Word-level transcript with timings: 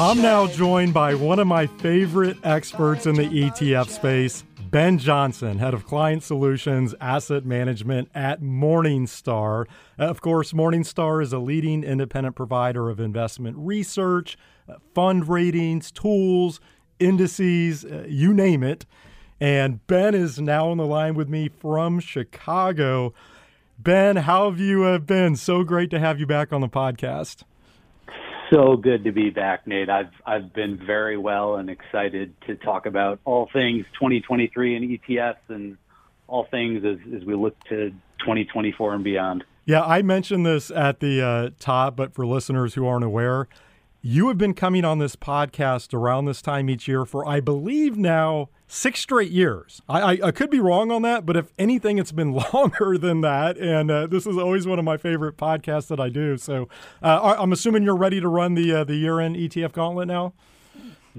I'm 0.00 0.22
now 0.22 0.46
joined 0.46 0.94
by 0.94 1.16
one 1.16 1.40
of 1.40 1.48
my 1.48 1.66
favorite 1.66 2.36
experts 2.44 3.04
in 3.04 3.16
the 3.16 3.24
ETF 3.24 3.88
space, 3.88 4.44
Ben 4.70 4.96
Johnson, 4.96 5.58
head 5.58 5.74
of 5.74 5.86
client 5.86 6.22
solutions, 6.22 6.94
asset 7.00 7.44
management 7.44 8.08
at 8.14 8.40
Morningstar. 8.40 9.66
Of 9.98 10.20
course, 10.20 10.52
Morningstar 10.52 11.20
is 11.20 11.32
a 11.32 11.40
leading 11.40 11.82
independent 11.82 12.36
provider 12.36 12.88
of 12.88 13.00
investment 13.00 13.56
research, 13.58 14.38
uh, 14.68 14.74
fund 14.94 15.28
ratings, 15.28 15.90
tools, 15.90 16.60
indices, 17.00 17.84
uh, 17.84 18.06
you 18.08 18.32
name 18.32 18.62
it. 18.62 18.86
And 19.40 19.84
Ben 19.88 20.14
is 20.14 20.38
now 20.38 20.68
on 20.68 20.76
the 20.76 20.86
line 20.86 21.16
with 21.16 21.28
me 21.28 21.48
from 21.48 21.98
Chicago. 21.98 23.12
Ben, 23.80 24.14
how 24.14 24.48
have 24.48 24.60
you 24.60 24.84
uh, 24.84 24.98
been? 24.98 25.34
So 25.34 25.64
great 25.64 25.90
to 25.90 25.98
have 25.98 26.20
you 26.20 26.26
back 26.26 26.52
on 26.52 26.60
the 26.60 26.68
podcast. 26.68 27.42
So 28.50 28.76
good 28.76 29.04
to 29.04 29.12
be 29.12 29.30
back, 29.30 29.66
Nate. 29.66 29.90
I've 29.90 30.12
I've 30.24 30.54
been 30.54 30.78
very 30.84 31.18
well 31.18 31.56
and 31.56 31.68
excited 31.68 32.34
to 32.46 32.56
talk 32.56 32.86
about 32.86 33.20
all 33.24 33.48
things 33.52 33.84
2023 33.94 34.76
and 34.76 34.98
ETFs 34.98 35.36
and 35.48 35.76
all 36.26 36.46
things 36.50 36.84
as, 36.84 36.98
as 37.14 37.24
we 37.24 37.34
look 37.34 37.58
to 37.64 37.90
2024 38.20 38.94
and 38.94 39.04
beyond. 39.04 39.44
Yeah, 39.66 39.82
I 39.82 40.00
mentioned 40.00 40.46
this 40.46 40.70
at 40.70 41.00
the 41.00 41.22
uh, 41.22 41.50
top, 41.58 41.94
but 41.96 42.14
for 42.14 42.26
listeners 42.26 42.74
who 42.74 42.86
aren't 42.86 43.04
aware, 43.04 43.48
you 44.00 44.28
have 44.28 44.38
been 44.38 44.54
coming 44.54 44.84
on 44.84 44.98
this 44.98 45.16
podcast 45.16 45.92
around 45.92 46.26
this 46.26 46.40
time 46.40 46.70
each 46.70 46.86
year 46.86 47.04
for, 47.04 47.26
I 47.26 47.40
believe, 47.40 47.96
now 47.96 48.48
six 48.68 49.00
straight 49.00 49.30
years. 49.30 49.82
I, 49.88 50.00
I, 50.00 50.18
I 50.24 50.30
could 50.30 50.50
be 50.50 50.60
wrong 50.60 50.92
on 50.92 51.02
that, 51.02 51.26
but 51.26 51.36
if 51.36 51.52
anything, 51.58 51.98
it's 51.98 52.12
been 52.12 52.32
longer 52.54 52.96
than 52.96 53.22
that. 53.22 53.56
And 53.58 53.90
uh, 53.90 54.06
this 54.06 54.26
is 54.26 54.36
always 54.36 54.66
one 54.66 54.78
of 54.78 54.84
my 54.84 54.96
favorite 54.96 55.36
podcasts 55.36 55.88
that 55.88 55.98
I 55.98 56.10
do. 56.10 56.36
So 56.36 56.68
uh, 57.02 57.36
I'm 57.38 57.52
assuming 57.52 57.82
you're 57.82 57.96
ready 57.96 58.20
to 58.20 58.28
run 58.28 58.54
the 58.54 58.72
uh, 58.72 58.84
the 58.84 58.94
year 58.94 59.20
end 59.20 59.36
ETF 59.36 59.72
gauntlet 59.72 60.06
now. 60.06 60.32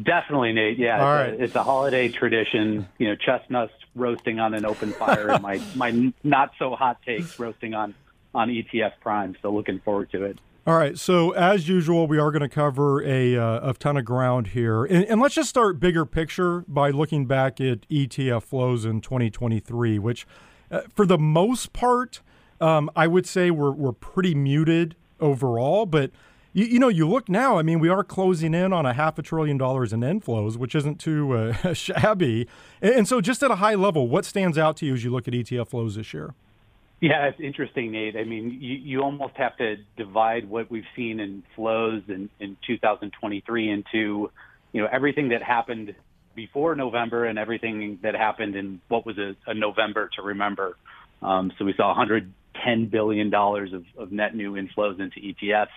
Definitely, 0.02 0.54
Nate. 0.54 0.78
Yeah, 0.78 1.04
All 1.04 1.14
it's, 1.18 1.32
right. 1.32 1.40
a, 1.40 1.44
it's 1.44 1.56
a 1.56 1.64
holiday 1.64 2.08
tradition. 2.08 2.88
You 2.98 3.10
know, 3.10 3.16
chestnuts 3.16 3.74
roasting 3.96 4.40
on 4.40 4.54
an 4.54 4.66
open 4.66 4.94
fire, 4.94 5.30
and 5.30 5.44
my 5.44 5.62
my 5.76 6.14
not 6.24 6.54
so 6.58 6.76
hot 6.76 7.02
takes 7.02 7.38
roasting 7.38 7.74
on 7.74 7.94
on 8.34 8.48
ETF 8.50 8.94
Prime. 9.02 9.36
So 9.42 9.52
looking 9.52 9.80
forward 9.80 10.12
to 10.12 10.24
it. 10.24 10.40
All 10.70 10.78
right. 10.78 11.00
So, 11.00 11.32
as 11.32 11.68
usual, 11.68 12.06
we 12.06 12.20
are 12.20 12.30
going 12.30 12.44
to 12.44 12.48
cover 12.48 13.02
a, 13.02 13.36
uh, 13.36 13.72
a 13.72 13.74
ton 13.74 13.98
of 13.98 14.06
ground 14.06 14.50
here. 14.50 14.86
And, 14.86 15.04
and, 15.06 15.20
let's 15.20 15.34
just 15.34 15.50
start 15.50 15.80
bigger 15.80 16.06
picture 16.06 16.64
by 16.68 16.92
looking 16.92 17.26
back 17.26 17.60
at 17.60 17.90
ETF 17.90 18.44
flows 18.44 18.86
in 18.86 19.02
2023, 19.02 19.98
which, 19.98 20.28
uh, 20.70 20.82
for 20.94 21.08
the 21.08 21.18
most 21.18 21.74
part, 21.74 22.22
um, 22.62 22.88
I 22.96 23.08
would 23.08 23.26
say 23.26 23.50
we're, 23.50 23.72
we're 23.72 23.94
pretty 23.94 24.36
muted 24.36 24.96
overall. 25.20 25.88
But, 25.88 26.12
you, 26.54 26.66
you, 26.66 26.78
know, 26.78 26.90
you 26.90 27.10
look 27.10 27.30
now, 27.30 27.58
I 27.58 27.64
mean, 27.64 27.80
we 27.80 27.90
are 27.90 28.04
closing 28.04 28.54
in 28.54 28.72
on 28.72 28.86
a 28.86 28.94
half 28.94 29.18
a 29.18 29.24
trillion 29.24 29.58
dollars 29.58 29.92
in 29.92 30.02
inflows, 30.02 30.56
which 30.56 30.76
isn't 30.76 31.00
too 31.00 31.34
uh, 31.34 31.74
shabby. 31.74 32.48
And, 32.80 32.94
and 32.94 33.08
so, 33.08 33.22
just 33.22 33.42
at 33.42 33.50
a 33.50 33.56
high 33.56 33.74
level, 33.74 34.08
what 34.08 34.24
stands 34.24 34.56
out 34.56 34.78
to 34.78 34.86
you 34.86 34.94
as 34.94 35.04
you 35.04 35.10
look 35.10 35.28
at 35.28 35.34
ETF 35.34 35.70
flows 35.70 35.96
this 35.96 36.14
year? 36.14 36.36
Yeah, 37.02 37.28
it's 37.30 37.40
interesting, 37.40 37.92
Nate. 37.92 38.18
I 38.18 38.26
mean, 38.26 38.58
you, 38.60 38.76
you 38.76 39.02
almost 39.02 39.36
have 39.38 39.56
to 39.58 39.78
divide 39.96 40.50
what 40.50 40.70
we've 40.70 40.84
seen 40.96 41.20
in 41.22 41.44
flows 41.56 42.02
in, 42.10 42.30
in 42.42 42.58
2023 42.68 43.70
into, 43.70 44.30
you 44.74 44.82
know, 44.82 44.88
everything 44.92 45.30
that 45.30 45.42
happened 45.42 45.96
before 46.36 46.76
November 46.76 47.26
and 47.26 47.40
everything 47.40 48.00
that 48.04 48.16
happened 48.16 48.56
in 48.56 48.82
what 48.90 49.06
was 49.06 49.18
a, 49.18 49.36
a 49.50 49.54
November 49.54 50.10
to 50.18 50.22
remember. 50.22 50.76
Um, 51.22 51.52
so 51.58 51.64
we 51.64 51.74
saw 51.76 51.88
110 51.88 52.90
billion 52.90 53.30
dollars 53.30 53.72
of, 53.74 53.84
of 53.98 54.12
net 54.12 54.36
new 54.36 54.54
inflows 54.54 55.00
into 55.00 55.20
ETFs, 55.20 55.68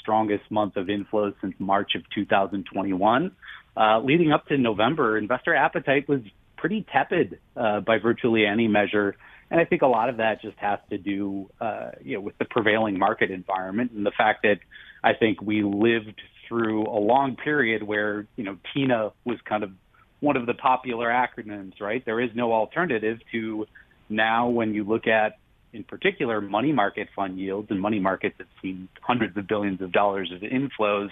strongest 0.00 0.48
month 0.50 0.76
of 0.76 0.86
inflows 0.86 1.34
since 1.40 1.54
March 1.58 1.92
of 1.96 2.02
2021. 2.14 3.32
Uh, 3.76 4.00
leading 4.00 4.30
up 4.30 4.46
to 4.46 4.56
November, 4.56 5.18
investor 5.18 5.54
appetite 5.54 6.08
was 6.08 6.20
pretty 6.56 6.86
tepid 6.92 7.40
uh, 7.56 7.80
by 7.80 7.98
virtually 7.98 8.46
any 8.46 8.68
measure. 8.68 9.16
And 9.50 9.60
I 9.60 9.64
think 9.64 9.82
a 9.82 9.86
lot 9.86 10.08
of 10.08 10.18
that 10.18 10.40
just 10.40 10.56
has 10.58 10.78
to 10.90 10.98
do, 10.98 11.50
uh, 11.60 11.90
you 12.02 12.14
know, 12.14 12.20
with 12.20 12.38
the 12.38 12.44
prevailing 12.44 12.98
market 12.98 13.30
environment 13.30 13.90
and 13.92 14.06
the 14.06 14.12
fact 14.16 14.42
that 14.44 14.58
I 15.02 15.14
think 15.14 15.42
we 15.42 15.62
lived 15.62 16.20
through 16.46 16.86
a 16.86 16.98
long 17.00 17.36
period 17.36 17.82
where, 17.82 18.26
you 18.36 18.44
know, 18.44 18.58
TINA 18.74 19.12
was 19.24 19.38
kind 19.44 19.64
of 19.64 19.72
one 20.20 20.36
of 20.36 20.46
the 20.46 20.54
popular 20.54 21.08
acronyms, 21.08 21.80
right? 21.80 22.04
There 22.04 22.20
is 22.20 22.30
no 22.34 22.52
alternative 22.52 23.18
to 23.32 23.66
now 24.08 24.48
when 24.48 24.74
you 24.74 24.84
look 24.84 25.06
at, 25.06 25.38
in 25.72 25.84
particular, 25.84 26.40
money 26.40 26.72
market 26.72 27.08
fund 27.16 27.38
yields 27.38 27.70
and 27.70 27.80
money 27.80 27.98
markets 27.98 28.36
have 28.38 28.48
seen 28.60 28.88
hundreds 29.00 29.36
of 29.36 29.46
billions 29.48 29.80
of 29.80 29.92
dollars 29.92 30.30
of 30.32 30.42
inflows, 30.42 31.10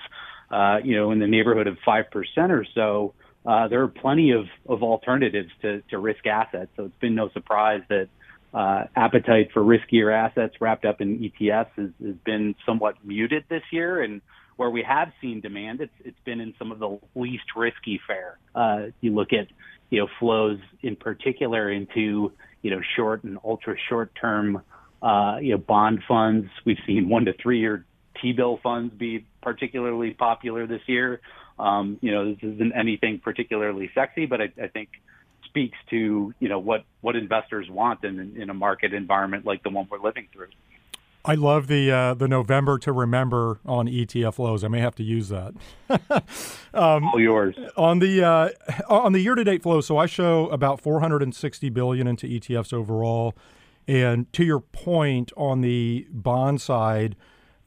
uh, 0.51 0.79
you 0.85 0.97
know, 0.97 1.11
in 1.11 1.19
the 1.19 1.27
neighborhood 1.27 1.67
of 1.67 1.77
5% 1.87 2.05
or 2.51 2.67
so. 2.75 3.15
Uh, 3.47 3.69
there 3.69 3.83
are 3.83 3.89
plenty 3.89 4.33
of, 4.33 4.47
of 4.69 4.83
alternatives 4.83 5.51
to, 5.62 5.81
to 5.91 5.99
risk 5.99 6.27
assets. 6.27 6.71
So 6.77 6.85
it's 6.87 6.99
been 7.01 7.15
no 7.15 7.31
surprise 7.31 7.83
that 7.89 8.09
uh, 8.55 8.85
appetite 8.97 9.51
for 9.53 9.63
riskier 9.63 10.13
assets 10.13 10.55
wrapped 10.61 10.85
up 10.85 11.01
in 11.01 11.19
ETFs 11.19 11.71
has, 11.77 11.91
has 12.05 12.15
been 12.25 12.55
somewhat 12.65 12.95
muted 13.05 13.45
this 13.49 13.63
year. 13.71 14.03
And 14.03 14.21
where 14.57 14.71
we 14.71 14.83
have 14.83 15.13
seen 15.21 15.41
demand, 15.41 15.81
it's, 15.81 15.93
it's 16.05 16.19
been 16.25 16.41
in 16.41 16.55
some 16.59 16.73
of 16.73 16.79
the 16.79 16.99
least 17.15 17.45
risky 17.57 18.01
fare. 18.07 18.39
Uh, 18.55 18.87
you 19.01 19.15
look 19.15 19.33
at, 19.33 19.49
you 19.91 20.01
know, 20.01 20.09
flows 20.19 20.59
in 20.83 20.97
particular 20.97 21.71
into, 21.71 22.33
you 22.63 22.71
know, 22.71 22.81
short 22.97 23.23
and 23.25 23.39
ultra 23.45 23.77
short 23.89 24.13
term, 24.21 24.63
uh, 25.03 25.37
you 25.41 25.53
know, 25.53 25.59
bond 25.59 26.03
funds. 26.09 26.49
We've 26.65 26.79
seen 26.87 27.09
one 27.09 27.27
to 27.27 27.35
three 27.35 27.61
year 27.61 27.85
T-bill 28.21 28.59
funds 28.63 28.95
be 28.95 29.27
particularly 29.43 30.13
popular 30.13 30.67
this 30.67 30.83
year. 30.87 31.21
Um, 31.59 31.99
you 32.01 32.13
know, 32.13 32.35
this 32.35 32.43
isn't 32.43 32.73
anything 32.75 33.21
particularly 33.23 33.91
sexy, 33.95 34.27
but 34.27 34.41
I, 34.41 34.53
I 34.63 34.69
think 34.69 34.91
speaks 35.59 35.79
to 35.91 36.33
you 36.39 36.49
know 36.49 36.59
what 36.59 36.85
what 37.01 37.17
investors 37.17 37.69
want 37.71 38.05
in 38.05 38.37
in 38.41 38.51
a 38.51 38.55
market 38.55 38.95
environment 38.95 39.45
like 39.45 39.63
the 39.63 39.71
one 39.71 39.87
we're 39.91 39.99
living 39.99 40.29
through. 40.33 40.49
I 41.25 41.35
love 41.35 41.67
the 41.67 41.91
uh, 41.91 42.15
the 42.15 42.29
November 42.29 42.79
to 42.79 42.93
remember 42.93 43.61
on 43.67 43.87
ETF 43.87 44.35
flows. 44.35 44.63
I 44.63 44.69
may 44.69 44.81
have 44.81 44.95
to 44.97 45.03
use 45.03 45.29
that. 45.29 45.55
um, 46.75 47.09
All 47.09 47.21
yours 47.21 47.57
on 47.77 47.99
the 47.99 48.25
uh, 48.25 48.49
on 48.89 49.13
the 49.13 49.21
year 49.21 49.35
to 49.35 49.45
date 49.45 49.63
flow. 49.63 49.81
So 49.81 49.99
I 49.99 50.07
show 50.07 50.49
about 50.51 50.81
460 50.81 51.69
billion 51.71 52.07
into 52.07 52.27
ETFs 52.27 52.73
overall, 52.73 53.35
and 53.87 54.33
to 54.35 54.45
your 54.45 54.61
point 54.61 55.33
on 55.37 55.61
the 55.61 56.07
bond 56.11 56.61
side. 56.61 57.17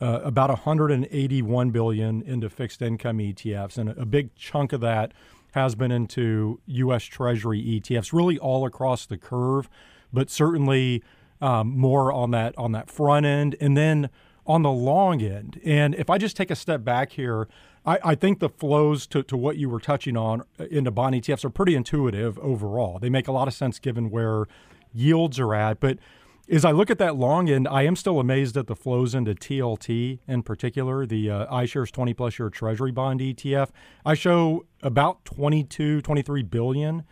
Uh, 0.03 0.19
about 0.23 0.49
181 0.49 1.69
billion 1.69 2.23
into 2.23 2.49
fixed 2.49 2.81
income 2.81 3.19
ETFs, 3.19 3.77
and 3.77 3.87
a, 3.87 4.01
a 4.01 4.05
big 4.07 4.33
chunk 4.33 4.73
of 4.73 4.81
that 4.81 5.13
has 5.51 5.75
been 5.75 5.91
into 5.91 6.59
U.S. 6.65 7.03
Treasury 7.03 7.61
ETFs, 7.61 8.13
really 8.13 8.37
all 8.37 8.65
across 8.65 9.05
the 9.05 9.17
curve, 9.17 9.69
but 10.11 10.29
certainly 10.29 11.03
um, 11.41 11.77
more 11.77 12.11
on 12.11 12.31
that 12.31 12.57
on 12.57 12.71
that 12.71 12.89
front 12.89 13.25
end, 13.25 13.55
and 13.59 13.75
then 13.75 14.09
on 14.45 14.63
the 14.63 14.71
long 14.71 15.21
end. 15.21 15.59
And 15.63 15.95
if 15.95 16.09
I 16.09 16.17
just 16.17 16.35
take 16.35 16.51
a 16.51 16.55
step 16.55 16.83
back 16.83 17.11
here, 17.11 17.47
I, 17.85 17.99
I 18.03 18.15
think 18.15 18.39
the 18.39 18.49
flows 18.49 19.07
to, 19.07 19.23
to 19.23 19.37
what 19.37 19.57
you 19.57 19.69
were 19.69 19.79
touching 19.79 20.17
on 20.17 20.41
uh, 20.59 20.65
into 20.65 20.91
bond 20.91 21.15
ETFs 21.15 21.45
are 21.45 21.49
pretty 21.49 21.75
intuitive 21.75 22.37
overall. 22.39 22.99
They 22.99 23.09
make 23.09 23.27
a 23.27 23.31
lot 23.31 23.47
of 23.47 23.53
sense 23.53 23.79
given 23.79 24.09
where 24.09 24.45
yields 24.93 25.39
are 25.39 25.53
at, 25.55 25.79
but 25.79 25.97
as 26.51 26.65
I 26.65 26.71
look 26.71 26.91
at 26.91 26.97
that 26.97 27.15
long 27.15 27.49
end, 27.49 27.65
I 27.65 27.83
am 27.83 27.95
still 27.95 28.19
amazed 28.19 28.57
at 28.57 28.67
the 28.67 28.75
flows 28.75 29.15
into 29.15 29.33
TLT 29.33 30.19
in 30.27 30.43
particular, 30.43 31.05
the 31.05 31.29
uh, 31.29 31.47
iShares 31.47 31.91
20 31.91 32.13
plus 32.13 32.37
year 32.37 32.49
Treasury 32.49 32.91
bond 32.91 33.21
ETF. 33.21 33.69
I 34.05 34.15
show 34.15 34.65
about 34.83 35.23
22, 35.23 36.01
23 36.01 36.43
billion 36.43 37.03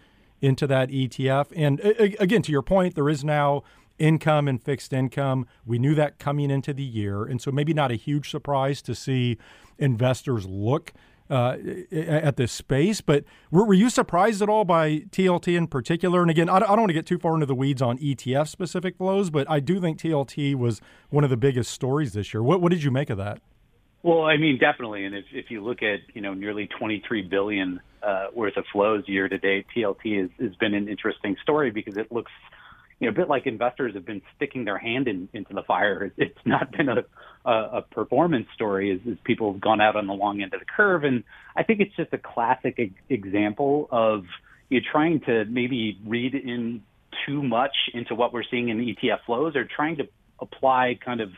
into 0.41 0.67
that 0.67 0.89
ETF. 0.89 1.53
And 1.55 1.79
again, 1.79 2.41
to 2.41 2.51
your 2.51 2.61
point, 2.61 2.95
there 2.95 3.07
is 3.07 3.23
now 3.23 3.63
income 3.97 4.49
and 4.49 4.61
fixed 4.61 4.91
income. 4.91 5.47
We 5.65 5.79
knew 5.79 5.95
that 5.95 6.19
coming 6.19 6.51
into 6.51 6.73
the 6.73 6.83
year. 6.83 7.23
And 7.23 7.41
so 7.41 7.49
maybe 7.49 7.73
not 7.73 7.91
a 7.91 7.95
huge 7.95 8.29
surprise 8.29 8.81
to 8.83 8.93
see 8.93 9.37
investors 9.77 10.45
look 10.45 10.91
uh, 11.29 11.57
at 11.91 12.37
this 12.37 12.51
space. 12.51 13.01
But 13.01 13.23
were, 13.51 13.65
were, 13.65 13.73
you 13.73 13.89
surprised 13.89 14.41
at 14.41 14.49
all 14.49 14.65
by 14.65 14.99
TLT 15.11 15.55
in 15.55 15.67
particular? 15.67 16.21
And 16.21 16.31
again, 16.31 16.49
I, 16.49 16.57
I 16.57 16.59
don't 16.59 16.79
want 16.79 16.89
to 16.89 16.93
get 16.93 17.05
too 17.05 17.19
far 17.19 17.33
into 17.33 17.45
the 17.45 17.55
weeds 17.55 17.81
on 17.81 17.97
ETF 17.99 18.47
specific 18.47 18.97
flows, 18.97 19.29
but 19.29 19.49
I 19.49 19.59
do 19.59 19.79
think 19.79 19.99
TLT 19.99 20.55
was 20.55 20.81
one 21.09 21.23
of 21.23 21.29
the 21.29 21.37
biggest 21.37 21.71
stories 21.71 22.13
this 22.13 22.33
year. 22.33 22.43
What, 22.43 22.61
what 22.61 22.71
did 22.71 22.83
you 22.83 22.91
make 22.91 23.09
of 23.09 23.17
that? 23.17 23.41
Well, 24.01 24.23
I 24.23 24.37
mean, 24.37 24.57
definitely. 24.57 25.05
And 25.05 25.13
if, 25.13 25.25
if 25.31 25.51
you 25.51 25.63
look 25.63 25.83
at, 25.83 25.99
you 26.13 26.21
know, 26.21 26.33
nearly 26.33 26.67
23 26.67 27.23
billion 27.23 27.81
uh, 28.01 28.27
worth 28.33 28.55
of 28.55 28.63
flows 28.71 29.03
year 29.07 29.27
to 29.27 29.37
date, 29.37 29.65
TLT 29.75 30.21
has, 30.21 30.29
has 30.39 30.55
been 30.55 30.73
an 30.73 30.87
interesting 30.87 31.35
story 31.43 31.71
because 31.71 31.97
it 31.97 32.11
looks– 32.11 32.31
you 32.99 33.07
know, 33.07 33.11
a 33.11 33.15
bit 33.15 33.29
like 33.29 33.47
investors 33.47 33.93
have 33.93 34.05
been 34.05 34.21
sticking 34.35 34.65
their 34.65 34.77
hand 34.77 35.07
in, 35.07 35.29
into 35.33 35.53
the 35.53 35.63
fire. 35.63 36.11
It's 36.17 36.37
not 36.45 36.71
been 36.71 36.89
a, 36.89 37.03
a, 37.45 37.51
a 37.77 37.81
performance 37.81 38.47
story 38.53 38.91
as, 38.91 38.99
as 39.09 39.17
people 39.23 39.53
have 39.53 39.61
gone 39.61 39.79
out 39.79 39.95
on 39.95 40.07
the 40.07 40.13
long 40.13 40.41
end 40.41 40.53
of 40.53 40.59
the 40.59 40.65
curve. 40.65 41.03
And 41.03 41.23
I 41.55 41.63
think 41.63 41.79
it's 41.79 41.95
just 41.95 42.13
a 42.13 42.17
classic 42.17 42.91
example 43.09 43.87
of 43.91 44.25
you 44.69 44.81
trying 44.81 45.21
to 45.21 45.45
maybe 45.45 45.97
read 46.05 46.35
in 46.35 46.83
too 47.25 47.41
much 47.41 47.75
into 47.93 48.15
what 48.15 48.33
we're 48.33 48.43
seeing 48.43 48.69
in 48.69 48.77
ETF 48.79 49.19
flows 49.25 49.55
or 49.55 49.65
trying 49.65 49.97
to 49.97 50.07
apply 50.39 50.99
kind 51.03 51.21
of 51.21 51.31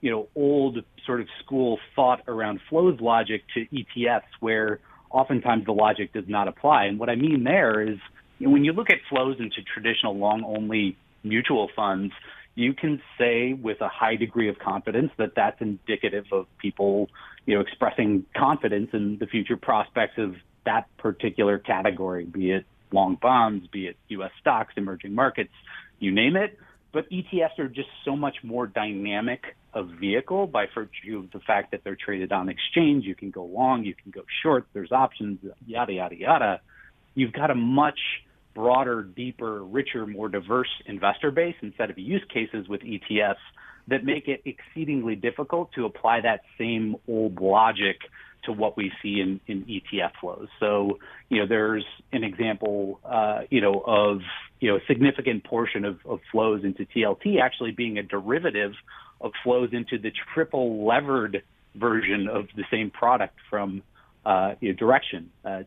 you 0.00 0.10
know, 0.10 0.28
old 0.34 0.84
sort 1.06 1.20
of 1.20 1.28
school 1.44 1.78
thought 1.94 2.22
around 2.26 2.60
flows 2.68 3.00
logic 3.00 3.42
to 3.54 3.66
ETFs 3.66 4.22
where 4.40 4.80
oftentimes 5.10 5.64
the 5.64 5.72
logic 5.72 6.12
does 6.12 6.24
not 6.26 6.48
apply. 6.48 6.86
And 6.86 6.98
what 6.98 7.08
I 7.08 7.14
mean 7.14 7.44
there 7.44 7.80
is 7.80 7.98
know, 7.98 8.21
when 8.50 8.64
you 8.64 8.72
look 8.72 8.90
at 8.90 8.98
flows 9.08 9.36
into 9.38 9.62
traditional 9.62 10.16
long 10.16 10.44
only 10.44 10.96
mutual 11.22 11.68
funds, 11.74 12.12
you 12.54 12.74
can 12.74 13.00
say 13.18 13.52
with 13.52 13.80
a 13.80 13.88
high 13.88 14.16
degree 14.16 14.48
of 14.48 14.58
confidence 14.58 15.10
that 15.16 15.34
that's 15.34 15.60
indicative 15.60 16.26
of 16.32 16.46
people, 16.58 17.08
you 17.46 17.54
know, 17.54 17.60
expressing 17.60 18.26
confidence 18.36 18.90
in 18.92 19.18
the 19.18 19.26
future 19.26 19.56
prospects 19.56 20.18
of 20.18 20.34
that 20.64 20.86
particular 20.98 21.58
category, 21.58 22.24
be 22.24 22.50
it 22.50 22.66
long 22.92 23.16
bonds, 23.20 23.66
be 23.68 23.86
it 23.86 23.96
U.S. 24.08 24.30
stocks, 24.40 24.74
emerging 24.76 25.14
markets, 25.14 25.52
you 25.98 26.12
name 26.12 26.36
it. 26.36 26.58
But 26.92 27.08
ETFs 27.10 27.58
are 27.58 27.68
just 27.68 27.88
so 28.04 28.16
much 28.16 28.36
more 28.42 28.66
dynamic 28.66 29.56
a 29.74 29.82
vehicle 29.82 30.46
by 30.46 30.66
virtue 30.74 31.18
of 31.18 31.30
the 31.30 31.40
fact 31.40 31.70
that 31.70 31.82
they're 31.82 31.96
traded 31.96 32.32
on 32.32 32.50
exchange. 32.50 33.06
You 33.06 33.14
can 33.14 33.30
go 33.30 33.44
long, 33.44 33.84
you 33.84 33.94
can 33.94 34.10
go 34.10 34.22
short, 34.42 34.66
there's 34.74 34.92
options, 34.92 35.38
yada, 35.66 35.94
yada, 35.94 36.14
yada. 36.14 36.60
You've 37.14 37.32
got 37.32 37.50
a 37.50 37.54
much 37.54 37.98
broader, 38.54 39.02
deeper, 39.02 39.62
richer, 39.62 40.06
more 40.06 40.28
diverse 40.28 40.68
investor 40.86 41.30
base 41.30 41.56
and 41.60 41.72
set 41.76 41.90
of 41.90 41.98
use 41.98 42.24
cases 42.32 42.68
with 42.68 42.80
ETFs 42.82 43.36
that 43.88 44.04
make 44.04 44.28
it 44.28 44.42
exceedingly 44.44 45.16
difficult 45.16 45.72
to 45.72 45.84
apply 45.84 46.20
that 46.20 46.42
same 46.58 46.96
old 47.08 47.40
logic 47.40 47.96
to 48.44 48.52
what 48.52 48.76
we 48.76 48.92
see 49.02 49.20
in, 49.20 49.40
in 49.46 49.64
ETF 49.64 50.12
flows. 50.20 50.48
So, 50.58 50.98
you 51.28 51.38
know, 51.38 51.46
there's 51.46 51.84
an 52.12 52.24
example, 52.24 53.00
uh, 53.04 53.42
you 53.50 53.60
know, 53.60 53.82
of, 53.86 54.20
you 54.60 54.70
know, 54.70 54.76
a 54.76 54.80
significant 54.86 55.44
portion 55.44 55.84
of, 55.84 55.98
of 56.04 56.20
flows 56.30 56.64
into 56.64 56.84
TLT 56.84 57.40
actually 57.40 57.70
being 57.70 57.98
a 57.98 58.02
derivative 58.02 58.72
of 59.20 59.32
flows 59.44 59.70
into 59.72 59.98
the 59.98 60.12
triple 60.34 60.84
levered 60.84 61.42
version 61.76 62.28
of 62.28 62.46
the 62.56 62.64
same 62.70 62.90
product 62.90 63.36
from 63.48 63.82
uh, 64.24 64.54
you 64.60 64.72
know, 64.72 64.78
Direxion, 64.78 65.26
uh. 65.44 65.62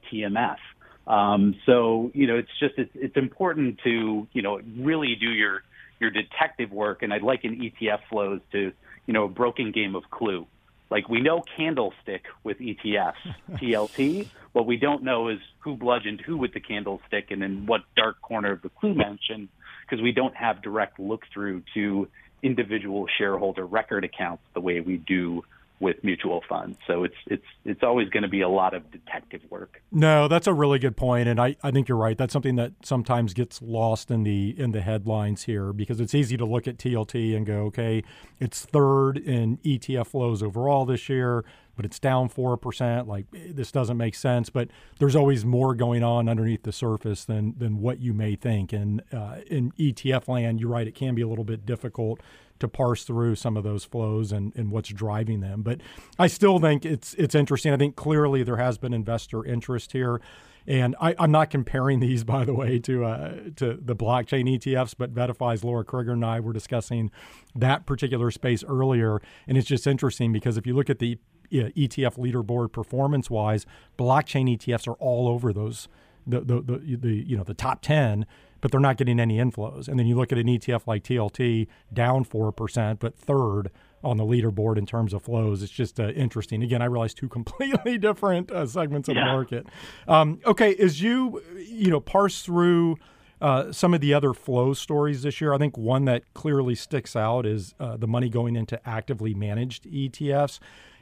Um, 1.07 1.55
so, 1.65 2.11
you 2.13 2.27
know, 2.27 2.37
it's 2.37 2.49
just, 2.59 2.75
it's, 2.77 2.91
it's 2.95 3.17
important 3.17 3.79
to, 3.83 4.27
you 4.33 4.41
know, 4.41 4.59
really 4.77 5.15
do 5.15 5.29
your, 5.29 5.63
your 5.99 6.09
detective 6.09 6.71
work. 6.71 7.03
And 7.03 7.13
I'd 7.13 7.21
liken 7.21 7.55
ETF 7.55 7.99
flows 8.09 8.41
to, 8.51 8.71
you 9.05 9.13
know, 9.13 9.25
a 9.25 9.29
broken 9.29 9.71
game 9.71 9.95
of 9.95 10.09
clue. 10.09 10.47
Like 10.89 11.09
we 11.09 11.21
know 11.21 11.43
candlestick 11.57 12.25
with 12.43 12.59
ETFs, 12.59 13.13
TLT. 13.51 14.27
What 14.55 14.67
we 14.67 14.77
don't 14.77 15.03
know 15.03 15.27
is 15.27 15.39
who 15.59 15.75
bludgeoned 15.75 16.21
who 16.21 16.37
with 16.37 16.53
the 16.53 16.61
candlestick 16.61 17.29
and 17.29 17.43
in 17.43 17.65
what 17.65 17.81
dark 17.97 18.21
corner 18.21 18.53
of 18.53 18.61
the 18.61 18.69
clue 18.69 18.93
mansion, 18.93 19.49
because 19.81 20.01
we 20.01 20.13
don't 20.13 20.33
have 20.33 20.61
direct 20.61 20.97
look 20.97 21.23
through 21.33 21.63
to 21.73 22.07
individual 22.41 23.05
shareholder 23.17 23.65
record 23.65 24.05
accounts 24.05 24.43
the 24.53 24.61
way 24.61 24.79
we 24.79 24.95
do 24.95 25.43
with 25.79 26.01
mutual 26.03 26.41
funds. 26.47 26.77
So 26.87 27.03
it's 27.03 27.15
it's 27.27 27.45
it's 27.65 27.83
always 27.83 28.09
going 28.09 28.23
to 28.23 28.29
be 28.29 28.41
a 28.41 28.49
lot 28.49 28.73
of 28.73 28.89
detective 28.91 29.41
work. 29.49 29.81
No, 29.91 30.27
that's 30.27 30.47
a 30.47 30.53
really 30.53 30.79
good 30.79 30.95
point 30.95 31.27
and 31.27 31.39
I, 31.39 31.55
I 31.63 31.71
think 31.71 31.87
you're 31.89 31.97
right. 31.97 32.17
That's 32.17 32.33
something 32.33 32.55
that 32.55 32.71
sometimes 32.83 33.33
gets 33.33 33.61
lost 33.61 34.09
in 34.09 34.23
the 34.23 34.55
in 34.57 34.71
the 34.71 34.81
headlines 34.81 35.43
here 35.43 35.73
because 35.73 35.99
it's 35.99 36.15
easy 36.15 36.37
to 36.37 36.45
look 36.45 36.67
at 36.67 36.77
TLT 36.77 37.35
and 37.35 37.45
go, 37.45 37.63
okay, 37.65 38.03
it's 38.39 38.65
third 38.65 39.17
in 39.17 39.57
ETF 39.57 40.07
flows 40.07 40.41
overall 40.41 40.85
this 40.85 41.09
year, 41.09 41.43
but 41.75 41.85
it's 41.85 41.99
down 41.99 42.29
4%. 42.29 43.07
Like 43.07 43.25
this 43.31 43.71
doesn't 43.71 43.97
make 43.97 44.15
sense, 44.15 44.49
but 44.49 44.69
there's 44.99 45.15
always 45.15 45.43
more 45.43 45.75
going 45.75 46.03
on 46.03 46.29
underneath 46.29 46.63
the 46.63 46.71
surface 46.71 47.25
than 47.25 47.55
than 47.57 47.81
what 47.81 47.99
you 47.99 48.13
may 48.13 48.35
think. 48.35 48.71
And 48.71 49.01
uh, 49.11 49.37
in 49.47 49.71
ETF 49.73 50.27
land, 50.29 50.61
you're 50.61 50.69
right, 50.69 50.87
it 50.87 50.95
can 50.95 51.15
be 51.15 51.21
a 51.21 51.27
little 51.27 51.43
bit 51.43 51.65
difficult 51.65 52.21
to 52.59 52.67
parse 52.67 53.03
through 53.03 53.35
some 53.35 53.57
of 53.57 53.63
those 53.63 53.83
flows 53.83 54.31
and, 54.31 54.53
and 54.55 54.71
what's 54.71 54.89
driving 54.89 55.41
them. 55.41 55.61
But 55.61 55.81
I 56.17 56.27
still 56.27 56.59
think 56.59 56.85
it's 56.85 57.13
it's 57.15 57.35
interesting. 57.35 57.73
I 57.73 57.77
think 57.77 57.95
clearly 57.95 58.43
there 58.43 58.57
has 58.57 58.77
been 58.77 58.93
investor 58.93 59.43
interest 59.45 59.91
here. 59.91 60.21
And 60.67 60.95
I, 60.99 61.13
am 61.19 61.31
not 61.31 61.51
comparing 61.51 61.99
these, 62.01 62.23
by 62.23 62.43
the 62.43 62.53
way, 62.53 62.79
to 62.79 63.05
uh, 63.05 63.33
to 63.57 63.79
the 63.79 63.95
blockchain 63.95 64.57
ETFs, 64.57 64.95
but 64.97 65.13
VettaFi's 65.13 65.63
Lara 65.63 65.85
Crigger 65.85 66.13
and 66.13 66.25
I 66.25 66.39
were 66.39 66.53
discussing 66.53 67.11
that 67.53 67.85
particular 67.85 68.31
space 68.31 68.63
earlier, 68.63 69.21
and 69.47 69.57
it's 69.57 69.67
just 69.67 69.85
interesting 69.85 70.33
because 70.33 70.57
if 70.57 70.65
you 70.65 70.75
look 70.75 70.89
at 70.89 70.99
the 70.99 71.19
ETF 71.51 72.17
leaderboard 72.17 72.71
performance 72.71 73.29
wise, 73.29 73.65
blockchain 73.97 74.57
ETFs 74.57 74.87
are 74.87 74.93
all 74.93 75.27
over 75.27 75.53
those 75.53 75.87
the, 76.27 76.41
the 76.41 76.61
the 76.61 76.97
the 76.97 77.13
you 77.27 77.37
know 77.37 77.43
the 77.43 77.53
top 77.53 77.81
ten 77.81 78.25
but 78.65 78.71
they're 78.71 78.81
not 78.81 78.97
getting 78.97 79.19
any 79.19 79.37
inflows. 79.37 79.87
And 79.87 79.99
then 79.99 80.07
you 80.07 80.15
look 80.15 80.31
at 80.31 80.39
an 80.39 80.47
ETF 80.47 80.87
like 80.87 81.03
TLT, 81.03 81.67
down 81.93 82.25
4%, 82.25 82.97
but 82.97 83.15
third 83.15 83.69
on 84.03 84.17
the 84.17 84.23
leaderboard 84.23 84.79
in 84.79 84.87
terms 84.87 85.13
of 85.13 85.21
flows. 85.21 85.61
It's 85.61 85.71
just 85.71 85.99
uh, 85.99 86.07
interesting. 86.07 86.63
Again, 86.63 86.81
I 86.81 86.85
realize 86.85 87.13
two 87.13 87.29
completely 87.29 87.99
different 87.99 88.49
uh, 88.49 88.65
segments 88.65 89.07
of 89.07 89.17
yeah. 89.17 89.25
the 89.25 89.31
market. 89.31 89.67
Um, 90.07 90.39
okay, 90.47 90.73
as 90.77 90.99
you, 90.99 91.43
you 91.59 91.91
know, 91.91 91.99
parse 91.99 92.41
through 92.41 92.97
uh, 93.39 93.71
some 93.71 93.93
of 93.93 94.01
the 94.01 94.15
other 94.15 94.33
flow 94.33 94.73
stories 94.73 95.21
this 95.21 95.39
year, 95.39 95.53
I 95.53 95.59
think 95.59 95.77
one 95.77 96.05
that 96.05 96.33
clearly 96.33 96.73
sticks 96.73 97.15
out 97.15 97.45
is 97.45 97.75
uh, 97.79 97.97
the 97.97 98.07
money 98.07 98.29
going 98.29 98.55
into 98.55 98.79
actively 98.89 99.35
managed 99.35 99.83
ETFs. 99.83 100.57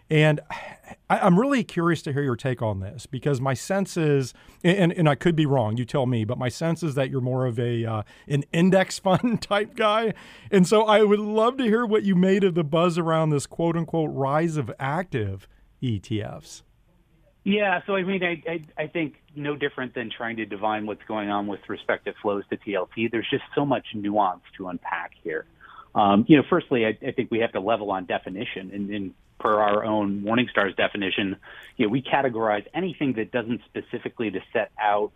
And 0.09 0.41
I, 1.09 1.25
am 1.25 1.39
really 1.39 1.63
curious 1.63 2.01
to 2.03 2.13
hear 2.13 2.23
your 2.23 2.35
take 2.35 2.61
on 2.61 2.81
this 2.81 3.05
because 3.05 3.39
my 3.39 3.53
sense 3.53 3.97
is, 3.97 4.33
and, 4.63 4.91
and 4.91 5.07
I 5.07 5.15
could 5.15 5.35
be 5.35 5.45
wrong, 5.45 5.77
you 5.77 5.85
tell 5.85 6.05
me, 6.05 6.25
but 6.25 6.37
my 6.37 6.49
sense 6.49 6.83
is 6.83 6.95
that 6.95 7.09
you're 7.09 7.21
more 7.21 7.45
of 7.45 7.59
a 7.59 7.85
uh, 7.85 8.03
an 8.27 8.43
index 8.51 8.99
fund 8.99 9.41
type 9.41 9.75
guy. 9.75 10.13
And 10.51 10.67
so 10.67 10.83
I 10.83 11.03
would 11.03 11.19
love 11.19 11.57
to 11.57 11.63
hear 11.63 11.85
what 11.85 12.03
you 12.03 12.15
made 12.15 12.43
of 12.43 12.53
the 12.55 12.63
buzz 12.63 12.97
around 12.97 13.29
this 13.29 13.45
quote 13.45 13.77
unquote 13.77 14.11
rise 14.13 14.57
of 14.57 14.71
active 14.79 15.47
ETFs. 15.81 16.63
Yeah, 17.45 17.81
so 17.85 17.95
I 17.95 18.03
mean, 18.03 18.23
I, 18.23 18.41
I, 18.49 18.83
I 18.83 18.87
think 18.87 19.15
no 19.35 19.55
different 19.55 19.93
than 19.93 20.09
trying 20.09 20.37
to 20.37 20.45
divine 20.45 20.85
what's 20.85 21.03
going 21.07 21.29
on 21.29 21.47
with 21.47 21.59
respect 21.67 22.05
to 22.05 22.13
flows 22.21 22.43
to 22.49 22.57
TLT. 22.57 23.11
There's 23.11 23.29
just 23.29 23.43
so 23.53 23.65
much 23.65 23.87
nuance 23.93 24.43
to 24.57 24.69
unpack 24.69 25.11
here. 25.23 25.45
Um, 25.93 26.25
you 26.27 26.37
know, 26.37 26.43
firstly, 26.49 26.85
I, 26.85 26.97
I, 27.05 27.11
think 27.11 27.29
we 27.29 27.39
have 27.39 27.51
to 27.51 27.59
level 27.59 27.91
on 27.91 28.05
definition. 28.05 28.71
And, 28.73 28.89
and 28.89 29.13
per 29.39 29.59
our 29.59 29.83
own 29.83 30.21
Morningstar's 30.21 30.75
definition, 30.75 31.37
you 31.77 31.85
know, 31.85 31.91
we 31.91 32.01
categorize 32.01 32.65
anything 32.73 33.13
that 33.13 33.31
doesn't 33.31 33.61
specifically 33.65 34.31
to 34.31 34.39
set 34.51 34.71
out 34.79 35.11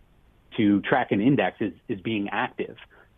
to 0.56 0.80
track 0.80 1.12
an 1.12 1.20
index 1.20 1.60
as, 1.60 1.72
as 1.88 2.00
being 2.00 2.28
active. 2.30 2.76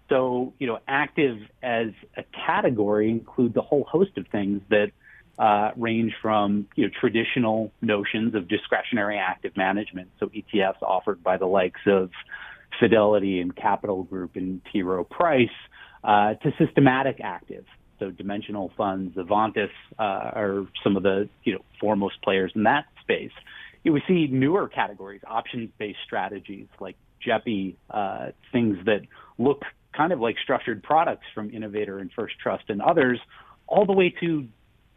So, 0.09 0.53
you 0.59 0.67
know, 0.67 0.81
active 0.89 1.39
as 1.63 1.89
a 2.17 2.25
category 2.47 3.11
includes 3.11 3.57
a 3.57 3.63
whole 3.63 3.85
host 3.85 4.19
of 4.19 4.27
things 4.29 4.61
that 4.69 4.91
uh, 5.39 5.71
range 5.77 6.13
from 6.21 6.69
you 6.75 6.85
know 6.85 6.93
traditional 7.01 7.73
notions 7.81 8.35
of 8.35 8.47
discretionary 8.47 9.17
active 9.17 9.57
management, 9.57 10.11
so 10.21 10.27
ETFs 10.27 10.83
offered 10.83 11.23
by 11.23 11.39
the 11.39 11.47
likes 11.47 11.81
of 11.87 12.11
Fidelity 12.79 13.41
and 13.41 13.57
Capital 13.57 14.03
Group 14.03 14.37
and 14.37 14.61
T. 14.71 14.83
Rowe 14.83 15.05
Price, 15.05 15.49
uh, 16.05 16.35
to 16.35 16.53
systematic 16.59 17.21
active. 17.23 17.65
So 18.01 18.11
dimensional 18.11 18.73
funds, 18.77 19.17
Avantis 19.17 19.71
uh, 19.99 20.03
are 20.03 20.67
some 20.83 20.97
of 20.97 21.05
the 21.05 21.29
you 21.45 21.53
know 21.55 21.61
foremost 21.81 22.21
players 22.23 22.51
in 22.57 22.65
that 22.65 22.87
space. 23.03 23.31
You 23.85 23.93
know, 23.93 23.95
we 23.95 24.03
see 24.09 24.27
newer 24.33 24.69
categories, 24.69 25.21
options-based 25.27 25.99
strategies 26.05 26.67
like 26.81 26.97
JEPI, 27.25 27.77
uh, 27.91 28.31
things 28.51 28.79
that 28.87 29.03
look 29.39 29.63
kind 29.97 30.13
of 30.13 30.21
like 30.21 30.37
structured 30.43 30.83
products 30.83 31.27
from 31.35 31.51
Innovator 31.51 31.99
and 31.99 32.11
First 32.13 32.35
Trust 32.43 32.65
and 32.69 32.83
others, 32.83 33.21
all 33.67 33.87
the 33.87 33.93
way 33.93 34.13
to 34.21 34.49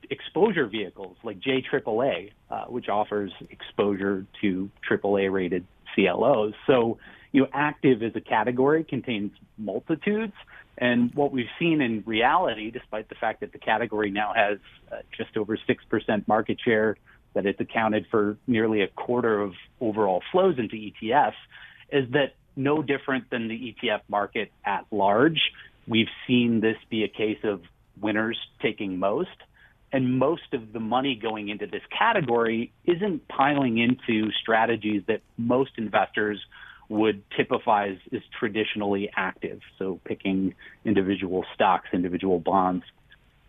exposure 0.10 0.68
vehicles 0.68 1.18
like 1.24 1.40
JAAA, 1.40 2.32
uh, 2.50 2.66
which 2.66 2.90
offers 2.90 3.32
exposure 3.50 4.26
to 4.42 4.70
AAA 4.90 5.32
rated 5.32 5.66
CLOs. 5.96 6.54
So, 6.68 6.98
you 7.32 7.42
know, 7.42 7.48
active 7.54 8.04
as 8.04 8.16
a 8.16 8.22
category 8.22 8.84
contains 8.84 9.32
multitudes. 9.58 10.34
And 10.78 11.14
what 11.14 11.32
we've 11.32 11.46
seen 11.60 11.82
in 11.82 12.04
reality, 12.06 12.72
despite 12.72 13.10
the 13.10 13.16
fact 13.16 13.42
that 13.42 13.52
the 13.52 13.60
category 13.60 14.10
now 14.10 14.34
has 14.36 14.58
uh, 14.92 14.98
just 15.16 15.38
over 15.38 15.58
6% 15.58 16.28
market 16.28 16.60
share, 16.64 16.98
that 17.34 17.46
it's 17.46 17.60
accounted 17.60 18.06
for 18.10 18.38
nearly 18.48 18.82
a 18.82 18.88
quarter 18.88 19.42
of 19.42 19.54
overall 19.82 20.22
flows 20.32 20.58
into 20.58 20.76
ETFs, 20.76 21.34
is 21.92 22.10
that 22.12 22.36
no 22.56 22.82
different 22.82 23.30
than 23.30 23.48
the 23.48 23.76
ETF 23.76 24.02
market 24.08 24.52
at 24.66 24.86
large. 24.92 25.40
We've 25.88 26.10
seen 26.28 26.62
this 26.62 26.78
be 26.90 27.04
a 27.04 27.08
case 27.08 27.40
of 27.44 27.62
winners 28.00 28.38
taking 28.62 29.00
most. 29.00 29.30
And 29.92 30.18
most 30.18 30.54
of 30.54 30.74
the 30.74 30.80
money 30.80 31.16
going 31.16 31.50
into 31.50 31.68
this 31.68 31.84
category 31.96 32.72
isn't 32.86 33.28
piling 33.28 33.78
into 33.78 34.32
strategies 34.32 35.04
that 35.08 35.22
most 35.38 35.72
investors 35.78 36.40
would 36.94 37.24
typify 37.36 37.90
as, 37.90 37.98
as 38.14 38.22
traditionally 38.40 39.10
active. 39.16 39.62
So 39.80 40.00
picking 40.06 40.54
individual 40.86 41.44
stocks, 41.56 41.88
individual 41.92 42.40
bonds, 42.40 42.86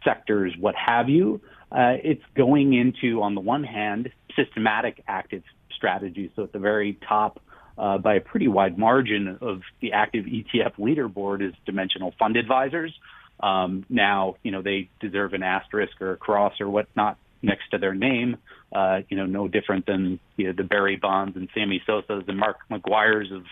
sectors, 0.02 0.54
what 0.58 0.74
have 0.74 1.10
you. 1.10 1.40
Uh, 1.70 1.96
it's 2.02 2.22
going 2.34 2.72
into, 2.72 3.22
on 3.22 3.34
the 3.34 3.42
one 3.42 3.62
hand, 3.64 4.10
systematic 4.34 5.02
active 5.06 5.42
strategies. 5.76 6.30
So 6.36 6.44
at 6.44 6.52
the 6.52 6.58
very 6.58 6.98
top, 7.06 7.40
uh, 7.76 7.98
by 7.98 8.14
a 8.14 8.20
pretty 8.20 8.48
wide 8.48 8.78
margin 8.78 9.38
of 9.42 9.60
the 9.80 9.92
active 9.92 10.24
ETF 10.24 10.76
leaderboard 10.78 11.46
is 11.46 11.52
dimensional 11.66 12.14
fund 12.18 12.36
advisors. 12.36 12.94
Um, 13.40 13.84
now, 13.90 14.36
you 14.42 14.52
know, 14.52 14.62
they 14.62 14.88
deserve 15.00 15.34
an 15.34 15.42
asterisk 15.42 16.00
or 16.00 16.12
a 16.12 16.16
cross 16.16 16.60
or 16.60 16.70
whatnot 16.70 17.18
next 17.44 17.70
to 17.70 17.78
their 17.78 17.94
name. 17.94 18.36
Uh, 18.72 19.00
you 19.08 19.16
know, 19.16 19.26
no 19.26 19.46
different 19.46 19.86
than 19.86 20.18
you 20.36 20.46
know 20.46 20.52
the 20.52 20.64
Barry 20.64 20.96
Bonds 20.96 21.36
and 21.36 21.48
Sammy 21.54 21.82
Sosa's 21.86 22.24
and 22.26 22.38
Mark 22.38 22.58
McGwire's 22.70 23.30
of 23.30 23.44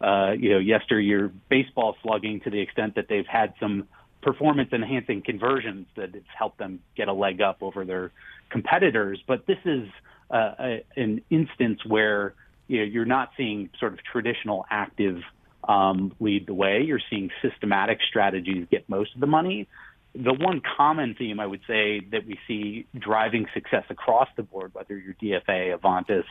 uh, 0.00 0.32
you 0.32 0.50
know 0.50 0.58
yesteryear 0.58 1.32
baseball 1.48 1.96
slugging 2.02 2.40
to 2.40 2.50
the 2.50 2.60
extent 2.60 2.96
that 2.96 3.08
they've 3.08 3.26
had 3.26 3.54
some 3.58 3.88
performance 4.22 4.70
enhancing 4.72 5.22
conversions 5.22 5.86
that 5.96 6.14
it's 6.14 6.26
helped 6.36 6.58
them 6.58 6.80
get 6.96 7.08
a 7.08 7.12
leg 7.12 7.40
up 7.40 7.58
over 7.62 7.84
their 7.84 8.10
competitors. 8.50 9.22
But 9.26 9.46
this 9.46 9.58
is 9.64 9.88
uh, 10.30 10.52
a, 10.58 10.84
an 10.96 11.22
instance 11.30 11.84
where 11.86 12.34
you 12.66 12.78
know, 12.78 12.84
you're 12.84 13.04
not 13.04 13.30
seeing 13.36 13.70
sort 13.78 13.92
of 13.92 14.00
traditional 14.02 14.66
active 14.70 15.22
um, 15.68 16.12
lead 16.20 16.46
the 16.46 16.54
way. 16.54 16.82
You're 16.82 17.00
seeing 17.10 17.30
systematic 17.42 17.98
strategies 18.08 18.66
get 18.70 18.88
most 18.88 19.14
of 19.14 19.20
the 19.20 19.26
money. 19.26 19.68
The 20.18 20.32
one 20.32 20.62
common 20.76 21.14
theme 21.14 21.40
I 21.40 21.46
would 21.46 21.60
say 21.66 22.00
that 22.12 22.26
we 22.26 22.38
see 22.48 22.86
driving 22.98 23.46
success 23.52 23.84
across 23.90 24.28
the 24.36 24.42
board, 24.42 24.72
whether 24.72 24.96
you're 24.96 25.14
DFA, 25.14 25.78
Avantis, 25.78 26.24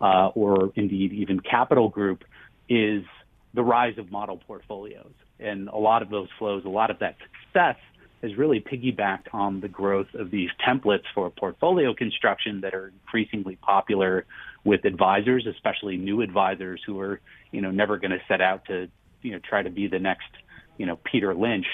uh, 0.00 0.28
or 0.28 0.72
indeed 0.74 1.12
even 1.12 1.40
Capital 1.40 1.88
Group, 1.88 2.24
is 2.68 3.04
the 3.52 3.62
rise 3.62 3.98
of 3.98 4.10
model 4.10 4.38
portfolios. 4.46 5.12
And 5.38 5.68
a 5.68 5.76
lot 5.76 6.02
of 6.02 6.08
those 6.08 6.28
flows, 6.38 6.64
a 6.64 6.70
lot 6.70 6.90
of 6.90 7.00
that 7.00 7.16
success 7.18 7.76
has 8.22 8.36
really 8.36 8.60
piggybacked 8.60 9.26
on 9.32 9.60
the 9.60 9.68
growth 9.68 10.14
of 10.14 10.30
these 10.30 10.48
templates 10.66 11.04
for 11.14 11.28
portfolio 11.30 11.94
construction 11.94 12.62
that 12.62 12.74
are 12.74 12.88
increasingly 12.88 13.56
popular 13.56 14.24
with 14.64 14.84
advisors, 14.84 15.46
especially 15.46 15.96
new 15.96 16.22
advisors 16.22 16.80
who 16.86 16.98
are, 16.98 17.20
you 17.52 17.60
know, 17.60 17.70
never 17.70 17.98
going 17.98 18.10
to 18.10 18.20
set 18.26 18.40
out 18.40 18.64
to, 18.66 18.88
you 19.22 19.32
know, 19.32 19.38
try 19.38 19.62
to 19.62 19.70
be 19.70 19.86
the 19.86 19.98
next, 19.98 20.28
you 20.78 20.86
know, 20.86 20.98
Peter 21.04 21.34
Lynch, 21.34 21.66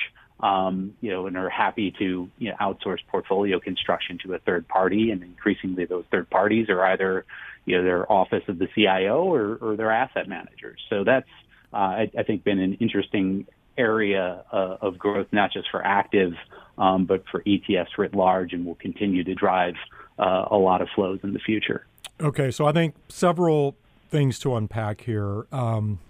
um, 0.42 0.94
you 1.00 1.10
know, 1.10 1.26
and 1.26 1.36
are 1.36 1.48
happy 1.48 1.92
to 1.98 2.28
you 2.38 2.50
know, 2.50 2.56
outsource 2.60 2.98
portfolio 3.08 3.60
construction 3.60 4.18
to 4.24 4.34
a 4.34 4.38
third 4.40 4.66
party. 4.66 5.10
And 5.10 5.22
increasingly, 5.22 5.84
those 5.84 6.04
third 6.10 6.28
parties 6.30 6.68
are 6.68 6.84
either, 6.84 7.24
you 7.64 7.76
know, 7.76 7.84
their 7.84 8.10
office 8.10 8.42
of 8.48 8.58
the 8.58 8.68
CIO 8.74 9.22
or, 9.22 9.56
or 9.60 9.76
their 9.76 9.92
asset 9.92 10.28
managers. 10.28 10.80
So 10.90 11.04
that's, 11.04 11.28
uh, 11.72 11.76
I, 11.76 12.10
I 12.18 12.22
think, 12.24 12.42
been 12.42 12.58
an 12.58 12.74
interesting 12.74 13.46
area 13.78 14.44
uh, 14.52 14.76
of 14.80 14.98
growth, 14.98 15.28
not 15.32 15.52
just 15.52 15.70
for 15.70 15.84
active, 15.84 16.32
um, 16.76 17.06
but 17.06 17.24
for 17.30 17.42
ETFs 17.42 17.96
writ 17.96 18.14
large, 18.14 18.52
and 18.52 18.66
will 18.66 18.74
continue 18.74 19.22
to 19.24 19.34
drive 19.34 19.74
uh, 20.18 20.46
a 20.50 20.56
lot 20.56 20.82
of 20.82 20.88
flows 20.94 21.20
in 21.22 21.32
the 21.32 21.38
future. 21.38 21.86
Okay, 22.20 22.50
so 22.50 22.66
I 22.66 22.72
think 22.72 22.94
several 23.08 23.76
things 24.10 24.38
to 24.40 24.56
unpack 24.56 25.02
here. 25.02 25.46
Um, 25.52 26.00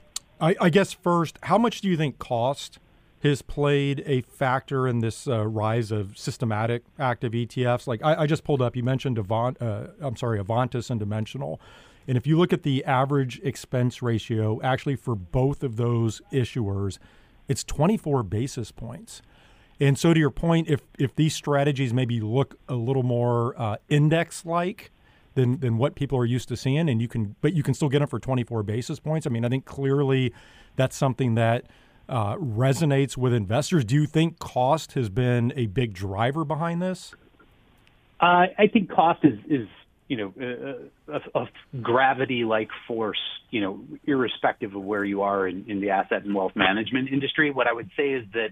I, 0.41 0.57
I, 0.61 0.71
guess 0.71 0.93
first, 0.93 1.39
how 1.45 1.57
much 1.57 1.81
do 1.81 1.89
you 1.89 1.97
think 1.97 2.19
cost 2.19 2.79
has 3.23 3.43
played 3.43 4.03
a 4.07 4.23
factor 4.23 4.89
in 4.89 4.99
this 4.99 5.29
uh, 5.29 5.47
rise 5.47 5.93
of 5.93 6.19
systematic 6.19 6.83
active 6.99 7.33
ETFs? 7.33 7.87
Like 7.87 8.03
I, 8.03 8.23
I 8.23 8.27
just 8.27 8.45
pulled 8.45 8.61
up, 8.61 8.75
you 8.75 8.83
mentioned 8.83 9.19
Avant, 9.19 9.61
uh, 9.61 9.89
I'm 10.01 10.17
sorry, 10.17 10.41
Avantis 10.41 10.91
and 10.91 10.99
Dimensional. 10.99 11.61
And 12.09 12.17
if 12.17 12.27
you 12.27 12.37
look 12.37 12.53
at 12.53 12.65
the 12.65 12.85
average 12.85 13.41
expense 13.45 14.03
ratio, 14.03 14.61
actually 14.63 14.97
for 14.97 15.15
both 15.15 15.63
of 15.63 15.77
those 15.77 16.21
issuers, 16.33 16.99
it's 17.49 17.63
24 17.63 18.25
basis 18.25 18.73
points. 18.73 19.23
And 19.79 19.99
so, 19.99 20.15
to 20.15 20.21
your 20.21 20.31
point, 20.31 20.69
if 20.69 20.83
if 20.99 21.15
these 21.17 21.35
strategies 21.35 21.93
maybe 21.93 22.21
look 22.21 22.57
a 22.69 22.75
little 22.75 23.03
more 23.03 23.61
uh, 23.61 23.77
index-like 23.89 24.93
than 25.35 25.59
than 25.59 25.77
what 25.77 25.95
people 25.95 26.19
are 26.19 26.25
used 26.25 26.49
to 26.49 26.57
seeing, 26.57 26.89
and 26.89 27.01
you 27.01 27.09
can, 27.09 27.35
but 27.41 27.53
you 27.53 27.63
can 27.63 27.75
still 27.75 27.89
get 27.89 27.99
them 27.99 28.09
for 28.09 28.21
24 28.21 28.63
basis 28.63 29.01
points. 29.01 29.27
I 29.27 29.31
mean, 29.31 29.45
I 29.45 29.49
think 29.49 29.65
clearly 29.65 30.33
that's 30.77 30.97
something 30.97 31.35
that 31.35 31.67
uh, 32.13 32.37
resonates 32.37 33.17
with 33.17 33.33
investors. 33.33 33.85
Do 33.85 33.95
you 33.95 34.07
think 34.07 34.39
cost 34.39 34.93
has 34.93 35.09
been 35.09 35.53
a 35.57 35.67
big 35.67 35.95
driver 35.95 36.45
behind 36.45 36.83
this? 36.83 37.15
Uh, 38.21 38.47
I 38.57 38.69
think 38.73 38.91
cost 38.91 39.25
is 39.25 39.39
is 39.49 39.69
you 40.09 40.19
know, 40.19 40.91
a, 41.09 41.41
a 41.41 41.49
gravity-like 41.81 42.69
force, 42.87 43.21
you 43.51 43.63
know, 43.63 43.81
irrespective 44.05 44.75
of 44.75 44.83
where 44.83 45.05
you 45.05 45.23
are 45.23 45.49
in, 45.49 45.65
in 45.69 45.81
the 45.81 45.89
asset 45.89 46.23
and 46.25 46.35
wealth 46.35 46.53
management 46.55 47.09
industry. 47.09 47.51
What 47.51 47.67
I 47.67 47.73
would 47.73 47.89
say 47.97 48.11
is 48.11 48.27
that 48.35 48.51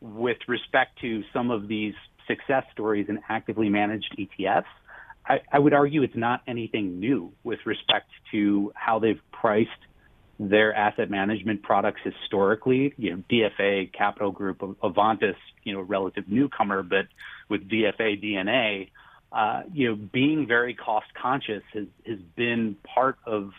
with 0.00 0.38
respect 0.48 0.98
to 1.02 1.22
some 1.32 1.52
of 1.52 1.68
these 1.68 1.94
success 2.26 2.64
stories 2.72 3.06
in 3.08 3.20
actively 3.28 3.68
managed 3.68 4.12
ETFs, 4.18 4.64
I, 5.24 5.40
I 5.52 5.60
would 5.60 5.72
argue 5.72 6.02
it's 6.02 6.16
not 6.16 6.42
anything 6.48 6.98
new 6.98 7.32
with 7.44 7.60
respect 7.64 8.10
to 8.32 8.72
how 8.74 8.98
they've 8.98 9.20
priced 9.30 9.70
their 10.38 10.74
asset 10.74 11.10
management 11.10 11.62
products 11.62 12.00
historically. 12.04 12.94
You 12.96 13.16
know, 13.16 13.22
DFA, 13.30 13.92
Capital 13.92 14.30
Group, 14.30 14.58
Avantis, 14.58 15.36
you 15.64 15.72
know, 15.74 15.80
relative 15.80 16.28
newcomer, 16.28 16.82
but 16.82 17.06
with 17.48 17.68
DFA 17.68 18.22
DNA, 18.22 18.90
uh, 19.32 19.62
you 19.72 19.88
know, 19.88 19.94
being 19.96 20.46
very 20.46 20.74
cost 20.74 21.06
conscious 21.20 21.62
has, 21.74 21.86
has 22.06 22.18
been 22.36 22.76
part 22.94 23.18
of 23.26 23.52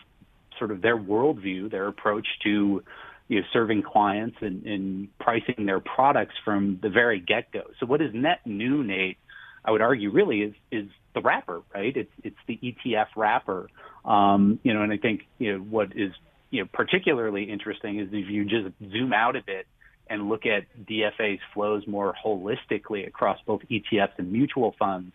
sort 0.58 0.70
of 0.70 0.82
their 0.82 0.96
worldview, 0.96 1.70
their 1.70 1.86
approach 1.86 2.26
to 2.42 2.82
you 3.28 3.40
know, 3.40 3.46
serving 3.52 3.82
clients 3.82 4.36
and, 4.40 4.66
and 4.66 5.18
pricing 5.18 5.66
their 5.66 5.78
products 5.78 6.34
from 6.44 6.80
the 6.82 6.88
very 6.88 7.20
get 7.20 7.52
go. 7.52 7.62
So 7.78 7.86
what 7.86 8.02
is 8.02 8.12
net 8.12 8.40
new, 8.44 8.82
Nate? 8.82 9.18
I 9.64 9.70
would 9.70 9.82
argue 9.82 10.10
really 10.10 10.42
is 10.42 10.54
is 10.72 10.88
the 11.14 11.20
wrapper, 11.20 11.62
right? 11.72 11.96
It's 11.96 12.10
it's 12.24 12.36
the 12.48 12.58
ETF 12.62 13.06
wrapper. 13.14 13.68
Um, 14.04 14.58
you 14.64 14.74
know, 14.74 14.82
and 14.82 14.92
I 14.92 14.96
think 14.96 15.28
you 15.38 15.52
know 15.52 15.58
what 15.60 15.96
is 15.96 16.12
you 16.50 16.62
know 16.62 16.68
particularly 16.72 17.44
interesting 17.44 18.00
is 18.00 18.08
if 18.12 18.28
you 18.28 18.44
just 18.44 18.74
zoom 18.90 19.12
out 19.12 19.36
a 19.36 19.42
bit 19.42 19.66
and 20.08 20.28
look 20.28 20.44
at 20.44 20.64
DFA's 20.86 21.40
flows 21.54 21.86
more 21.86 22.14
holistically 22.24 23.06
across 23.06 23.38
both 23.46 23.62
ETFs 23.70 24.18
and 24.18 24.32
mutual 24.32 24.74
funds 24.78 25.12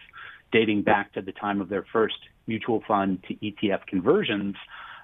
dating 0.51 0.83
back 0.83 1.11
to 1.13 1.21
the 1.21 1.33
time 1.33 1.59
of 1.59 1.67
their 1.67 1.85
first 1.91 2.15
mutual 2.47 2.81
fund 2.87 3.21
to 3.27 3.33
ETF 3.35 3.85
conversions, 3.87 4.55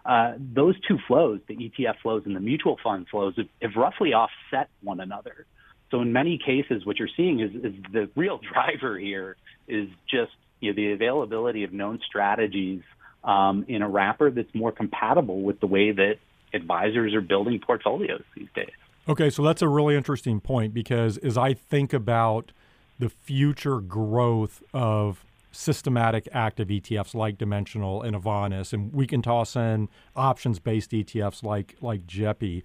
uh, 0.05 0.33
those 0.37 0.75
two 0.87 0.97
flows, 1.07 1.41
the 1.47 1.55
ETF 1.55 1.95
flows 2.01 2.23
and 2.25 2.35
the 2.35 2.39
mutual 2.39 2.77
fund 2.81 3.07
flows, 3.09 3.33
have, 3.35 3.47
have, 3.61 3.75
roughly 3.75 4.13
offset 4.13 4.69
one 4.81 4.99
another. 4.99 5.45
So 5.91 6.01
in 6.01 6.13
many 6.13 6.37
cases, 6.37 6.85
what 6.85 6.97
you're 6.97 7.09
seeing 7.17 7.41
is, 7.41 7.51
is 7.53 7.73
the 7.91 8.09
real 8.15 8.39
driver 8.53 8.97
here 8.97 9.35
is 9.67 9.89
just 10.09 10.31
you 10.61 10.71
know, 10.71 10.75
the 10.75 10.93
availability 10.93 11.63
of 11.63 11.73
known 11.73 11.99
strategies 12.07 12.81
um, 13.23 13.65
in 13.67 13.81
a 13.81 13.89
wrapper 13.89 14.31
that's 14.31 14.53
more 14.53 14.71
compatible 14.71 15.41
with 15.41 15.59
the 15.59 15.67
way 15.67 15.91
that 15.91 16.15
advisors 16.53 17.13
are 17.13 17.21
building 17.21 17.59
portfolios 17.59 18.23
these 18.35 18.49
days. 18.55 18.71
Okay, 19.07 19.29
so 19.29 19.43
that's 19.43 19.61
a 19.61 19.67
really 19.67 19.95
interesting 19.95 20.39
point 20.39 20.73
because 20.73 21.17
as 21.17 21.37
I 21.37 21.53
think 21.53 21.93
about 21.93 22.51
the 22.99 23.09
future 23.09 23.79
growth 23.79 24.61
of 24.73 25.25
systematic 25.51 26.29
active 26.31 26.69
ETFs 26.69 27.13
like 27.13 27.37
Dimensional 27.37 28.01
and 28.01 28.15
Avantis, 28.15 28.73
and 28.73 28.93
we 28.93 29.07
can 29.07 29.21
toss 29.21 29.55
in 29.55 29.89
options-based 30.15 30.91
ETFs 30.91 31.43
like 31.43 31.75
like 31.81 32.05
JEPI. 32.05 32.63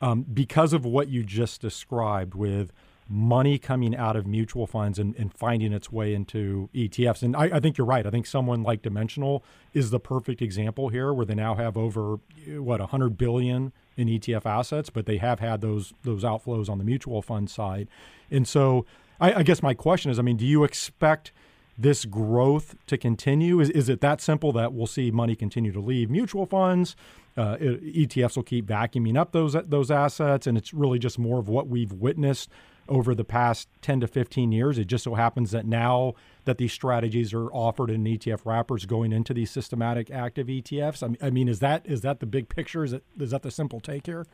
Um, 0.00 0.22
because 0.22 0.72
of 0.72 0.84
what 0.84 1.08
you 1.08 1.22
just 1.22 1.60
described 1.60 2.34
with 2.34 2.72
money 3.12 3.58
coming 3.58 3.94
out 3.94 4.16
of 4.16 4.26
mutual 4.26 4.66
funds 4.66 4.98
and, 4.98 5.14
and 5.16 5.34
finding 5.34 5.72
its 5.72 5.92
way 5.92 6.14
into 6.14 6.70
ETFs. 6.74 7.22
And 7.22 7.36
I, 7.36 7.44
I, 7.56 7.60
think 7.60 7.76
you're 7.76 7.86
right. 7.86 8.06
I 8.06 8.10
think 8.10 8.26
someone 8.26 8.62
like 8.62 8.80
Dimensional 8.80 9.44
is 9.74 9.90
the 9.90 10.00
perfect 10.00 10.40
example 10.40 10.88
here, 10.88 11.12
where 11.12 11.26
they 11.26 11.34
now 11.34 11.54
have 11.54 11.76
over 11.76 12.20
what 12.46 12.80
100 12.80 13.18
billion 13.18 13.72
in 13.98 14.08
ETF 14.08 14.46
assets, 14.46 14.88
but 14.88 15.04
they 15.04 15.18
have 15.18 15.40
had 15.40 15.60
those 15.60 15.92
those 16.02 16.24
outflows 16.24 16.70
on 16.70 16.78
the 16.78 16.84
mutual 16.84 17.20
fund 17.20 17.50
side. 17.50 17.86
And 18.30 18.48
so, 18.48 18.86
I, 19.20 19.34
I 19.34 19.42
guess 19.42 19.62
my 19.62 19.74
question 19.74 20.10
is, 20.10 20.18
I 20.18 20.22
mean, 20.22 20.38
do 20.38 20.46
you 20.46 20.64
expect 20.64 21.32
this 21.76 22.06
growth 22.06 22.76
to 22.86 22.96
continue? 22.96 23.60
Is, 23.60 23.68
is 23.70 23.88
it 23.90 24.00
that 24.00 24.22
simple 24.22 24.52
that 24.52 24.72
we'll 24.72 24.86
see 24.86 25.10
money 25.10 25.36
continue 25.36 25.72
to 25.72 25.80
leave 25.80 26.08
mutual 26.08 26.46
funds? 26.46 26.96
Uh, 27.36 27.56
ETFs 27.56 28.36
will 28.36 28.42
keep 28.42 28.66
vacuuming 28.66 29.18
up 29.18 29.32
those 29.32 29.54
those 29.66 29.90
assets, 29.90 30.46
and 30.46 30.56
it's 30.56 30.72
really 30.72 30.98
just 30.98 31.18
more 31.18 31.38
of 31.38 31.50
what 31.50 31.68
we've 31.68 31.92
witnessed 31.92 32.48
over 32.92 33.14
the 33.14 33.24
past 33.24 33.68
10 33.80 34.00
to 34.00 34.06
15 34.06 34.52
years. 34.52 34.76
It 34.76 34.84
just 34.84 35.04
so 35.04 35.14
happens 35.14 35.50
that 35.52 35.64
now 35.64 36.14
that 36.44 36.58
these 36.58 36.72
strategies 36.72 37.32
are 37.32 37.46
offered 37.46 37.90
in 37.90 38.04
ETF 38.04 38.44
wrappers 38.44 38.84
going 38.84 39.12
into 39.12 39.32
these 39.32 39.50
systematic 39.50 40.10
active 40.10 40.48
ETFs. 40.48 41.16
I 41.22 41.30
mean, 41.30 41.48
is 41.48 41.60
that 41.60 41.86
is 41.86 42.02
that 42.02 42.20
the 42.20 42.26
big 42.26 42.48
picture? 42.50 42.84
Is 42.84 42.92
that 43.16 43.42
the 43.42 43.50
simple 43.50 43.80
take 43.80 44.06
here? 44.06 44.26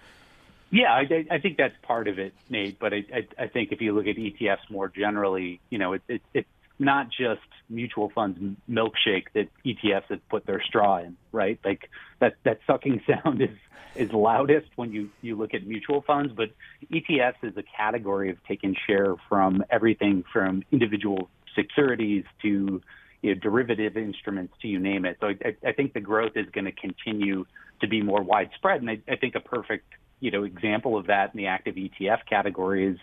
Yeah, 0.70 0.92
I, 0.92 1.24
I 1.30 1.38
think 1.38 1.56
that's 1.56 1.76
part 1.82 2.08
of 2.08 2.18
it, 2.18 2.34
Nate. 2.50 2.78
But 2.78 2.92
I, 2.92 3.04
I, 3.14 3.44
I 3.44 3.46
think 3.46 3.72
if 3.72 3.80
you 3.80 3.92
look 3.92 4.06
at 4.06 4.16
ETFs 4.16 4.68
more 4.68 4.88
generally, 4.88 5.60
you 5.70 5.78
know, 5.78 5.94
it, 5.94 6.02
it, 6.08 6.22
it 6.34 6.46
not 6.78 7.08
just 7.10 7.40
mutual 7.68 8.10
funds 8.14 8.38
milkshake 8.70 9.24
that 9.34 9.48
ETFs 9.64 10.04
have 10.08 10.28
put 10.28 10.46
their 10.46 10.62
straw 10.62 10.98
in, 10.98 11.16
right? 11.32 11.58
Like 11.64 11.90
that 12.20 12.34
that 12.44 12.60
sucking 12.66 13.02
sound 13.06 13.42
is 13.42 13.56
is 13.94 14.12
loudest 14.12 14.68
when 14.76 14.92
you 14.92 15.10
you 15.20 15.36
look 15.36 15.54
at 15.54 15.66
mutual 15.66 16.02
funds, 16.02 16.32
but 16.36 16.50
ETFs 16.92 17.42
is 17.42 17.56
a 17.56 17.64
category 17.76 18.30
of 18.30 18.36
taking 18.44 18.76
share 18.86 19.14
from 19.28 19.64
everything 19.70 20.24
from 20.32 20.62
individual 20.70 21.28
securities 21.54 22.24
to 22.42 22.80
you 23.22 23.34
know, 23.34 23.40
derivative 23.40 23.96
instruments 23.96 24.54
to 24.62 24.68
you 24.68 24.78
name 24.78 25.04
it. 25.04 25.16
So 25.20 25.28
I, 25.28 25.56
I 25.66 25.72
think 25.72 25.92
the 25.92 26.00
growth 26.00 26.32
is 26.36 26.46
going 26.52 26.66
to 26.66 26.72
continue 26.72 27.44
to 27.80 27.88
be 27.88 28.02
more 28.02 28.22
widespread, 28.22 28.80
and 28.80 28.90
I, 28.90 29.00
I 29.08 29.16
think 29.16 29.34
a 29.34 29.40
perfect 29.40 29.86
you 30.20 30.30
know 30.30 30.44
example 30.44 30.96
of 30.96 31.06
that 31.06 31.34
in 31.34 31.38
the 31.38 31.46
active 31.46 31.76
ETF 31.76 32.26
category 32.28 32.86
is 32.86 32.98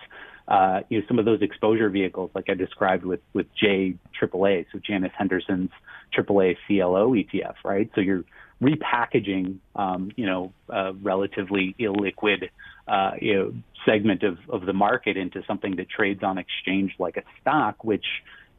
uh, 0.47 0.81
you 0.89 0.99
know, 0.99 1.05
some 1.07 1.17
of 1.17 1.25
those 1.25 1.41
exposure 1.41 1.89
vehicles, 1.89 2.31
like 2.35 2.49
I 2.49 2.53
described 2.53 3.03
with 3.03 3.21
with 3.33 3.47
J 3.55 3.95
AAA, 4.21 4.65
so 4.71 4.79
Janus 4.79 5.11
Henderson's 5.17 5.71
AAA 6.15 6.57
CLO 6.67 7.11
ETF, 7.11 7.55
right? 7.63 7.89
So 7.95 8.01
you're 8.01 8.23
repackaging, 8.61 9.57
um, 9.75 10.11
you 10.15 10.25
know, 10.25 10.53
a 10.69 10.93
relatively 10.93 11.75
illiquid, 11.79 12.49
uh, 12.87 13.11
you 13.21 13.33
know, 13.33 13.53
segment 13.85 14.23
of, 14.23 14.37
of 14.49 14.65
the 14.65 14.73
market 14.73 15.17
into 15.17 15.43
something 15.45 15.75
that 15.75 15.89
trades 15.89 16.23
on 16.23 16.37
exchange 16.37 16.93
like 16.99 17.17
a 17.17 17.23
stock, 17.41 17.83
which, 17.83 18.05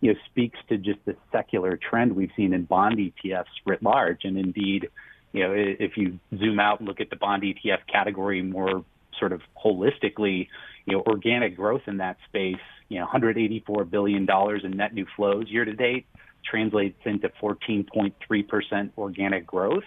you 0.00 0.12
know, 0.12 0.18
speaks 0.26 0.58
to 0.68 0.76
just 0.76 0.98
the 1.04 1.16
secular 1.32 1.78
trend 1.78 2.14
we've 2.14 2.30
seen 2.36 2.52
in 2.52 2.64
bond 2.64 2.98
ETFs 2.98 3.44
writ 3.64 3.82
large. 3.82 4.24
And 4.24 4.36
indeed, 4.36 4.88
you 5.32 5.42
know, 5.42 5.54
if 5.54 5.96
you 5.96 6.18
zoom 6.36 6.60
out 6.60 6.80
and 6.80 6.88
look 6.88 7.00
at 7.00 7.10
the 7.10 7.16
bond 7.16 7.42
ETF 7.42 7.86
category 7.90 8.42
more 8.42 8.84
sort 9.18 9.32
of 9.32 9.40
holistically, 9.62 10.48
you 10.84 10.96
know, 10.96 11.02
organic 11.06 11.56
growth 11.56 11.82
in 11.86 11.98
that 11.98 12.16
space, 12.28 12.56
you 12.88 12.98
know, 12.98 13.06
$184 13.06 13.90
billion 13.90 14.26
in 14.64 14.76
net 14.76 14.94
new 14.94 15.06
flows 15.16 15.46
year 15.48 15.64
to 15.64 15.72
date 15.72 16.06
translates 16.44 16.98
into 17.04 17.28
14.3% 17.42 18.90
organic 18.96 19.46
growth. 19.46 19.84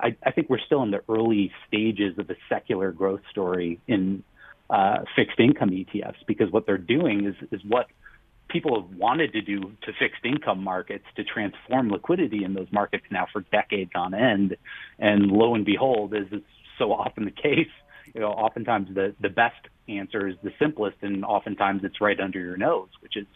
I, 0.00 0.16
I, 0.24 0.32
think 0.32 0.48
we're 0.50 0.58
still 0.58 0.82
in 0.82 0.90
the 0.90 1.02
early 1.08 1.52
stages 1.68 2.18
of 2.18 2.30
a 2.30 2.36
secular 2.48 2.90
growth 2.90 3.20
story 3.30 3.80
in 3.86 4.24
uh, 4.68 5.04
fixed 5.14 5.38
income 5.38 5.70
ETFs 5.70 6.26
because 6.26 6.50
what 6.50 6.66
they're 6.66 6.78
doing 6.78 7.26
is, 7.26 7.34
is 7.52 7.60
what 7.68 7.86
people 8.48 8.80
have 8.80 8.96
wanted 8.96 9.32
to 9.32 9.42
do 9.42 9.60
to 9.82 9.92
fixed 9.98 10.24
income 10.24 10.62
markets 10.62 11.04
to 11.16 11.24
transform 11.24 11.90
liquidity 11.90 12.44
in 12.44 12.54
those 12.54 12.68
markets 12.72 13.04
now 13.10 13.26
for 13.32 13.42
decades 13.52 13.90
on 13.94 14.14
end. 14.14 14.56
And 14.98 15.30
lo 15.30 15.54
and 15.54 15.64
behold, 15.64 16.14
as 16.14 16.26
is 16.32 16.42
so 16.78 16.92
often 16.92 17.24
the 17.24 17.30
case, 17.30 17.68
you 18.14 18.20
know, 18.20 18.28
oftentimes 18.28 18.94
the, 18.94 19.14
the 19.20 19.28
best 19.28 19.68
answer 19.88 20.28
is 20.28 20.36
the 20.42 20.52
simplest, 20.58 20.96
and 21.02 21.24
oftentimes 21.24 21.82
it's 21.84 22.00
right 22.00 22.18
under 22.18 22.38
your 22.38 22.56
nose, 22.56 22.88
which 23.00 23.16
is 23.16 23.26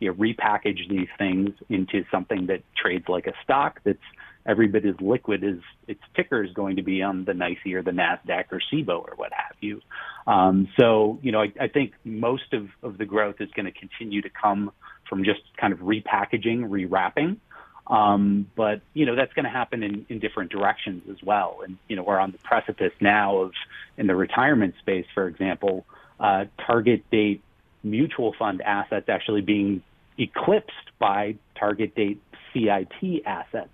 you 0.00 0.08
know, 0.08 0.14
repackage 0.14 0.88
these 0.88 1.08
things 1.18 1.50
into 1.68 2.04
something 2.10 2.46
that 2.46 2.62
trades 2.76 3.04
like 3.08 3.26
a 3.26 3.32
stock 3.42 3.80
that's 3.84 3.98
every 4.46 4.68
bit 4.68 4.84
as 4.84 4.94
liquid 5.00 5.42
as 5.42 5.56
its 5.88 6.00
ticker 6.14 6.44
is 6.44 6.52
going 6.52 6.76
to 6.76 6.82
be 6.82 7.02
on 7.02 7.24
the 7.24 7.32
NYSE 7.32 7.74
or 7.74 7.82
the 7.82 7.90
NASDAQ 7.90 8.44
or 8.52 8.60
CBOE 8.72 9.08
or 9.08 9.14
what 9.16 9.32
have 9.32 9.56
you. 9.60 9.80
Um, 10.26 10.68
so, 10.78 11.18
you 11.22 11.32
know, 11.32 11.40
I, 11.40 11.52
I 11.60 11.68
think 11.68 11.92
most 12.04 12.52
of, 12.52 12.68
of 12.82 12.98
the 12.98 13.06
growth 13.06 13.36
is 13.40 13.50
going 13.56 13.66
to 13.66 13.72
continue 13.72 14.20
to 14.22 14.30
come 14.30 14.70
from 15.08 15.24
just 15.24 15.40
kind 15.58 15.72
of 15.72 15.80
repackaging, 15.80 16.68
rewrapping. 16.68 17.38
Um, 17.86 18.50
but 18.56 18.80
you 18.94 19.04
know 19.04 19.14
that's 19.14 19.32
going 19.34 19.44
to 19.44 19.50
happen 19.50 19.82
in, 19.82 20.06
in 20.08 20.18
different 20.18 20.50
directions 20.50 21.02
as 21.10 21.22
well. 21.22 21.58
And 21.64 21.76
you 21.88 21.96
know 21.96 22.02
we're 22.02 22.18
on 22.18 22.32
the 22.32 22.38
precipice 22.38 22.92
now 23.00 23.38
of 23.38 23.52
in 23.98 24.06
the 24.06 24.16
retirement 24.16 24.74
space, 24.80 25.06
for 25.14 25.28
example, 25.28 25.84
uh, 26.18 26.46
target 26.66 27.08
date 27.10 27.42
mutual 27.82 28.34
fund 28.38 28.62
assets 28.62 29.08
actually 29.08 29.42
being 29.42 29.82
eclipsed 30.18 30.90
by 30.98 31.36
target 31.58 31.94
date 31.94 32.22
CIT 32.52 33.26
assets. 33.26 33.68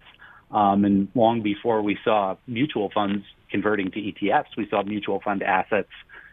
Um, 0.50 0.84
and 0.84 1.08
long 1.14 1.42
before 1.42 1.80
we 1.80 1.96
saw 2.02 2.36
mutual 2.48 2.90
funds 2.90 3.24
converting 3.50 3.92
to 3.92 4.00
ETFs, 4.00 4.56
we 4.56 4.68
saw 4.68 4.82
mutual 4.82 5.20
fund 5.20 5.42
assets 5.44 5.90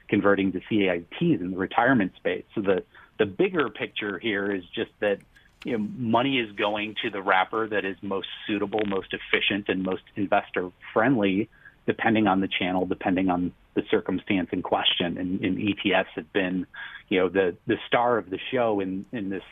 converting 0.07 0.51
to 0.53 0.61
CITs 0.69 1.41
in 1.41 1.51
the 1.51 1.57
retirement 1.57 2.13
space. 2.15 2.45
So 2.55 2.61
the 2.61 2.83
the 3.19 3.25
bigger 3.25 3.69
picture 3.69 4.19
here 4.19 4.51
is 4.51 4.63
just 4.75 4.91
that 4.99 5.19
you 5.67 5.77
know, 5.77 5.85
money 5.97 6.39
is 6.39 6.49
going 6.53 6.95
to 7.03 7.09
the 7.09 7.21
wrapper 7.21 7.67
that 7.67 7.83
is 7.83 7.97
most 8.01 8.29
suitable, 8.47 8.79
most 8.87 9.13
efficient, 9.13 9.67
and 9.67 9.83
most 9.83 10.03
investor 10.15 10.71
friendly, 10.93 11.49
depending 11.85 12.25
on 12.25 12.39
the 12.39 12.47
channel, 12.47 12.85
depending 12.85 13.29
on 13.29 13.51
the 13.73 13.83
circumstance 13.91 14.47
in 14.53 14.61
question. 14.61 15.17
And, 15.17 15.41
and 15.41 15.57
ETFs 15.57 16.05
have 16.15 16.31
been, 16.31 16.65
you 17.09 17.19
know, 17.19 17.27
the 17.27 17.57
the 17.67 17.75
star 17.85 18.17
of 18.17 18.29
the 18.29 18.39
show 18.49 18.79
in 18.79 19.05
in 19.11 19.29
this 19.29 19.43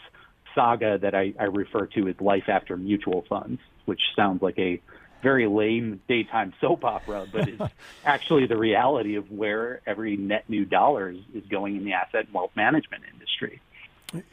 saga 0.55 0.97
that 0.99 1.13
I, 1.13 1.33
I 1.37 1.43
refer 1.43 1.85
to 1.87 2.07
as 2.07 2.15
life 2.21 2.47
after 2.47 2.77
mutual 2.77 3.25
funds, 3.27 3.59
which 3.83 3.99
sounds 4.15 4.41
like 4.41 4.57
a 4.57 4.81
very 5.21 5.47
lame 5.47 5.99
daytime 6.07 6.53
soap 6.61 6.85
opera, 6.85 7.27
but 7.29 7.49
it's 7.49 7.73
actually 8.05 8.47
the 8.47 8.55
reality 8.55 9.15
of 9.15 9.29
where 9.29 9.81
every 9.85 10.15
net 10.15 10.45
new 10.47 10.63
dollar 10.63 11.09
is, 11.09 11.17
is 11.33 11.43
going 11.49 11.75
in 11.75 11.83
the 11.83 11.91
asset 11.91 12.25
and 12.25 12.33
wealth 12.33 12.51
management 12.55 13.03
industry. 13.11 13.59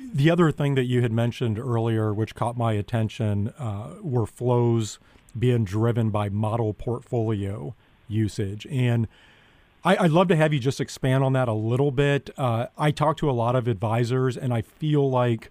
The 0.01 0.31
other 0.31 0.51
thing 0.51 0.75
that 0.75 0.85
you 0.85 1.03
had 1.03 1.13
mentioned 1.13 1.59
earlier, 1.59 2.13
which 2.13 2.35
caught 2.35 2.57
my 2.57 2.73
attention, 2.73 3.49
uh, 3.59 3.95
were 4.03 4.27
flows 4.27 4.99
being 5.39 5.65
driven 5.65 6.11
by 6.11 6.29
model 6.29 6.75
portfolio 6.75 7.75
usage. 8.09 8.67
And 8.71 9.09
I, 9.85 10.01
would 10.03 10.13
love 10.13 10.29
to 10.29 10.37
have 10.37 10.53
you 10.53 10.61
just 10.61 10.81
expand 10.81 11.25
on 11.25 11.33
that 11.33 11.49
a 11.49 11.53
little 11.53 11.91
bit. 11.91 12.31
Uh, 12.37 12.67
I 12.79 12.91
talk 12.91 13.17
to 13.19 13.31
a 13.31 13.33
lot 13.33 13.57
of 13.57 13.67
advisors, 13.67 14.37
and 14.37 14.55
I 14.55 14.63
feel 14.63 15.11
like 15.11 15.51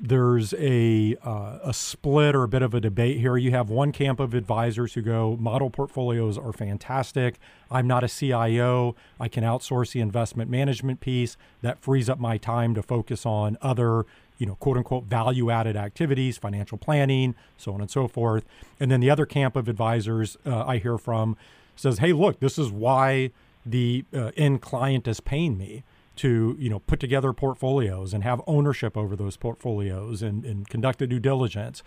there's 0.00 0.52
a 0.54 1.16
uh, 1.24 1.58
a 1.62 1.72
split 1.72 2.34
or 2.34 2.42
a 2.42 2.48
bit 2.48 2.62
of 2.62 2.74
a 2.74 2.80
debate 2.80 3.20
here. 3.20 3.36
You 3.36 3.52
have 3.52 3.70
one 3.70 3.92
camp 3.92 4.18
of 4.18 4.34
advisors 4.34 4.94
who 4.94 5.02
go, 5.02 5.36
model 5.38 5.70
portfolios 5.70 6.36
are 6.36 6.52
fantastic. 6.52 7.38
I'm 7.70 7.86
not 7.86 8.02
a 8.02 8.08
CIO. 8.08 8.96
I 9.20 9.28
can 9.28 9.44
outsource 9.44 9.92
the 9.92 10.00
investment 10.00 10.50
management 10.50 11.00
piece. 11.00 11.36
That 11.62 11.78
frees 11.80 12.08
up 12.08 12.18
my 12.18 12.38
time 12.38 12.74
to 12.74 12.82
focus 12.82 13.24
on 13.24 13.56
other, 13.62 14.04
you 14.36 14.46
know, 14.46 14.56
quote 14.56 14.76
unquote 14.76 15.04
value 15.04 15.50
added 15.50 15.76
activities, 15.76 16.38
financial 16.38 16.76
planning, 16.76 17.36
so 17.56 17.72
on 17.72 17.80
and 17.80 17.90
so 17.90 18.08
forth. 18.08 18.44
And 18.80 18.90
then 18.90 19.00
the 19.00 19.10
other 19.10 19.26
camp 19.26 19.54
of 19.54 19.68
advisors 19.68 20.36
uh, 20.44 20.64
I 20.66 20.78
hear 20.78 20.98
from 20.98 21.36
says, 21.76 21.98
hey, 21.98 22.12
look, 22.12 22.40
this 22.40 22.58
is 22.58 22.70
why 22.70 23.30
the 23.64 24.04
uh, 24.12 24.32
end 24.36 24.60
client 24.60 25.06
is 25.06 25.20
paying 25.20 25.56
me 25.56 25.84
to 26.16 26.56
you 26.58 26.70
know 26.70 26.78
put 26.80 27.00
together 27.00 27.32
portfolios 27.32 28.14
and 28.14 28.22
have 28.24 28.40
ownership 28.46 28.96
over 28.96 29.16
those 29.16 29.36
portfolios 29.36 30.22
and, 30.22 30.44
and 30.44 30.68
conduct 30.68 30.98
the 30.98 31.06
due 31.06 31.20
diligence. 31.20 31.82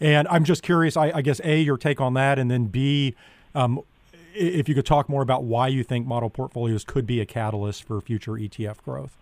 And 0.00 0.26
I'm 0.28 0.44
just 0.44 0.62
curious, 0.62 0.96
I, 0.96 1.12
I 1.12 1.22
guess 1.22 1.40
a 1.44 1.60
your 1.60 1.76
take 1.76 2.00
on 2.00 2.14
that, 2.14 2.38
and 2.38 2.50
then 2.50 2.66
b 2.66 3.14
um, 3.54 3.80
if 4.34 4.68
you 4.68 4.74
could 4.74 4.86
talk 4.86 5.08
more 5.08 5.22
about 5.22 5.44
why 5.44 5.68
you 5.68 5.84
think 5.84 6.06
model 6.06 6.30
portfolios 6.30 6.84
could 6.84 7.06
be 7.06 7.20
a 7.20 7.26
catalyst 7.26 7.84
for 7.84 8.00
future 8.00 8.32
ETF 8.32 8.82
growth. 8.82 9.16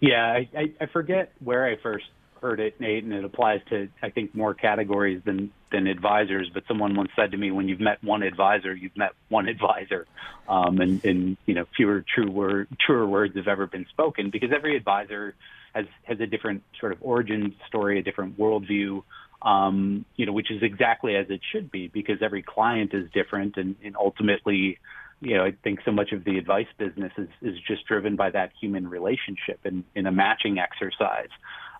Yeah, 0.00 0.40
I, 0.56 0.72
I 0.80 0.86
forget 0.86 1.32
where 1.40 1.66
I 1.66 1.76
first 1.82 2.06
heard 2.44 2.60
it, 2.60 2.78
Nate, 2.78 3.04
and 3.04 3.12
it 3.14 3.24
applies 3.24 3.60
to 3.70 3.88
I 4.02 4.10
think 4.10 4.34
more 4.34 4.52
categories 4.52 5.22
than 5.24 5.50
than 5.72 5.86
advisors. 5.86 6.50
But 6.52 6.64
someone 6.68 6.94
once 6.94 7.10
said 7.16 7.30
to 7.30 7.38
me, 7.38 7.50
"When 7.50 7.68
you've 7.68 7.80
met 7.80 8.04
one 8.04 8.22
advisor, 8.22 8.74
you've 8.74 8.96
met 8.96 9.12
one 9.30 9.48
advisor," 9.48 10.06
um, 10.46 10.78
and 10.80 11.02
and 11.04 11.36
you 11.46 11.54
know 11.54 11.64
fewer 11.74 12.04
true 12.14 12.30
word 12.30 12.68
truer 12.78 13.06
words 13.06 13.34
have 13.36 13.48
ever 13.48 13.66
been 13.66 13.86
spoken 13.86 14.28
because 14.28 14.50
every 14.54 14.76
advisor 14.76 15.34
has 15.74 15.86
has 16.02 16.20
a 16.20 16.26
different 16.26 16.62
sort 16.78 16.92
of 16.92 16.98
origin 17.00 17.56
story, 17.66 17.98
a 17.98 18.02
different 18.02 18.38
worldview. 18.38 19.02
Um, 19.40 20.06
you 20.16 20.24
know, 20.24 20.32
which 20.32 20.50
is 20.50 20.62
exactly 20.62 21.16
as 21.16 21.26
it 21.28 21.40
should 21.52 21.70
be 21.70 21.88
because 21.88 22.22
every 22.22 22.42
client 22.42 22.94
is 22.94 23.10
different, 23.12 23.58
and, 23.58 23.76
and 23.84 23.94
ultimately, 23.94 24.78
you 25.20 25.36
know, 25.36 25.44
I 25.44 25.52
think 25.62 25.80
so 25.84 25.92
much 25.92 26.12
of 26.12 26.24
the 26.24 26.38
advice 26.38 26.66
business 26.78 27.12
is, 27.18 27.28
is 27.42 27.58
just 27.68 27.86
driven 27.86 28.16
by 28.16 28.30
that 28.30 28.52
human 28.58 28.88
relationship 28.88 29.60
and 29.64 29.84
in 29.94 30.06
a 30.06 30.12
matching 30.12 30.58
exercise. 30.58 31.28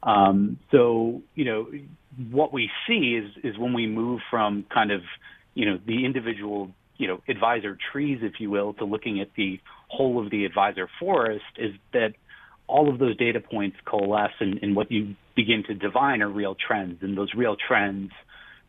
Um, 0.04 0.58
so, 0.70 1.22
you 1.34 1.44
know, 1.46 1.66
what 2.30 2.52
we 2.52 2.70
see 2.86 3.18
is, 3.18 3.30
is 3.42 3.58
when 3.58 3.72
we 3.72 3.86
move 3.86 4.20
from 4.30 4.64
kind 4.72 4.92
of, 4.92 5.00
you 5.54 5.66
know, 5.66 5.78
the 5.84 6.04
individual, 6.04 6.70
you 6.98 7.08
know, 7.08 7.20
advisor 7.26 7.76
trees, 7.92 8.20
if 8.22 8.34
you 8.38 8.50
will, 8.50 8.74
to 8.74 8.84
looking 8.84 9.20
at 9.20 9.28
the 9.36 9.58
whole 9.88 10.22
of 10.22 10.30
the 10.30 10.44
advisor 10.44 10.88
forest 11.00 11.44
is 11.56 11.72
that 11.92 12.14
all 12.66 12.92
of 12.92 12.98
those 12.98 13.16
data 13.16 13.40
points 13.40 13.76
coalesce 13.84 14.32
and, 14.40 14.58
and 14.62 14.76
what 14.76 14.90
you 14.92 15.14
begin 15.34 15.64
to 15.66 15.74
divine 15.74 16.22
are 16.22 16.28
real 16.28 16.54
trends. 16.54 17.02
And 17.02 17.16
those 17.16 17.32
real 17.34 17.56
trends 17.56 18.12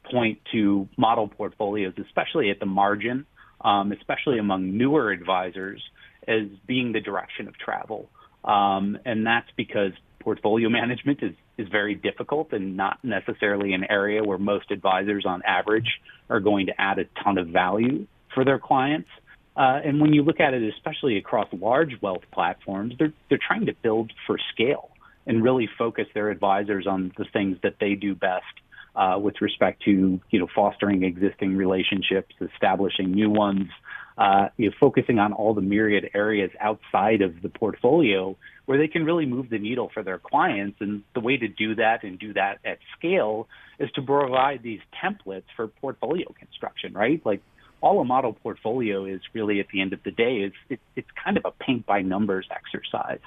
point 0.10 0.40
to 0.54 0.88
model 0.98 1.28
portfolios, 1.28 1.94
especially 2.04 2.50
at 2.50 2.60
the 2.60 2.66
margin, 2.66 3.26
um, 3.62 3.92
especially 3.92 4.38
among 4.38 4.78
newer 4.78 5.12
advisors, 5.12 5.82
as 6.28 6.48
being 6.66 6.92
the 6.92 7.02
direction 7.02 7.48
of 7.48 7.58
travel. 7.58 8.10
Um, 8.44 8.98
and 9.06 9.26
that's 9.26 9.50
because 9.56 9.92
portfolio 10.26 10.68
management 10.82 11.24
is, 11.24 11.34
is 11.58 11.70
very 11.70 11.96
difficult 11.96 12.52
and 12.52 12.76
not 12.76 12.98
necessarily 13.04 13.72
an 13.74 13.86
area 13.90 14.22
where 14.22 14.38
most 14.38 14.72
advisors 14.72 15.26
on 15.26 15.42
average 15.44 16.02
are 16.30 16.42
going 16.42 16.66
to 16.66 16.74
add 16.82 17.00
a 17.00 17.06
ton 17.24 17.38
of 17.38 17.48
value 17.48 18.06
for 18.34 18.44
their 18.44 18.60
clients. 18.60 19.08
Uh, 19.56 19.80
and 19.86 20.02
when 20.02 20.12
you 20.12 20.22
look 20.22 20.42
at 20.42 20.54
it, 20.54 20.74
especially 20.76 21.16
across 21.18 21.48
large 21.54 21.94
wealth 22.02 22.24
platforms, 22.34 22.94
they're, 23.00 23.14
they're 23.30 23.40
trying 23.48 23.68
to 23.68 23.74
build 23.82 24.12
for 24.28 24.38
scale 24.54 24.90
and 25.26 25.42
really 25.42 25.70
focus 25.78 26.08
their 26.14 26.30
advisors 26.30 26.86
on 26.86 27.14
the 27.18 27.26
things 27.32 27.58
that 27.64 27.76
they 27.80 27.96
do 27.96 28.14
best 28.14 28.44
uh, 28.96 29.18
with 29.20 29.42
respect 29.42 29.82
to, 29.84 30.20
you 30.30 30.40
know, 30.40 30.48
fostering 30.54 31.04
existing 31.04 31.56
relationships, 31.56 32.36
establishing 32.54 33.12
new 33.12 33.30
ones, 33.30 33.70
uh, 34.18 34.50
you 34.58 34.70
know, 34.70 34.76
focusing 34.80 35.20
on 35.20 35.34
all 35.34 35.54
the 35.54 35.62
myriad 35.62 36.10
areas 36.14 36.52
outside 36.60 37.22
of 37.22 37.42
the 37.42 37.50
portfolio 37.50 38.36
where 38.66 38.78
they 38.78 38.88
can 38.88 39.06
really 39.06 39.26
move 39.26 39.50
the 39.50 39.60
needle 39.60 39.92
for 39.94 40.04
their 40.04 40.18
clients. 40.18 40.78
And 40.80 41.04
the 41.14 41.20
way 41.20 41.38
to 41.38 41.48
do 41.48 41.76
that 41.76 42.04
and 42.04 42.18
do 42.18 42.34
that 42.34 42.60
at 42.66 42.80
scale 42.98 43.48
is 43.78 43.92
to 43.92 44.02
provide 44.02 44.64
these 44.64 44.80
templates 45.04 45.44
for 45.56 45.68
portfolio 45.68 46.34
construction, 46.40 46.94
right? 46.94 47.22
Like 47.26 47.42
all 47.82 48.00
a 48.00 48.06
model 48.06 48.34
portfolio 48.34 49.06
is 49.06 49.22
really 49.34 49.60
at 49.60 49.68
the 49.72 49.82
end 49.82 49.94
of 49.94 50.02
the 50.04 50.12
day 50.12 50.38
is 50.38 50.54
it, 50.70 50.80
it's 50.96 51.08
kind 51.24 51.38
of 51.38 51.46
a 51.46 51.52
paint 51.52 51.86
by 51.86 52.02
numbers 52.02 52.48
exercise. 52.50 53.20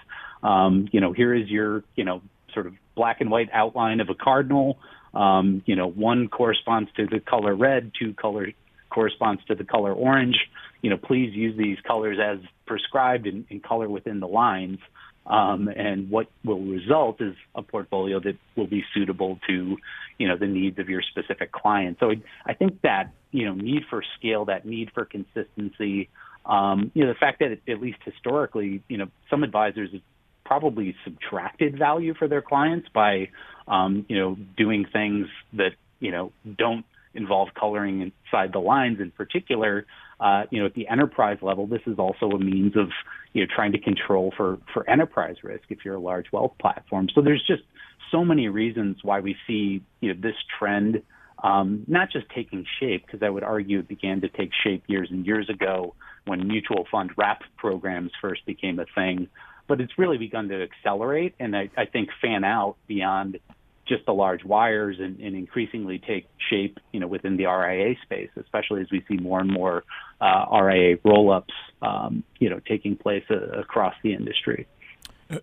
Um, 0.42 0.88
you 0.90 1.00
know, 1.00 1.12
here 1.12 1.34
is 1.34 1.48
your, 1.48 1.84
you 1.94 2.04
know, 2.04 2.22
sort 2.54 2.66
of 2.66 2.74
black 2.96 3.20
and 3.20 3.30
white 3.30 3.50
outline 3.52 4.00
of 4.00 4.08
a 4.08 4.14
cardinal. 4.14 4.78
Um, 5.14 5.62
you 5.66 5.76
know, 5.76 5.86
one 5.88 6.28
corresponds 6.28 6.90
to 6.96 7.06
the 7.06 7.20
color 7.20 7.54
red, 7.54 7.92
two 7.98 8.14
color 8.14 8.48
corresponds 8.90 9.44
to 9.46 9.54
the 9.54 9.64
color 9.64 9.92
orange. 9.92 10.36
You 10.82 10.90
know, 10.90 10.96
please 10.96 11.34
use 11.34 11.56
these 11.56 11.78
colors 11.86 12.18
as 12.22 12.38
prescribed 12.66 13.26
and, 13.26 13.44
and 13.50 13.62
color 13.62 13.88
within 13.88 14.20
the 14.20 14.28
lines. 14.28 14.78
Um, 15.26 15.68
and 15.68 16.10
what 16.10 16.28
will 16.42 16.62
result 16.62 17.20
is 17.20 17.34
a 17.54 17.62
portfolio 17.62 18.18
that 18.20 18.36
will 18.56 18.66
be 18.66 18.82
suitable 18.94 19.38
to, 19.46 19.76
you 20.16 20.28
know, 20.28 20.38
the 20.38 20.46
needs 20.46 20.78
of 20.78 20.88
your 20.88 21.02
specific 21.02 21.52
client. 21.52 21.98
So 22.00 22.12
I 22.46 22.54
think 22.54 22.80
that, 22.82 23.12
you 23.30 23.44
know, 23.44 23.54
need 23.54 23.82
for 23.90 24.02
scale, 24.18 24.46
that 24.46 24.64
need 24.64 24.90
for 24.94 25.04
consistency, 25.04 26.08
um, 26.46 26.90
you 26.94 27.04
know, 27.04 27.12
the 27.12 27.18
fact 27.18 27.40
that 27.40 27.58
at 27.70 27.80
least 27.80 27.98
historically, 28.04 28.82
you 28.88 28.96
know, 28.96 29.08
some 29.28 29.42
advisors 29.42 29.90
have 29.92 30.00
probably 30.46 30.96
subtracted 31.04 31.78
value 31.78 32.14
for 32.14 32.26
their 32.26 32.40
clients 32.40 32.88
by, 32.94 33.28
um, 33.66 34.06
you 34.08 34.18
know, 34.18 34.34
doing 34.56 34.86
things 34.90 35.26
that, 35.52 35.72
you 36.00 36.10
know, 36.10 36.32
don't 36.56 36.86
involve 37.12 37.48
coloring 37.52 38.00
inside 38.00 38.52
the 38.54 38.58
lines 38.60 38.98
in 38.98 39.10
particular, 39.10 39.84
uh, 40.20 40.44
you 40.50 40.60
know, 40.60 40.66
at 40.66 40.74
the 40.74 40.88
enterprise 40.88 41.38
level, 41.42 41.66
this 41.66 41.82
is 41.86 41.98
also 41.98 42.30
a 42.30 42.38
means 42.38 42.76
of, 42.76 42.88
you 43.32 43.42
know, 43.42 43.48
trying 43.54 43.72
to 43.72 43.78
control 43.78 44.32
for, 44.36 44.58
for 44.72 44.88
enterprise 44.88 45.36
risk 45.42 45.64
if 45.68 45.84
you're 45.84 45.94
a 45.94 46.00
large 46.00 46.26
wealth 46.32 46.52
platform. 46.60 47.08
So 47.14 47.20
there's 47.20 47.44
just 47.46 47.62
so 48.10 48.24
many 48.24 48.48
reasons 48.48 48.98
why 49.02 49.20
we 49.20 49.36
see, 49.46 49.82
you 50.00 50.14
know, 50.14 50.20
this 50.20 50.36
trend 50.58 51.02
um, 51.42 51.84
not 51.86 52.10
just 52.10 52.26
taking 52.34 52.66
shape, 52.80 53.06
because 53.06 53.22
I 53.22 53.30
would 53.30 53.44
argue 53.44 53.78
it 53.78 53.88
began 53.88 54.20
to 54.22 54.28
take 54.28 54.50
shape 54.64 54.84
years 54.86 55.08
and 55.10 55.24
years 55.24 55.48
ago 55.48 55.94
when 56.26 56.46
mutual 56.46 56.86
fund 56.90 57.10
wrap 57.16 57.42
programs 57.56 58.10
first 58.20 58.44
became 58.44 58.78
a 58.78 58.86
thing, 58.94 59.28
but 59.66 59.80
it's 59.80 59.92
really 59.98 60.18
begun 60.18 60.48
to 60.48 60.62
accelerate 60.62 61.34
and 61.38 61.56
I, 61.56 61.70
I 61.76 61.86
think 61.86 62.08
fan 62.20 62.44
out 62.44 62.76
beyond 62.86 63.38
just 63.88 64.04
the 64.06 64.12
large 64.12 64.44
wires 64.44 64.96
and, 65.00 65.18
and, 65.20 65.34
increasingly 65.34 65.98
take 65.98 66.28
shape, 66.50 66.78
you 66.92 67.00
know, 67.00 67.06
within 67.06 67.36
the 67.36 67.46
RIA 67.46 67.94
space, 68.02 68.30
especially 68.36 68.82
as 68.82 68.88
we 68.90 69.04
see 69.08 69.16
more 69.16 69.40
and 69.40 69.50
more 69.50 69.84
uh, 70.20 70.44
RIA 70.62 70.98
roll-ups, 71.04 71.54
um, 71.82 72.22
you 72.38 72.50
know, 72.50 72.60
taking 72.66 72.96
place 72.96 73.24
uh, 73.30 73.58
across 73.58 73.94
the 74.02 74.12
industry. 74.12 74.66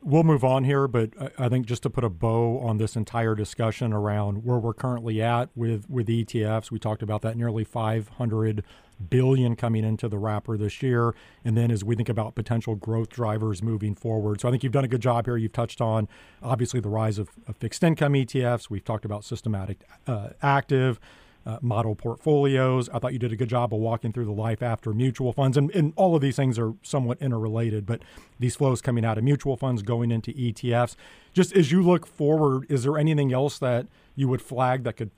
We'll 0.02 0.24
move 0.24 0.44
on 0.44 0.64
here, 0.64 0.88
but 0.88 1.12
I 1.38 1.48
think 1.48 1.68
just 1.68 1.84
to 1.84 1.92
put 1.92 2.04
a 2.04 2.10
bow 2.10 2.60
on 2.60 2.78
this 2.78 2.96
entire 2.96 3.36
discussion 3.36 3.94
around 3.94 4.44
where 4.44 4.58
we're 4.58 4.74
currently 4.74 5.22
at 5.22 5.50
with 5.56 5.88
with 5.88 6.08
ETFs, 6.08 6.72
we 6.72 6.80
talked 6.80 7.04
about 7.04 7.22
that 7.22 7.38
nearly 7.38 7.64
500 7.64 8.64
billion 9.10 9.56
coming 9.56 9.84
into 9.84 10.08
the 10.08 10.18
wrapper 10.18 10.58
this 10.58 10.82
year, 10.82 11.14
and 11.44 11.56
then 11.56 11.70
as 11.70 11.84
we 11.84 11.96
think 11.96 12.10
about 12.10 12.34
potential 12.34 12.76
growth 12.76 13.10
drivers 13.10 13.62
moving 13.62 13.94
forward. 13.94 14.42
So 14.42 14.48
I 14.48 14.52
think 14.52 14.64
you've 14.64 14.74
done 14.74 14.86
a 14.86 14.88
good 14.90 15.02
job 15.02 15.26
here. 15.26 15.38
You've 15.38 15.54
touched 15.54 15.82
on 15.82 16.08
obviously 16.42 16.80
the 16.80 16.90
rise 16.90 17.20
of, 17.20 17.30
of 17.48 17.58
fixed 17.58 17.84
income 17.84 18.14
ETFs. 18.14 18.70
We've 18.70 18.84
talked 18.84 19.06
about 19.06 19.24
systematic 19.24 19.84
uh, 20.08 20.30
active 20.42 21.00
uh, 21.46 21.60
model 21.62 21.96
portfolios. 21.96 22.90
I 22.90 23.00
thought 23.00 23.14
you 23.14 23.20
did 23.20 23.32
a 23.32 23.36
good 23.36 23.50
job 23.50 23.74
of 23.74 23.80
walking 23.80 24.12
through 24.12 24.26
the 24.26 24.32
life 24.32 24.64
after 24.64 24.94
mutual 24.94 25.32
funds, 25.32 25.58
and, 25.58 25.70
and 25.76 25.94
all 25.96 26.16
of 26.16 26.22
these 26.22 26.36
things 26.36 26.58
are 26.58 26.74
somewhat 26.82 27.22
interrelated. 27.22 27.86
But 27.86 28.02
these 28.40 28.56
flows 28.56 28.82
coming 28.82 29.06
out 29.06 29.18
of 29.18 29.24
mutual 29.24 29.56
funds 29.56 29.82
going 29.84 30.12
into 30.12 30.32
ETFs. 30.34 30.96
Just 31.34 31.56
as 31.56 31.72
you 31.72 31.84
look 31.84 32.08
forward, 32.08 32.66
is 32.70 32.84
there 32.84 32.98
anything 32.98 33.32
else 33.32 33.60
that 33.60 33.86
you 34.16 34.28
would 34.28 34.42
flag 34.42 34.84
that 34.84 34.98
could 34.98 35.12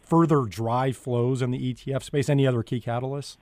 further 0.00 0.42
drive 0.42 0.96
flows 0.96 1.42
in 1.42 1.50
the 1.50 1.74
ETF 1.74 2.02
space? 2.02 2.28
Any 2.28 2.46
other 2.46 2.62
key 2.62 2.80
catalysts? 2.80 3.36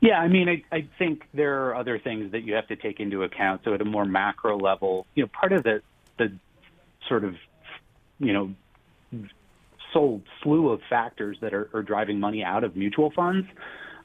Yeah, 0.00 0.18
I 0.18 0.26
mean, 0.26 0.48
I, 0.48 0.64
I 0.74 0.88
think 0.98 1.22
there 1.32 1.66
are 1.66 1.76
other 1.76 1.96
things 1.98 2.32
that 2.32 2.42
you 2.42 2.54
have 2.54 2.66
to 2.66 2.76
take 2.76 2.98
into 2.98 3.22
account. 3.22 3.62
So 3.64 3.72
at 3.72 3.80
a 3.80 3.84
more 3.84 4.04
macro 4.04 4.58
level, 4.58 5.06
you 5.14 5.22
know, 5.22 5.28
part 5.32 5.52
of 5.52 5.62
the 5.62 5.80
the 6.18 6.32
sort 7.08 7.24
of 7.24 7.36
you 8.18 8.32
know 8.32 8.54
whole 9.92 10.22
slew 10.42 10.70
of 10.70 10.80
factors 10.88 11.38
that 11.40 11.54
are, 11.54 11.68
are 11.72 11.82
driving 11.82 12.20
money 12.20 12.42
out 12.42 12.64
of 12.64 12.76
mutual 12.76 13.10
funds, 13.10 13.46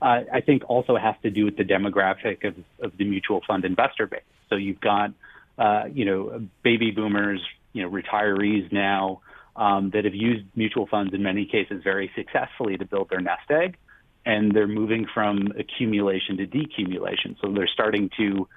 uh, 0.02 0.22
I 0.32 0.42
think 0.42 0.64
also 0.68 0.96
has 0.96 1.16
to 1.24 1.30
do 1.30 1.46
with 1.46 1.58
the 1.58 1.64
demographic 1.64 2.48
of, 2.48 2.56
of 2.82 2.98
the 2.98 3.06
mutual 3.06 3.42
fund 3.48 3.66
investor 3.66 4.06
base. 4.06 4.22
So 4.50 4.56
you've 4.56 4.80
got, 4.80 5.12
uh, 5.58 5.86
you 5.92 6.06
know, 6.06 6.48
baby 6.64 6.92
boomers, 6.92 7.42
you 7.74 7.84
know, 7.84 7.90
retirees 7.90 8.72
now 8.72 9.22
um, 9.56 9.90
that 9.92 10.06
have 10.06 10.16
used 10.16 10.46
mutual 10.56 10.88
funds 10.88 11.14
in 11.14 11.24
many 11.24 11.46
cases 11.46 11.82
very 11.84 12.12
successfully 12.16 12.78
to 12.78 12.86
build 12.86 13.10
their 13.10 13.22
nest 13.22 13.50
egg, 13.50 13.78
and 14.26 14.52
they're 14.54 14.68
moving 14.68 15.08
from 15.14 15.52
accumulation 15.58 16.38
to 16.38 16.46
decumulation. 16.46 17.36
So 17.42 17.52
they're 17.52 17.68
starting 17.68 18.10
to 18.18 18.48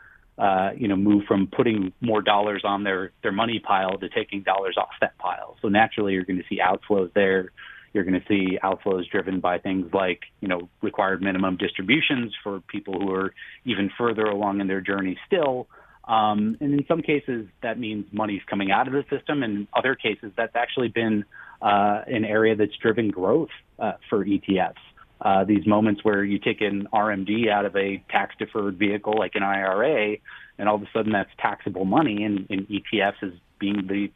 uh, 0.41 0.71
you 0.75 0.89
know, 0.89 0.97
move 0.97 1.25
from 1.29 1.47
putting 1.47 1.93
more 2.01 2.23
dollars 2.23 2.63
on 2.65 2.83
their, 2.83 3.13
their 3.23 3.31
money 3.31 3.59
pile 3.59 3.99
to 3.99 4.09
taking 4.09 4.43
dollars 4.43 4.77
off 4.79 4.89
that 5.03 5.17
pile. 5.19 5.59
So 5.61 5.69
naturally, 5.69 6.15
you're 6.15 6.25
going 6.25 6.39
to 6.39 6.49
see 6.49 6.61
outflows 6.61 7.13
there. 7.13 7.53
You're 7.93 8.05
going 8.05 8.19
to 8.19 8.27
see 8.27 8.59
outflows 8.65 9.07
driven 9.11 9.41
by 9.41 9.59
things 9.59 9.93
like, 9.93 10.21
you 10.41 10.49
know, 10.49 10.71
required 10.81 11.21
minimum 11.21 11.59
distributions 11.59 12.33
for 12.43 12.61
people 12.61 12.99
who 12.99 13.13
are 13.13 13.35
even 13.67 13.91
further 13.99 14.25
along 14.25 14.63
in 14.63 14.67
their 14.67 14.81
journey 14.81 15.19
still. 15.27 15.69
Um, 16.09 16.57
and 16.61 16.73
in 16.73 16.87
some 16.89 17.03
cases, 17.03 17.47
that 17.63 17.79
means 17.79 18.07
money's 18.11 18.43
coming 18.49 18.71
out 18.71 18.87
of 18.87 18.95
the 18.95 19.05
system. 19.15 19.43
And 19.43 19.59
in 19.59 19.69
other 19.77 19.95
cases, 19.95 20.33
that's 20.39 20.57
actually 20.57 20.89
been 20.89 21.27
uh, 21.61 22.01
an 22.07 22.25
area 22.25 22.57
that's 22.57 22.77
driven 22.81 23.11
growth 23.11 23.51
uh, 23.79 23.93
for 24.09 24.25
ETFs 24.25 24.73
uh, 25.21 25.45
these 25.45 25.67
moments 25.67 26.03
where 26.03 26.25
you 26.25 26.39
take 26.39 26.61
an 26.61 26.89
RMD 26.93 27.49
out 27.51 27.67
of 27.67 27.77
a 27.77 28.03
tax 28.11 28.35
deferred 28.39 28.79
vehicle 28.79 29.15
like 29.19 29.33
an 29.35 29.43
IRA, 29.43 30.17
and 30.59 30.69
all 30.69 30.77
of 30.77 30.83
a 30.83 30.89
sudden 30.93 31.13
that's 31.13 31.31
taxable 31.39 31.85
money, 31.85 32.25
and, 32.25 32.47
and 32.51 32.67
ETFs 32.69 33.23
as 33.23 33.33
being 33.59 33.87
the 33.87 34.11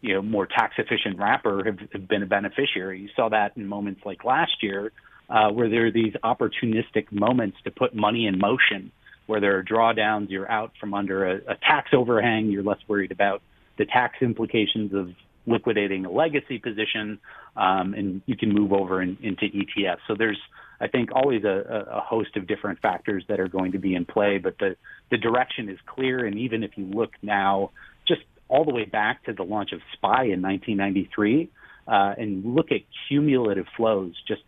you 0.00 0.14
know 0.14 0.22
more 0.22 0.46
tax 0.46 0.74
efficient 0.78 1.18
wrapper 1.18 1.64
have, 1.64 1.78
have 1.92 2.08
been 2.08 2.22
a 2.22 2.26
beneficiary. 2.26 3.00
You 3.00 3.08
saw 3.14 3.28
that 3.28 3.56
in 3.56 3.66
moments 3.66 4.00
like 4.04 4.24
last 4.24 4.62
year, 4.62 4.92
uh, 5.28 5.50
where 5.50 5.68
there 5.68 5.86
are 5.86 5.92
these 5.92 6.14
opportunistic 6.24 7.10
moments 7.12 7.58
to 7.64 7.70
put 7.70 7.94
money 7.94 8.26
in 8.26 8.38
motion, 8.38 8.90
where 9.26 9.40
there 9.40 9.58
are 9.58 9.62
drawdowns, 9.62 10.30
you're 10.30 10.50
out 10.50 10.72
from 10.80 10.94
under 10.94 11.26
a, 11.26 11.36
a 11.52 11.56
tax 11.56 11.90
overhang, 11.92 12.50
you're 12.50 12.62
less 12.62 12.78
worried 12.88 13.12
about 13.12 13.42
the 13.76 13.84
tax 13.84 14.16
implications 14.22 14.92
of 14.94 15.10
liquidating 15.46 16.04
a 16.04 16.10
legacy 16.10 16.58
position, 16.58 17.18
um, 17.58 17.92
and 17.92 18.22
you 18.26 18.36
can 18.36 18.52
move 18.52 18.72
over 18.72 19.02
in, 19.02 19.18
into 19.20 19.46
ETFs. 19.46 19.98
So 20.06 20.14
there's, 20.16 20.38
I 20.80 20.86
think, 20.86 21.10
always 21.12 21.42
a, 21.42 21.86
a, 21.90 22.00
host 22.00 22.36
of 22.36 22.46
different 22.46 22.80
factors 22.80 23.24
that 23.28 23.40
are 23.40 23.48
going 23.48 23.72
to 23.72 23.78
be 23.78 23.96
in 23.96 24.04
play, 24.04 24.38
but 24.38 24.56
the, 24.58 24.76
the 25.10 25.18
direction 25.18 25.68
is 25.68 25.78
clear. 25.84 26.24
And 26.24 26.38
even 26.38 26.62
if 26.62 26.70
you 26.76 26.84
look 26.84 27.10
now, 27.20 27.72
just 28.06 28.20
all 28.48 28.64
the 28.64 28.72
way 28.72 28.84
back 28.84 29.24
to 29.24 29.32
the 29.32 29.42
launch 29.42 29.72
of 29.72 29.80
SPY 29.94 30.24
in 30.26 30.40
1993, 30.40 31.50
uh, 31.88 32.14
and 32.16 32.54
look 32.54 32.70
at 32.70 32.82
cumulative 33.08 33.66
flows 33.76 34.14
just 34.28 34.42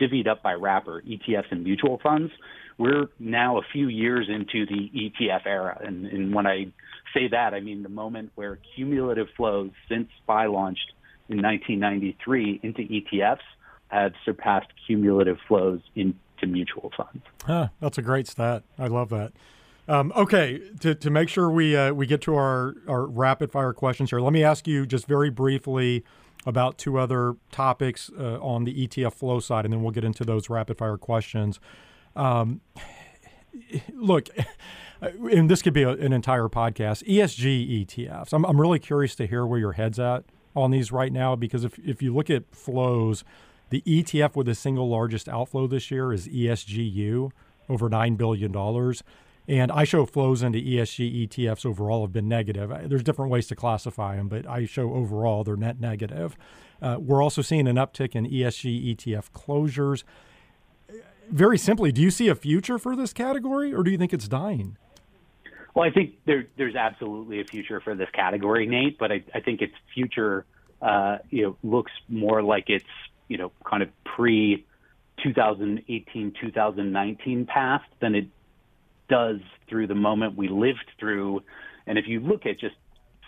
divvied 0.00 0.26
up 0.26 0.42
by 0.42 0.54
wrapper, 0.54 1.02
ETFs, 1.02 1.50
and 1.50 1.62
mutual 1.62 2.00
funds, 2.02 2.32
we're 2.78 3.06
now 3.18 3.58
a 3.58 3.62
few 3.72 3.88
years 3.88 4.28
into 4.28 4.66
the 4.66 4.90
ETF 4.94 5.46
era. 5.46 5.78
And, 5.84 6.06
and 6.06 6.34
when 6.34 6.46
I 6.46 6.66
say 7.14 7.28
that, 7.28 7.54
I 7.54 7.60
mean 7.60 7.82
the 7.82 7.88
moment 7.88 8.32
where 8.34 8.58
cumulative 8.74 9.28
flows 9.36 9.70
since 9.88 10.08
SPY 10.22 10.46
launched 10.46 10.92
in 11.28 11.42
1993 11.42 12.60
into 12.62 12.82
ETFs 12.82 13.38
have 13.88 14.12
surpassed 14.24 14.68
cumulative 14.86 15.38
flows 15.46 15.80
into 15.94 16.14
mutual 16.46 16.92
funds. 16.96 17.24
Huh, 17.44 17.68
that's 17.80 17.98
a 17.98 18.02
great 18.02 18.26
stat. 18.26 18.62
I 18.78 18.88
love 18.88 19.10
that. 19.10 19.32
Um, 19.88 20.12
okay, 20.16 20.60
to, 20.80 20.94
to 20.96 21.10
make 21.10 21.28
sure 21.28 21.48
we 21.48 21.76
uh, 21.76 21.92
we 21.92 22.06
get 22.06 22.20
to 22.22 22.34
our, 22.34 22.74
our 22.88 23.06
rapid 23.06 23.52
fire 23.52 23.72
questions 23.72 24.10
here, 24.10 24.20
let 24.20 24.32
me 24.32 24.42
ask 24.42 24.66
you 24.66 24.84
just 24.84 25.06
very 25.06 25.30
briefly 25.30 26.04
about 26.44 26.78
two 26.78 26.98
other 26.98 27.36
topics 27.52 28.10
uh, 28.18 28.38
on 28.40 28.64
the 28.64 28.86
ETF 28.86 29.14
flow 29.14 29.38
side, 29.38 29.64
and 29.64 29.72
then 29.72 29.82
we'll 29.82 29.92
get 29.92 30.04
into 30.04 30.24
those 30.24 30.50
rapid 30.50 30.78
fire 30.78 30.96
questions. 30.96 31.60
Um, 32.16 32.60
look, 33.94 34.28
and 35.00 35.48
this 35.48 35.62
could 35.62 35.72
be 35.72 35.84
a, 35.84 35.90
an 35.90 36.12
entire 36.12 36.48
podcast. 36.48 37.04
ESG 37.04 37.86
ETFs. 37.86 38.32
I'm, 38.32 38.44
I'm 38.44 38.60
really 38.60 38.80
curious 38.80 39.14
to 39.16 39.26
hear 39.26 39.46
where 39.46 39.58
your 39.58 39.72
head's 39.72 40.00
at 40.00 40.24
on 40.56 40.70
these 40.70 40.90
right 40.90 41.12
now 41.12 41.36
because 41.36 41.64
if 41.64 41.78
if 41.78 42.02
you 42.02 42.14
look 42.14 42.30
at 42.30 42.54
flows, 42.54 43.24
the 43.70 43.82
ETF 43.82 44.34
with 44.34 44.46
the 44.46 44.54
single 44.54 44.88
largest 44.88 45.28
outflow 45.28 45.66
this 45.66 45.90
year 45.90 46.12
is 46.12 46.28
ESGU, 46.28 47.30
over 47.68 47.88
nine 47.88 48.16
billion 48.16 48.52
dollars. 48.52 49.02
And 49.48 49.70
I 49.70 49.84
show 49.84 50.04
flows 50.06 50.42
into 50.42 50.58
ESG 50.58 51.28
ETFs 51.28 51.64
overall 51.64 52.02
have 52.02 52.12
been 52.12 52.28
negative. 52.28 52.72
There's 52.88 53.04
different 53.04 53.30
ways 53.30 53.46
to 53.46 53.54
classify 53.54 54.16
them, 54.16 54.26
but 54.26 54.44
I 54.44 54.66
show 54.66 54.92
overall 54.92 55.44
they're 55.44 55.54
net 55.54 55.78
negative. 55.78 56.36
Uh, 56.82 56.96
we're 56.98 57.22
also 57.22 57.42
seeing 57.42 57.68
an 57.68 57.76
uptick 57.76 58.16
in 58.16 58.28
ESG 58.28 58.96
ETF 58.96 59.30
closures 59.30 60.02
very 61.30 61.58
simply, 61.58 61.92
do 61.92 62.00
you 62.00 62.10
see 62.10 62.28
a 62.28 62.34
future 62.34 62.78
for 62.78 62.94
this 62.94 63.12
category, 63.12 63.74
or 63.74 63.82
do 63.82 63.90
you 63.90 63.98
think 63.98 64.12
it's 64.12 64.28
dying? 64.28 64.76
Well, 65.76 65.84
I 65.84 65.90
think 65.90 66.14
there, 66.24 66.46
there's 66.56 66.74
absolutely 66.74 67.42
a 67.42 67.44
future 67.44 67.82
for 67.82 67.94
this 67.94 68.08
category, 68.14 68.66
Nate. 68.66 68.98
But 68.98 69.12
I, 69.12 69.22
I 69.34 69.40
think 69.40 69.60
its 69.60 69.74
future, 69.92 70.46
uh, 70.80 71.18
you 71.28 71.42
know, 71.42 71.56
looks 71.62 71.92
more 72.08 72.42
like 72.42 72.64
it's 72.68 72.84
you 73.28 73.36
know 73.36 73.52
kind 73.62 73.82
of 73.82 73.90
pre 74.02 74.64
2018 75.22 76.32
2019 76.40 77.44
past 77.46 77.84
than 78.00 78.14
it 78.14 78.28
does 79.10 79.40
through 79.68 79.86
the 79.86 79.94
moment 79.94 80.34
we 80.34 80.48
lived 80.48 80.90
through. 80.98 81.42
And 81.86 81.98
if 81.98 82.06
you 82.08 82.20
look 82.20 82.46
at 82.46 82.58
just 82.58 82.74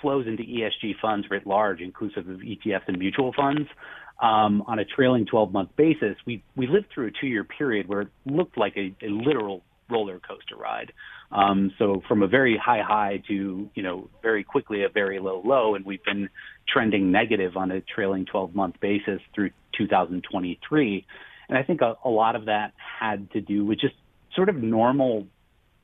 flows 0.01 0.27
into 0.27 0.43
ESG 0.43 1.01
funds 1.03 1.27
writ 1.31 1.47
large, 1.47 1.83
inclusive 1.83 2.31
of 2.31 2.39
ETFs 2.39 2.89
and 2.89 2.99
mutual 2.99 3.35
funds, 3.35 3.69
um, 4.23 4.65
on 4.67 4.79
a 4.79 4.87
trailing 4.87 5.27
12 5.27 5.53
month 5.53 5.77
basis, 5.77 6.17
we, 6.25 6.43
we 6.57 6.67
lived 6.67 6.87
through 6.95 7.09
a 7.09 7.11
two 7.11 7.27
year 7.27 7.45
period 7.45 7.89
where 7.89 8.01
it 8.03 8.09
looked 8.25 8.57
like 8.57 8.75
a, 8.79 8.95
a 9.05 9.11
literal 9.11 9.63
roller 9.91 10.19
coaster 10.19 10.57
ride. 10.57 10.93
Um, 11.31 11.73
so 11.79 12.03
from 12.09 12.23
a 12.23 12.27
very 12.27 12.57
high 12.57 12.83
high 12.83 13.23
to, 13.29 13.69
you 13.75 13.83
know, 13.83 14.09
very 14.23 14.45
quickly 14.45 14.85
a 14.85 14.89
very 14.89 15.19
low 15.19 15.43
low, 15.45 15.75
and 15.75 15.85
we've 15.85 16.03
been 16.05 16.31
trending 16.67 17.13
negative 17.13 17.57
on 17.57 17.71
a 17.71 17.81
trailing 17.81 18.25
12 18.25 18.55
month 18.55 18.81
basis 18.81 19.21
through 19.35 19.51
2023. 19.77 21.07
And 21.49 21.59
I 21.59 21.63
think 21.63 21.81
a, 21.83 21.97
a 22.05 22.09
lot 22.09 22.37
of 22.37 22.47
that 22.47 22.73
had 23.01 23.31
to 23.33 23.41
do 23.41 23.65
with 23.65 23.79
just 23.81 23.95
sort 24.35 24.49
of 24.49 24.57
normal 24.57 25.27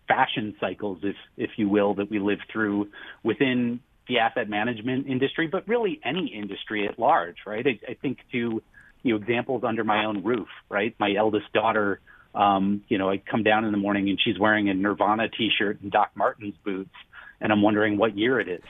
fashion 0.09 0.55
cycles, 0.61 0.99
if 1.03 1.17
if 1.37 1.51
you 1.57 1.69
will, 1.69 1.95
that 1.95 2.11
we 2.11 2.19
live 2.19 2.41
through 2.51 2.89
within 3.23 3.81
the 4.09 4.19
asset 4.19 4.49
management 4.49 5.07
industry, 5.07 5.47
but 5.47 5.67
really 5.67 6.01
any 6.05 6.27
industry 6.27 6.87
at 6.87 6.99
large, 6.99 7.37
right? 7.47 7.67
I, 7.67 7.93
I 7.93 7.95
think 7.95 8.19
to 8.33 8.63
you 9.03 9.13
know 9.13 9.17
examples 9.17 9.65
under 9.65 9.85
my 9.85 10.05
own 10.05 10.23
roof, 10.23 10.49
right? 10.69 10.95
My 10.99 11.15
eldest 11.15 11.53
daughter, 11.53 12.01
um, 12.35 12.83
you 12.89 12.99
know, 12.99 13.11
I 13.11 13.19
come 13.19 13.43
down 13.43 13.65
in 13.65 13.73
the 13.73 13.79
morning 13.79 14.09
and 14.09 14.21
she's 14.21 14.39
wearing 14.39 14.69
a 14.69 14.75
Nirvana 14.75 15.29
T-shirt 15.29 15.81
and 15.83 15.91
Doc 15.91 16.11
Martens 16.15 16.55
boots, 16.65 16.95
and 17.41 17.53
I'm 17.53 17.63
wondering 17.63 17.97
what 17.97 18.17
year 18.17 18.41
it 18.41 18.49
is. 18.49 18.63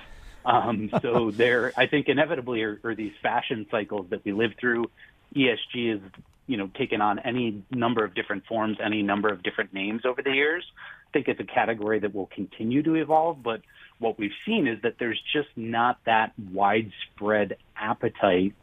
Um, 0.45 0.91
so 1.03 1.31
there, 1.31 1.73
I 1.77 1.87
think 1.87 2.09
inevitably 2.09 2.63
are, 2.63 2.81
are 2.85 2.95
these 2.95 3.13
fashion 3.23 3.67
cycles 3.71 4.07
that 4.11 4.25
we 4.25 4.33
live 4.33 4.53
through. 4.61 4.91
ESG 5.35 5.97
is 5.97 6.01
you 6.47 6.59
know 6.59 6.69
taken 6.75 7.01
on 7.01 7.19
any 7.21 7.63
number 7.71 8.05
of 8.05 8.15
different 8.15 8.47
forms, 8.47 8.79
any 8.83 9.03
number 9.03 9.29
of 9.29 9.43
different 9.43 9.73
names 9.73 10.05
over 10.05 10.23
the 10.23 10.33
years. 10.33 10.65
I 11.09 11.13
think 11.13 11.29
it's 11.29 11.41
a 11.41 11.45
category 11.45 12.01
that 12.01 12.15
will 12.15 12.27
continue 12.27 12.83
to 12.83 12.95
evolve, 12.95 13.43
but 13.43 13.63
what 13.99 14.19
we've 14.19 14.35
seen 14.45 14.67
is 14.67 14.83
that 14.83 14.97
there's 14.99 15.21
just 15.33 15.49
not 15.57 15.99
that 16.05 16.33
widespread 16.53 17.57
appetite 17.77 18.55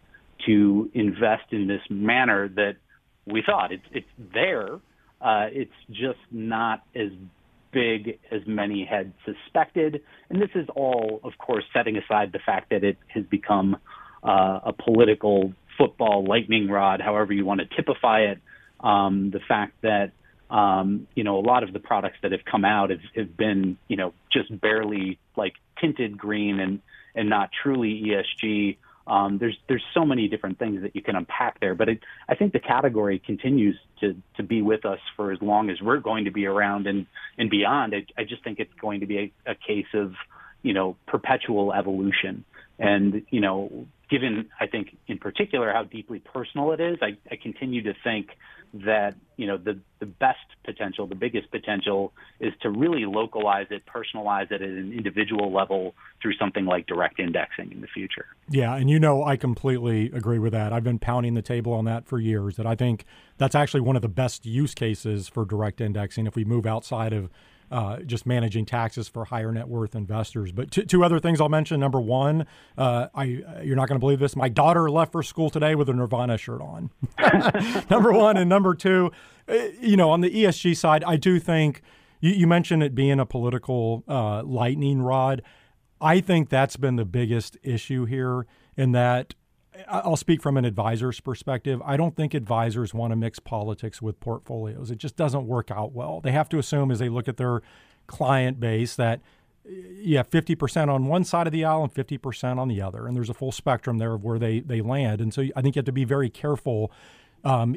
to 0.46 0.90
invest 0.94 1.46
in 1.52 1.68
this 1.68 1.82
manner 1.90 2.48
that 2.50 2.76
we 3.26 3.42
thought. 3.42 3.72
It's 3.72 3.86
it's 3.92 4.08
there. 4.34 4.80
Uh, 5.22 5.48
it's 5.52 5.72
just 5.92 6.20
not 6.32 6.84
as 6.96 7.12
big 7.72 8.20
as 8.32 8.42
many 8.46 8.86
had 8.86 9.14
suspected. 9.26 10.02
And 10.30 10.42
this 10.42 10.50
is 10.56 10.68
all, 10.76 11.20
of 11.24 11.38
course, 11.38 11.64
setting 11.74 11.98
aside 11.98 12.32
the 12.32 12.40
fact 12.40 12.70
that 12.72 12.84
it 12.84 12.98
has 13.08 13.24
become 13.26 13.78
uh, 14.24 14.60
a 14.66 14.74
political 14.74 15.54
football 15.78 16.26
lightning 16.26 16.70
rod, 16.70 17.02
however 17.02 17.34
you 17.34 17.46
want 17.46 17.62
to 17.62 17.68
typify 17.76 18.22
it. 18.22 18.40
Um, 18.80 19.32
the 19.32 19.40
fact 19.40 19.74
that 19.82 20.12
um, 20.50 21.08
you 21.16 21.24
know 21.24 21.38
a 21.38 21.46
lot 21.46 21.64
of 21.64 21.72
the 21.72 21.80
products 21.80 22.18
that 22.24 22.32
have 22.32 22.44
come 22.44 22.66
out 22.66 22.90
have, 22.90 23.00
have 23.16 23.38
been 23.38 23.78
you 23.88 23.96
know 23.96 24.14
just 24.32 24.60
barely 24.60 25.18
like 25.36 25.54
tinted 25.80 26.18
green 26.18 26.60
and 26.60 26.82
and 27.16 27.30
not 27.30 27.52
truly 27.64 28.04
ESG. 28.06 28.78
Um, 29.12 29.40
there's 29.40 29.58
there's 29.68 29.84
so 29.94 30.06
many 30.06 30.30
different 30.30 30.58
things 30.58 30.82
that 30.84 30.96
you 30.96 31.02
can 31.02 31.18
unpack 31.18 31.60
there, 31.60 31.76
but 31.76 31.90
it, 31.90 32.00
I 32.30 32.36
think 32.36 32.54
the 32.54 32.62
category 32.62 33.20
continues 33.20 33.78
to 34.00 34.16
to 34.38 34.44
be 34.44 34.62
with 34.62 34.86
us 34.86 35.00
for 35.18 35.34
as 35.34 35.42
long 35.42 35.70
as 35.70 35.82
we're 35.82 35.98
going 35.98 36.24
to 36.26 36.32
be 36.32 36.46
around 36.46 36.88
and 36.88 37.06
and 37.38 37.50
beyond. 37.50 37.94
I, 37.94 38.06
I 38.18 38.24
just 38.24 38.42
think 38.42 38.60
it's 38.60 38.74
going 38.80 39.02
to 39.02 39.06
be 39.06 39.18
a, 39.46 39.52
a 39.52 39.56
case 39.56 39.94
of 39.94 40.14
you 40.64 40.74
know 40.74 40.96
perpetual 41.08 41.74
evolution. 41.74 42.46
And, 42.82 43.24
you 43.30 43.42
know, 43.42 43.86
given, 44.10 44.50
I 44.60 44.66
think, 44.66 44.98
in 45.08 45.20
particular, 45.20 45.72
how 45.72 45.84
deeply 45.84 46.18
personal 46.20 46.72
it 46.72 46.80
is, 46.80 46.98
I, 47.02 47.16
I 47.32 47.36
continue 47.36 47.84
to 47.84 47.94
think 48.04 48.32
that, 48.74 49.16
you 49.38 49.46
know, 49.46 49.58
the, 49.58 49.78
the 50.00 50.08
best 50.08 50.40
potential, 50.64 51.06
the 51.06 51.14
biggest 51.14 51.52
potential 51.52 52.12
is 52.40 52.54
to 52.62 52.72
really 52.72 53.06
localize 53.06 53.68
it, 53.70 53.84
personalize 53.86 54.52
it 54.52 54.62
at 54.62 54.62
an 54.62 54.94
individual 54.94 55.54
level 55.54 55.94
through 56.22 56.34
something 56.36 56.66
like 56.66 56.88
direct 56.88 57.20
indexing 57.20 57.72
in 57.72 57.82
the 57.82 57.88
future. 57.88 58.26
Yeah. 58.50 58.76
And, 58.76 58.90
you 58.90 59.00
know, 59.00 59.24
I 59.24 59.38
completely 59.38 60.06
agree 60.12 60.40
with 60.40 60.54
that. 60.54 60.74
I've 60.74 60.84
been 60.84 61.00
pounding 61.00 61.36
the 61.36 61.42
table 61.42 61.74
on 61.74 61.86
that 61.86 62.08
for 62.08 62.20
years, 62.20 62.56
that 62.56 62.66
I 62.66 62.76
think 62.76 63.06
that's 63.38 63.56
actually 63.56 63.82
one 63.82 63.96
of 63.96 64.02
the 64.02 64.10
best 64.10 64.46
use 64.46 64.74
cases 64.74 65.28
for 65.28 65.46
direct 65.46 65.82
indexing 65.82 66.26
if 66.26 66.36
we 66.36 66.46
move 66.46 66.66
outside 66.66 67.14
of 67.14 67.30
uh, 67.72 67.98
just 68.00 68.26
managing 68.26 68.66
taxes 68.66 69.08
for 69.08 69.26
higher 69.26 69.52
net 69.52 69.68
worth 69.68 69.96
investors. 69.96 70.52
But 70.52 70.72
t- 70.72 70.84
two 70.84 71.04
other 71.04 71.20
things 71.20 71.40
I'll 71.40 71.50
mention. 71.50 71.80
Number 71.80 72.02
one, 72.02 72.46
uh, 72.78 73.08
I 73.16 73.24
you're 73.64 73.78
not 73.78 73.88
going 73.88 73.96
to 73.96 74.00
believe 74.00 74.20
this. 74.20 74.36
My 74.36 74.50
daughter 74.50 74.92
left 74.92 75.14
for 75.14 75.24
school 75.24 75.50
today 75.50 75.74
with 75.76 75.90
a 75.90 75.94
Nirvana 75.94 76.38
shirt 76.38 76.62
on. 76.62 76.92
number 77.90 78.12
one, 78.12 78.38
and 78.38 78.50
number 78.50 78.76
two, 78.76 79.12
uh, 79.48 79.56
you 79.80 79.96
know, 79.96 80.10
on 80.10 80.22
the 80.22 80.30
ESG 80.30 80.76
side, 80.76 81.04
I 81.06 81.16
do 81.16 81.40
think 81.40 81.82
you, 82.20 82.32
you 82.32 82.48
mentioned 82.48 82.84
it 82.84 82.94
being 82.94 83.20
a 83.20 83.26
political 83.26 84.04
uh, 84.08 84.44
lightning 84.44 85.02
rod. 85.02 85.42
I 86.02 86.20
think 86.20 86.50
that's 86.50 86.78
been 86.78 86.96
the 86.96 87.06
biggest 87.06 87.58
issue 87.64 88.06
here 88.06 88.48
in 88.76 88.92
that 88.94 89.36
I'll 89.88 90.18
speak 90.18 90.42
from 90.42 90.58
an 90.58 90.66
advisor's 90.66 91.20
perspective. 91.20 91.82
I 91.86 91.98
don't 91.98 92.16
think 92.16 92.34
advisors 92.34 92.94
want 92.94 93.12
to 93.12 93.16
mix 93.16 93.40
politics 93.40 94.02
with 94.02 94.20
portfolios. 94.20 94.92
It 94.92 94.98
just 94.98 95.16
doesn't 95.16 95.48
work 95.48 95.72
out 95.72 95.94
well. 95.94 96.22
They 96.22 96.32
have 96.32 96.50
to 96.50 96.60
assume 96.60 96.92
as 96.92 97.00
they 97.00 97.10
look 97.10 97.28
at 97.28 97.38
their 97.38 97.62
client 98.08 98.60
base 98.60 98.96
that 98.96 99.22
you 99.66 100.18
have 100.18 100.30
50% 100.30 100.90
on 100.90 101.06
one 101.06 101.24
side 101.24 101.48
of 101.48 101.54
the 101.54 101.64
aisle 101.64 101.84
and 101.84 101.94
50% 101.94 102.58
on 102.58 102.68
the 102.68 102.82
other. 102.82 103.08
And 103.08 103.16
there's 103.16 103.30
a 103.30 103.34
full 103.34 103.52
spectrum 103.52 103.98
there 103.98 104.14
of 104.14 104.24
where 104.24 104.40
they, 104.40 104.60
they 104.60 104.82
land. 104.82 105.22
And 105.22 105.34
so 105.34 105.44
I 105.56 105.62
think 105.62 105.76
you 105.76 105.80
have 105.80 105.86
to 105.86 105.92
be 105.92 106.06
very 106.06 106.30
careful 106.30 106.92
um, 107.44 107.76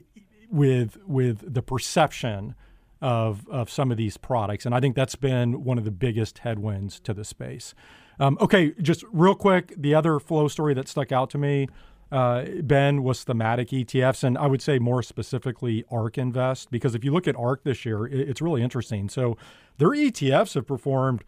with, 0.50 0.96
with 1.06 1.52
the 1.52 1.62
perception 1.62 2.54
of, 3.02 3.46
of 3.50 3.68
some 3.68 3.90
of 3.90 3.98
these 3.98 4.16
products. 4.16 4.64
And 4.64 4.74
I 4.74 4.80
think 4.80 4.96
that's 4.96 5.16
been 5.16 5.62
one 5.64 5.76
of 5.76 5.84
the 5.84 5.90
biggest 5.90 6.38
headwinds 6.38 7.00
to 7.00 7.12
the 7.12 7.24
space. 7.24 7.74
Um, 8.18 8.38
okay, 8.40 8.72
just 8.80 9.04
real 9.12 9.34
quick, 9.34 9.74
the 9.76 9.94
other 9.94 10.18
flow 10.18 10.48
story 10.48 10.72
that 10.74 10.88
stuck 10.88 11.12
out 11.12 11.30
to 11.30 11.38
me, 11.38 11.68
uh, 12.14 12.44
Ben, 12.62 13.02
was 13.02 13.24
thematic 13.24 13.70
ETFs, 13.70 14.22
and 14.22 14.38
I 14.38 14.46
would 14.46 14.62
say 14.62 14.78
more 14.78 15.02
specifically 15.02 15.84
ARK 15.90 16.16
Invest, 16.16 16.70
because 16.70 16.94
if 16.94 17.04
you 17.04 17.12
look 17.12 17.26
at 17.26 17.34
ARK 17.34 17.64
this 17.64 17.84
year, 17.84 18.06
it's 18.06 18.40
really 18.40 18.62
interesting. 18.62 19.08
So 19.08 19.36
their 19.78 19.90
ETFs 19.90 20.54
have 20.54 20.66
performed 20.66 21.24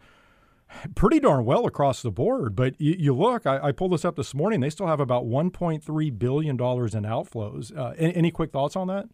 pretty 0.95 1.19
darn 1.19 1.45
well 1.45 1.65
across 1.65 2.01
the 2.01 2.11
board. 2.11 2.55
But 2.55 2.79
you, 2.79 2.95
you 2.97 3.15
look, 3.15 3.45
I, 3.45 3.59
I, 3.67 3.71
pulled 3.71 3.91
this 3.91 4.05
up 4.05 4.15
this 4.15 4.33
morning, 4.33 4.59
they 4.59 4.69
still 4.69 4.87
have 4.87 4.99
about 4.99 5.25
$1.3 5.25 6.19
billion 6.19 6.51
in 6.51 6.57
outflows. 6.57 7.77
Uh, 7.77 7.93
any, 7.97 8.15
any 8.15 8.31
quick 8.31 8.51
thoughts 8.51 8.75
on 8.75 8.87
that? 8.87 9.07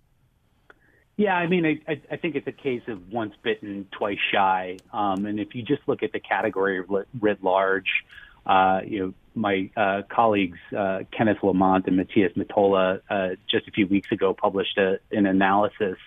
Yeah, 1.15 1.36
I 1.36 1.47
mean, 1.47 1.79
I, 1.88 2.01
I 2.12 2.17
think 2.17 2.36
it's 2.36 2.47
a 2.47 2.51
case 2.51 2.81
of 2.88 3.12
once 3.12 3.33
bitten, 3.43 3.88
twice 3.91 4.17
shy. 4.31 4.77
Um, 4.91 5.25
and 5.25 5.39
if 5.39 5.53
you 5.53 5.62
just 5.62 5.81
look 5.88 6.01
at 6.01 6.12
the 6.12 6.19
category 6.19 6.81
writ 7.19 7.43
large, 7.43 7.89
uh, 8.47 8.81
you 8.86 8.99
know, 8.99 9.13
my 9.36 9.69
uh, 9.76 10.02
colleagues 10.10 10.60
uh, 10.78 11.00
Kenneth 11.15 11.43
Lamont 11.43 11.88
and 11.88 11.98
Matias 11.98 12.34
Möttölä 12.34 13.02
uh, 13.10 13.30
just 13.50 13.67
a 13.67 13.72
few 13.72 13.88
weeks 13.88 14.12
ago 14.12 14.34
published 14.34 14.78
a, 14.78 15.00
an 15.12 15.26
analysis 15.26 15.98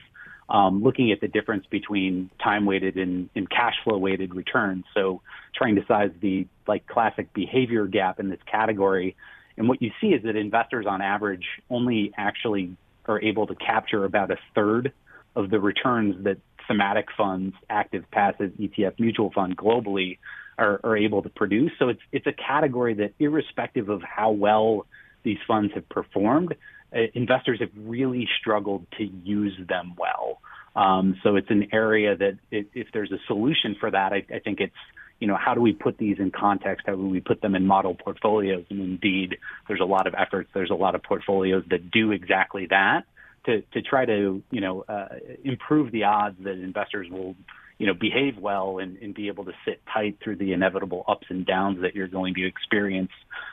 um, 0.49 0.83
looking 0.83 1.11
at 1.11 1.21
the 1.21 1.29
difference 1.29 1.67
between 1.67 2.31
time-weighted 2.43 2.97
and, 2.97 3.29
and 3.35 3.51
cash 3.51 3.75
flow-weighted 3.83 4.35
returns. 4.35 4.85
So, 4.95 5.21
trying 5.55 5.75
to 5.77 5.85
size 5.87 6.11
the 6.21 6.47
like 6.69 6.87
classic 6.87 7.33
behavior 7.33 7.87
gap 7.87 8.21
in 8.21 8.29
this 8.29 8.41
category. 8.51 9.17
And 9.57 9.69
what 9.69 9.83
you 9.83 9.91
see 10.01 10.09
is 10.09 10.23
that 10.25 10.37
investors, 10.37 10.87
on 10.89 11.01
average, 11.01 11.47
only 11.71 12.13
actually 12.17 12.77
are 13.07 13.21
able 13.21 13.47
to 13.47 13.55
capture 13.55 14.05
about 14.05 14.31
a 14.31 14.37
third 14.55 14.93
of 15.35 15.51
the 15.51 15.59
returns 15.59 16.25
that 16.25 16.39
thematic 16.69 17.07
funds, 17.17 17.55
active, 17.71 18.05
passive, 18.11 18.53
ETF, 18.59 18.99
mutual 18.99 19.31
fund 19.33 19.57
globally 19.57 20.19
are, 20.59 20.81
are 20.85 20.97
able 20.97 21.23
to 21.23 21.29
produce. 21.29 21.73
So 21.79 21.89
it's 21.89 22.01
it's 22.13 22.27
a 22.27 22.33
category 22.33 22.95
that, 22.95 23.15
irrespective 23.19 23.89
of 23.89 24.03
how 24.03 24.31
well 24.31 24.87
these 25.23 25.39
funds 25.47 25.73
have 25.75 25.89
performed, 25.89 26.55
uh, 26.95 27.01
investors 27.15 27.61
have 27.61 27.71
really 27.77 28.29
struggled 28.41 28.87
to 28.99 29.05
use 29.05 29.59
them 29.69 29.95
well. 29.99 30.41
Um, 30.75 31.17
so 31.23 31.37
it's 31.37 31.51
an 31.51 31.69
area 31.73 32.17
that 32.17 32.39
it, 32.51 32.69
if 32.75 32.89
there's 32.93 33.11
a 33.11 33.19
solution 33.27 33.77
for 33.81 33.91
that, 33.91 34.13
I, 34.13 34.25
I 34.33 34.39
think 34.41 34.61
it's 34.61 34.75
you 35.19 35.27
know, 35.27 35.37
how 35.37 35.55
do 35.55 35.61
we 35.61 35.73
put 35.73 35.97
these 35.97 36.19
in 36.19 36.31
context? 36.31 36.87
How 36.87 36.95
do 36.95 37.09
we 37.09 37.21
put 37.21 37.41
them 37.41 37.55
in 37.55 37.67
model 37.67 37.95
portfolios? 37.95 38.67
And 38.69 38.81
indeed, 38.81 39.39
there's 39.67 39.81
a 39.81 39.85
lot 39.85 40.07
of 40.07 40.15
efforts. 40.15 40.51
There's 40.53 40.71
a 40.71 40.75
lot 40.75 40.95
of 40.95 41.03
portfolios 41.03 41.65
that 41.71 41.91
do 41.91 42.13
exactly 42.13 42.67
that 42.67 43.05
to, 43.47 43.63
to 43.73 43.83
try 43.83 44.05
to, 44.05 44.43
you 44.51 44.61
know, 44.61 44.85
uh, 44.89 45.09
improve 45.43 45.91
the 45.91 46.05
odds 46.05 46.37
that 46.41 46.59
investors 46.63 47.09
will, 47.11 47.35
you 47.79 47.87
know, 47.87 47.95
behave 47.95 48.39
well 48.39 48.79
and, 48.79 48.97
and 48.99 49.15
be 49.15 49.29
able 49.29 49.45
to 49.45 49.53
sit 49.65 49.81
tight 49.93 50.19
through 50.23 50.37
the 50.37 50.53
inevitable 50.53 51.05
ups 51.07 51.27
and 51.29 51.45
downs 51.45 51.81
that 51.83 51.95
you're 51.95 52.09
going 52.09 52.35
to 52.35 52.47
experience, 52.47 53.11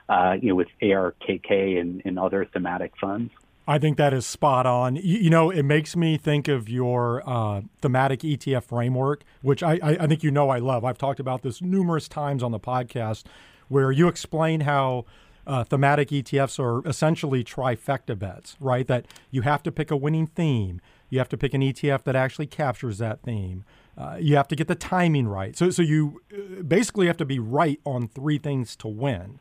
uh, 0.07 0.35
you 0.41 0.49
know, 0.49 0.55
with 0.55 0.69
ARKK 0.81 1.79
and, 1.79 2.01
and 2.05 2.17
other 2.17 2.45
thematic 2.45 2.93
funds. 2.99 3.31
I 3.65 3.79
think 3.79 3.97
that 3.97 4.13
is 4.13 4.25
spot 4.25 4.65
on. 4.65 4.97
You, 4.97 5.29
know, 5.29 5.49
it 5.49 5.63
makes 5.63 5.95
me 5.95 6.17
think 6.17 6.47
of 6.49 6.67
your 6.67 7.27
uh, 7.27 7.61
thematic 7.81 8.19
ETF 8.19 8.63
framework, 8.63 9.23
which 9.41 9.63
I, 9.63 9.79
I, 9.81 9.97
I, 10.01 10.07
think 10.07 10.21
you 10.21 10.31
know 10.31 10.49
I 10.49 10.59
love. 10.59 10.83
I've 10.83 10.97
talked 10.97 11.21
about 11.21 11.43
this 11.43 11.61
numerous 11.61 12.09
times 12.09 12.43
on 12.43 12.51
the 12.51 12.59
podcast, 12.59 13.23
where 13.69 13.89
you 13.89 14.09
explain 14.09 14.61
how 14.61 15.05
uh, 15.47 15.63
thematic 15.63 16.09
ETFs 16.09 16.59
are 16.59 16.85
essentially 16.87 17.43
trifecta 17.43 18.19
bets, 18.19 18.57
right? 18.59 18.85
That 18.87 19.05
you 19.31 19.43
have 19.43 19.63
to 19.63 19.71
pick 19.71 19.91
a 19.91 19.97
winning 19.97 20.27
theme, 20.27 20.81
you 21.09 21.19
have 21.19 21.29
to 21.29 21.37
pick 21.37 21.53
an 21.53 21.61
ETF 21.61 22.03
that 22.03 22.15
actually 22.17 22.47
captures 22.47 22.97
that 22.97 23.21
theme. 23.21 23.63
Uh, 23.97 24.17
you 24.19 24.35
have 24.35 24.47
to 24.47 24.55
get 24.55 24.67
the 24.67 24.75
timing 24.75 25.27
right. 25.27 25.55
So, 25.55 25.69
so 25.69 25.81
you 25.81 26.21
uh, 26.33 26.63
basically 26.63 27.07
have 27.07 27.17
to 27.17 27.25
be 27.25 27.39
right 27.39 27.79
on 27.85 28.07
three 28.07 28.37
things 28.37 28.75
to 28.77 28.87
win. 28.87 29.39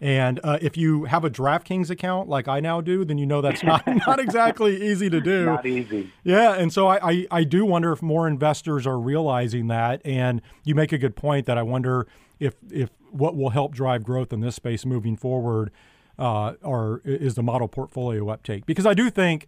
And 0.00 0.40
uh, 0.42 0.58
if 0.60 0.76
you 0.76 1.04
have 1.04 1.24
a 1.24 1.30
DraftKings 1.30 1.88
account 1.88 2.28
like 2.28 2.48
I 2.48 2.58
now 2.58 2.80
do, 2.80 3.04
then 3.04 3.18
you 3.18 3.26
know 3.26 3.40
that's 3.40 3.62
not, 3.62 3.86
not 4.06 4.18
exactly 4.18 4.90
easy 4.90 5.08
to 5.08 5.20
do. 5.20 5.46
Not 5.46 5.64
easy. 5.64 6.10
Yeah. 6.24 6.54
And 6.54 6.72
so 6.72 6.88
I, 6.88 7.10
I, 7.10 7.26
I, 7.30 7.44
do 7.44 7.64
wonder 7.64 7.92
if 7.92 8.02
more 8.02 8.26
investors 8.26 8.84
are 8.84 8.98
realizing 8.98 9.68
that. 9.68 10.02
And 10.04 10.42
you 10.64 10.74
make 10.74 10.90
a 10.90 10.98
good 10.98 11.14
point 11.14 11.46
that 11.46 11.56
I 11.56 11.62
wonder 11.62 12.08
if, 12.40 12.54
if 12.68 12.90
what 13.12 13.36
will 13.36 13.50
help 13.50 13.76
drive 13.76 14.02
growth 14.02 14.32
in 14.32 14.40
this 14.40 14.56
space 14.56 14.84
moving 14.84 15.16
forward 15.16 15.70
uh, 16.18 16.54
are, 16.64 17.00
is 17.04 17.36
the 17.36 17.42
model 17.44 17.68
portfolio 17.68 18.28
uptake. 18.28 18.66
Because 18.66 18.86
I 18.86 18.94
do 18.94 19.08
think 19.08 19.46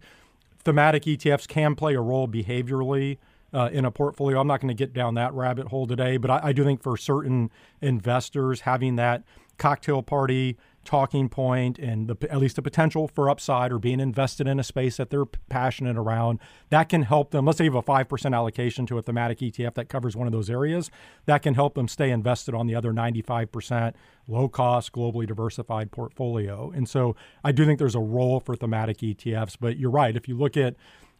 thematic 0.63 1.03
ETFs 1.03 1.49
can 1.49 1.75
play 1.75 1.95
a 1.95 2.01
role 2.01 2.29
behaviorally. 2.29 3.17
Uh, 3.55 3.69
in 3.71 3.85
a 3.85 3.91
portfolio. 3.91 4.37
I'm 4.41 4.47
not 4.47 4.59
going 4.59 4.67
to 4.67 4.73
get 4.73 4.91
down 4.91 5.13
that 5.13 5.33
rabbit 5.33 5.67
hole 5.67 5.87
today, 5.87 6.17
but 6.17 6.29
I, 6.29 6.49
I 6.49 6.51
do 6.51 6.65
think 6.65 6.83
for 6.83 6.97
certain 6.97 7.49
investors, 7.81 8.61
having 8.61 8.97
that 8.97 9.23
cocktail 9.57 10.03
party 10.03 10.57
talking 10.83 11.27
point 11.27 11.79
and 11.79 12.07
the, 12.07 12.31
at 12.31 12.37
least 12.37 12.55
the 12.55 12.61
potential 12.61 13.07
for 13.07 13.29
upside 13.29 13.71
or 13.71 13.79
being 13.79 13.99
invested 13.99 14.47
in 14.47 14.59
a 14.59 14.63
space 14.63 14.97
that 14.97 15.09
they're 15.09 15.25
passionate 15.25 15.97
around 15.97 16.39
that 16.69 16.89
can 16.89 17.01
help 17.01 17.31
them. 17.31 17.45
Let's 17.45 17.57
say 17.57 17.63
you 17.63 17.71
have 17.71 17.87
a 17.87 17.91
5% 17.91 18.35
allocation 18.35 18.85
to 18.85 18.97
a 18.97 19.01
thematic 19.01 19.39
etf 19.39 19.73
that 19.73 19.89
covers 19.89 20.15
one 20.15 20.27
of 20.27 20.33
those 20.33 20.49
areas 20.49 20.91
that 21.25 21.41
can 21.41 21.55
help 21.55 21.73
them 21.73 21.87
stay 21.87 22.11
invested 22.11 22.53
on 22.53 22.67
the 22.67 22.75
other 22.75 22.93
95% 22.93 23.93
low 24.27 24.47
cost 24.47 24.91
globally 24.91 25.25
diversified 25.25 25.91
portfolio. 25.91 26.71
And 26.75 26.87
so 26.87 27.15
i 27.43 27.51
do 27.51 27.65
think 27.65 27.79
there's 27.79 27.95
a 27.95 27.99
role 27.99 28.39
for 28.39 28.55
thematic 28.55 28.97
etfs 28.99 29.57
but 29.59 29.77
you're 29.77 29.89
right. 29.89 30.15
If 30.15 30.27
you 30.27 30.37
look 30.37 30.55
at 30.55 30.75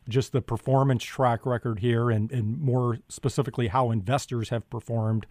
just 0.07 0.31
the 0.31 0.41
performance 0.41 1.03
track 1.03 1.45
record 1.45 1.79
here 1.79 2.09
and, 2.09 2.31
and 2.31 2.59
more 2.59 2.99
specifically 3.07 3.67
how 3.67 3.91
investors 3.91 4.49
have 4.49 4.69
performed 4.69 5.25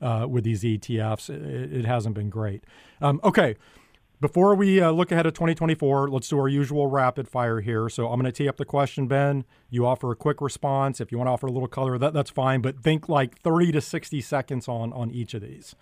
uh, 0.00 0.26
with 0.28 0.44
these 0.44 0.62
ETFs. 0.62 1.28
It, 1.28 1.72
it 1.72 1.84
hasn't 1.84 2.14
been 2.14 2.30
great. 2.30 2.64
Um, 3.00 3.20
okay. 3.24 3.56
Before 4.20 4.54
we 4.54 4.82
uh, 4.82 4.90
look 4.90 5.10
ahead 5.12 5.26
at 5.26 5.34
2024, 5.34 6.10
let's 6.10 6.28
do 6.28 6.38
our 6.38 6.48
usual 6.48 6.88
rapid 6.88 7.26
fire 7.26 7.62
here. 7.62 7.88
So 7.88 8.08
I'm 8.08 8.20
going 8.20 8.30
to 8.30 8.32
tee 8.32 8.48
up 8.48 8.58
the 8.58 8.66
question, 8.66 9.06
Ben. 9.06 9.46
You 9.70 9.86
offer 9.86 10.12
a 10.12 10.16
quick 10.16 10.42
response. 10.42 11.00
If 11.00 11.10
you 11.10 11.16
want 11.16 11.28
to 11.28 11.32
offer 11.32 11.46
a 11.46 11.50
little 11.50 11.68
color, 11.68 11.96
that, 11.96 12.12
that's 12.12 12.30
fine. 12.30 12.60
But 12.60 12.82
think 12.82 13.08
like 13.08 13.40
30 13.40 13.72
to 13.72 13.80
60 13.80 14.20
seconds 14.20 14.68
on 14.68 14.92
on 14.92 15.10
each 15.10 15.32
of 15.32 15.40
these. 15.40 15.74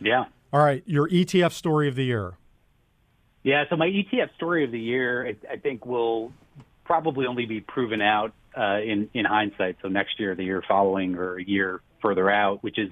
Yeah. 0.00 0.26
All 0.52 0.62
right. 0.62 0.84
Your 0.86 1.08
ETF 1.08 1.50
story 1.50 1.88
of 1.88 1.96
the 1.96 2.04
year. 2.04 2.34
Yeah. 3.42 3.64
So 3.68 3.76
my 3.76 3.88
ETF 3.88 4.34
story 4.36 4.64
of 4.64 4.70
the 4.70 4.80
year, 4.80 5.26
I, 5.26 5.54
I 5.54 5.56
think, 5.56 5.84
will 5.84 6.32
probably 6.90 7.26
only 7.26 7.46
be 7.46 7.60
proven 7.60 8.02
out 8.02 8.32
uh, 8.58 8.80
in 8.80 9.08
in 9.14 9.24
hindsight. 9.24 9.76
So 9.80 9.86
next 9.86 10.18
year, 10.18 10.34
the 10.34 10.42
year 10.42 10.60
following, 10.66 11.14
or 11.14 11.38
a 11.38 11.44
year 11.44 11.80
further 12.02 12.28
out, 12.28 12.64
which 12.64 12.80
is 12.80 12.90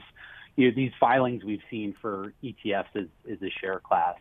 you 0.55 0.69
know, 0.69 0.75
these 0.77 0.93
filings 1.01 1.43
we've 1.43 1.65
seen 1.69 1.97
for 2.01 2.33
ETFs 2.45 2.95
is, 2.95 3.09
is 3.27 3.43
a 3.43 3.51
share 3.61 3.81
class 3.81 4.15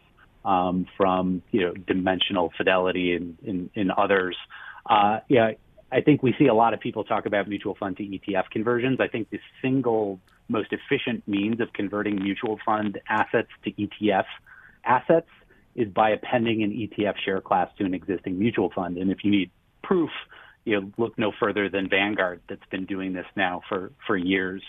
um, 0.44 0.88
from 0.98 1.44
you 1.52 1.62
know 1.62 1.74
dimensional 1.74 2.52
fidelity 2.58 3.13
and, 3.13 3.38
and, 3.46 3.70
and 3.76 3.92
others. 3.92 4.36
Uh, 4.90 5.20
yeah, 5.30 5.52
I 5.92 6.02
think 6.02 6.24
we 6.24 6.34
see 6.40 6.48
a 6.48 6.56
lot 6.56 6.74
of 6.74 6.80
people 6.80 7.04
talk 7.04 7.28
about 7.28 7.48
mutual 7.48 7.76
fund 7.76 7.98
to 7.98 8.04
ETF 8.04 8.50
conversions. 8.50 9.00
I 9.00 9.10
think 9.10 9.30
the 9.30 9.40
single 9.62 10.20
most 10.50 10.74
efficient 10.74 11.28
means 11.28 11.60
of 11.60 11.72
converting 11.74 12.16
mutual 12.16 12.58
fund 12.66 13.00
assets 13.08 13.50
to 13.66 13.72
ETF 13.74 14.26
assets 14.84 15.30
is 15.76 15.88
by 15.90 16.10
appending 16.10 16.63
an 16.63 16.72
ETF 16.72 17.13
share 17.24 17.42
class 17.42 17.70
to 17.78 17.86
an 17.86 17.94
existing 17.94 18.40
mutual 18.40 18.72
fund. 18.74 18.98
And 18.98 19.12
if 19.12 19.24
you 19.24 19.30
need 19.30 19.52
proof, 19.88 20.10
you 20.65 20.80
know, 20.80 20.91
look 20.97 21.17
no 21.17 21.32
further 21.39 21.69
than 21.69 21.89
Vanguard 21.89 22.41
that's 22.50 22.65
been 22.69 22.86
doing 22.86 23.13
this 23.13 23.26
now 23.36 23.62
for, 23.69 23.91
for 24.06 24.17
years. 24.17 24.62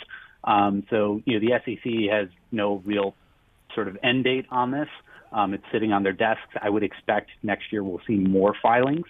Um, 0.44 0.85
so, 0.90 1.20
you 1.24 1.38
know, 1.38 1.46
the 1.46 1.61
SEC 1.64 2.11
has 2.12 2.28
no 2.52 2.83
real 2.85 3.14
sort 3.74 3.88
of 3.88 3.98
end 4.02 4.24
date 4.24 4.46
on 4.50 4.70
this. 4.70 4.88
Um, 5.33 5.52
it's 5.54 5.64
sitting 5.72 5.92
on 5.92 6.02
their 6.04 6.12
desks. 6.12 6.54
I 6.61 6.70
would 6.70 6.83
expect 6.83 7.31
next 7.42 7.72
year 7.72 7.83
we'll 7.83 8.00
see 8.07 8.16
more 8.16 8.54
filings 8.62 9.07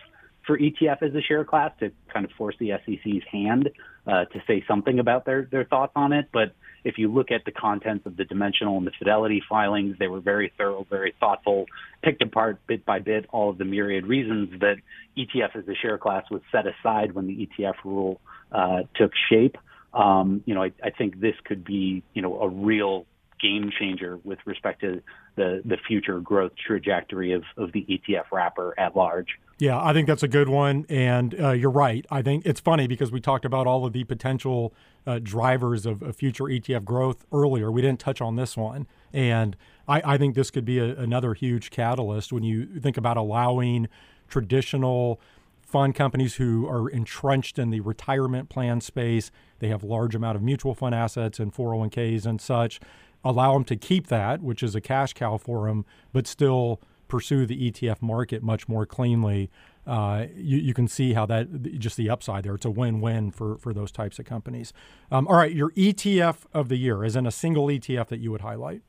for 0.47 0.59
ETF 0.59 1.03
as 1.03 1.15
a 1.15 1.21
share 1.21 1.45
class 1.45 1.73
to 1.81 1.93
kind 2.13 2.25
of 2.25 2.33
force 2.33 2.57
the 2.59 2.73
SEC's 2.85 3.23
hand 3.31 3.69
uh, 4.07 4.25
to 4.25 4.43
say 4.47 4.65
something 4.67 4.99
about 4.99 5.27
their, 5.27 5.47
their 5.51 5.65
thoughts 5.65 5.93
on 5.95 6.13
it. 6.13 6.31
But 6.33 6.55
if 6.89 6.97
you 6.97 7.13
look 7.13 7.31
at 7.31 7.45
the 7.45 7.53
contents 7.53 8.07
of 8.07 8.17
the 8.17 8.25
dimensional 8.25 8.79
and 8.79 8.87
the 8.87 8.93
fidelity 8.99 9.43
filings, 9.47 9.97
they 9.99 10.07
were 10.07 10.21
very 10.21 10.51
thorough, 10.57 10.87
very 10.89 11.15
thoughtful, 11.21 11.67
picked 12.03 12.23
apart 12.23 12.59
bit 12.67 12.87
by 12.87 12.99
bit 12.99 13.27
all 13.29 13.51
of 13.51 13.59
the 13.59 13.67
myriad 13.67 14.07
reasons 14.07 14.59
that 14.61 14.77
ETF 15.19 15.55
as 15.55 15.69
a 15.69 15.75
share 15.75 15.99
class 15.99 16.25
was 16.31 16.41
set 16.51 16.65
aside 16.67 17.13
when 17.13 17.27
the 17.27 17.47
ETF 17.47 17.75
rule 17.85 18.23
uh, 18.51 18.85
took 18.95 19.13
shape. 19.29 19.59
Um, 19.93 20.43
you 20.47 20.55
know, 20.55 20.63
I, 20.63 20.73
I 20.83 20.89
think 20.89 21.21
this 21.21 21.35
could 21.45 21.63
be, 21.63 22.03
you 22.15 22.23
know, 22.23 22.41
a 22.41 22.49
real 22.49 23.05
game 23.41 23.71
changer 23.79 24.19
with 24.25 24.39
respect 24.45 24.81
to 24.81 25.03
the, 25.37 25.63
the 25.65 25.77
future 25.87 26.21
growth 26.21 26.53
trajectory 26.57 27.33
of, 27.33 27.45
of 27.57 27.73
the 27.73 27.87
ETF 27.89 28.25
wrapper 28.33 28.75
at 28.79 28.97
large. 28.97 29.39
Yeah, 29.59 29.81
I 29.83 29.93
think 29.93 30.07
that's 30.07 30.23
a 30.23 30.29
good 30.29 30.49
one. 30.49 30.87
And 30.89 31.41
uh, 31.41 31.51
you're 31.51 31.71
right. 31.71 32.07
I 32.11 32.23
think 32.23 32.47
it's 32.47 32.61
funny 32.61 32.87
because 32.87 33.11
we 33.11 33.21
talked 33.21 33.45
about 33.45 33.67
all 33.67 33.85
of 33.85 33.93
the 33.93 34.05
potential 34.05 34.73
uh, 35.07 35.19
drivers 35.21 35.87
of, 35.87 36.03
of, 36.03 36.17
future 36.17 36.45
ETF 36.45 36.85
growth 36.85 37.25
earlier. 37.33 37.73
We 37.73 37.83
didn't 37.83 38.01
touch 38.01 38.21
on 38.21 38.37
this 38.37 38.57
one. 38.57 38.87
And 39.13 39.57
I, 39.89 40.15
I 40.15 40.19
think 40.19 40.35
this 40.35 40.51
could 40.51 40.65
be 40.65 40.79
a, 40.79 40.95
another 40.97 41.35
huge 41.35 41.71
catalyst 41.71 42.33
when 42.33 42.43
you 42.43 42.67
think 42.67 42.97
about 42.97 43.17
allowing 43.17 43.89
traditional 44.29 45.21
fund 45.69 45.95
companies 45.95 46.37
who 46.37 46.67
are 46.67 46.89
entrenched 46.89 47.59
in 47.59 47.69
the 47.71 47.81
retirement 47.81 48.49
plan 48.49 48.81
space. 48.81 49.31
They 49.59 49.69
have 49.69 49.83
large 49.85 50.15
amount 50.15 50.37
of 50.37 50.43
mutual 50.43 50.75
fund 50.75 50.95
assets 50.95 51.39
and 51.39 51.53
401ks 51.53 52.25
and 52.25 52.41
such. 52.41 52.81
Allow 53.23 53.53
them 53.53 53.65
to 53.65 53.77
keep 53.77 54.07
that, 54.07 54.41
which 54.41 54.63
is 54.63 54.75
a 54.75 54.81
cash 54.81 55.13
cow 55.13 55.37
for 55.37 55.69
them, 55.69 55.85
but 56.13 56.27
still 56.27 56.81
pursue 57.07 57.45
the 57.45 57.71
ETF 57.71 58.01
market 58.01 58.43
much 58.43 58.67
more 58.67 58.87
cleanly. 58.87 59.51
Uh, 59.87 60.27
you, 60.35 60.59
you, 60.59 60.75
can 60.75 60.89
see 60.89 61.15
how 61.15 61.27
that 61.27 61.79
just 61.79 61.97
the 61.97 62.09
upside 62.09 62.45
there. 62.45 62.55
It's 62.55 62.67
a 62.67 62.71
win-win 62.71 63.31
for 63.31 63.57
for 63.57 63.73
those 63.73 63.91
types 63.91 64.19
of 64.19 64.27
companies. 64.27 64.73
Um, 65.11 65.27
all 65.27 65.37
right, 65.37 65.53
your 65.53 65.71
ETF 65.71 66.45
of 66.53 66.69
the 66.69 66.77
year 66.77 67.05
is 67.05 67.17
in 67.17 67.27
a 67.27 67.31
single 67.31 67.67
ETF 67.67 68.09
that 68.09 68.21
you 68.21 68.31
would 68.31 68.43
highlight. 68.43 68.83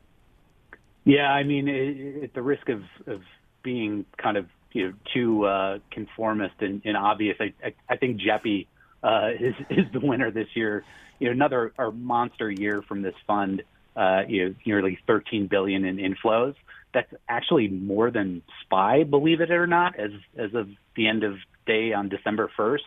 Yeah, 1.06 1.32
I 1.32 1.44
mean, 1.44 2.22
at 2.22 2.34
the 2.34 2.42
risk 2.42 2.68
of, 2.68 2.84
of 3.08 3.22
being 3.64 4.06
kind 4.18 4.36
of 4.36 4.48
you 4.72 4.88
know 4.88 4.94
too 5.14 5.46
uh, 5.46 5.80
conformist 5.92 6.56
and, 6.60 6.82
and 6.86 6.98
obvious. 6.98 7.38
I, 7.40 7.54
I, 7.64 7.74
I 7.90 7.98
think 7.98 8.22
JEPI 8.22 8.68
uh, 9.04 9.30
is 9.40 9.56
is 9.70 9.92
the 9.92 10.00
winner 10.00 10.32
this 10.32 10.48
year. 10.56 10.84
You 11.20 11.28
know, 11.28 11.32
another 11.34 11.74
monster 11.94 12.50
year 12.50 12.82
from 12.82 13.02
this 13.02 13.16
fund. 13.28 13.64
Uh, 13.96 14.22
you 14.30 14.46
know, 14.46 14.56
nearly 14.66 14.98
13 15.08 15.48
billion 15.48 15.84
in 15.84 15.98
inflows. 15.98 16.56
That's 16.94 17.12
actually 17.28 17.68
more 17.68 18.12
than 18.12 18.44
SPY, 18.62 19.04
believe 19.04 19.42
it 19.42 19.52
or 19.52 19.68
not, 19.68 20.00
as 20.00 20.12
as 20.38 20.54
of 20.54 20.70
the 20.96 21.08
end 21.08 21.24
of 21.24 21.36
day 21.66 21.92
on 21.92 22.08
December 22.08 22.50
1st. 22.58 22.80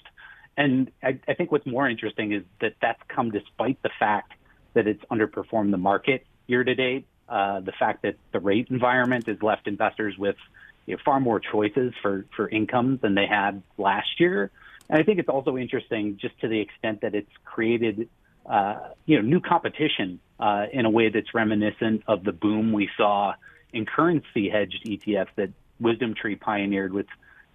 And 0.56 0.90
I, 1.02 1.18
I 1.26 1.34
think 1.34 1.50
what's 1.52 1.66
more 1.66 1.88
interesting 1.88 2.32
is 2.32 2.42
that 2.60 2.74
that's 2.80 3.00
come 3.08 3.30
despite 3.30 3.82
the 3.82 3.90
fact 3.98 4.32
that 4.74 4.86
it's 4.86 5.02
underperformed 5.10 5.70
the 5.70 5.78
market 5.78 6.26
year 6.46 6.64
to 6.64 6.74
date. 6.74 7.06
Uh, 7.28 7.60
the 7.60 7.72
fact 7.72 8.02
that 8.02 8.16
the 8.32 8.40
rate 8.40 8.68
environment 8.68 9.26
has 9.26 9.40
left 9.42 9.66
investors 9.66 10.18
with 10.18 10.36
you 10.86 10.94
know, 10.94 11.02
far 11.04 11.20
more 11.20 11.40
choices 11.40 11.92
for, 12.02 12.26
for 12.34 12.48
income 12.48 12.98
than 13.02 13.14
they 13.14 13.26
had 13.26 13.62
last 13.78 14.18
year. 14.18 14.50
And 14.88 14.98
I 14.98 15.04
think 15.04 15.18
it's 15.18 15.28
also 15.28 15.56
interesting 15.56 16.18
just 16.20 16.38
to 16.40 16.48
the 16.48 16.60
extent 16.60 17.00
that 17.02 17.14
it's 17.14 17.30
created, 17.44 18.08
uh, 18.46 18.90
you 19.06 19.16
know, 19.16 19.22
new 19.22 19.40
competition 19.40 20.20
uh, 20.38 20.66
in 20.72 20.84
a 20.84 20.90
way 20.90 21.08
that's 21.08 21.32
reminiscent 21.34 22.02
of 22.06 22.24
the 22.24 22.32
boom 22.32 22.72
we 22.72 22.90
saw 22.96 23.34
in 23.72 23.86
currency 23.86 24.50
hedged 24.50 24.84
ETFs 24.86 25.28
that 25.36 25.50
WisdomTree 25.80 26.40
pioneered 26.40 26.92
with 26.92 27.06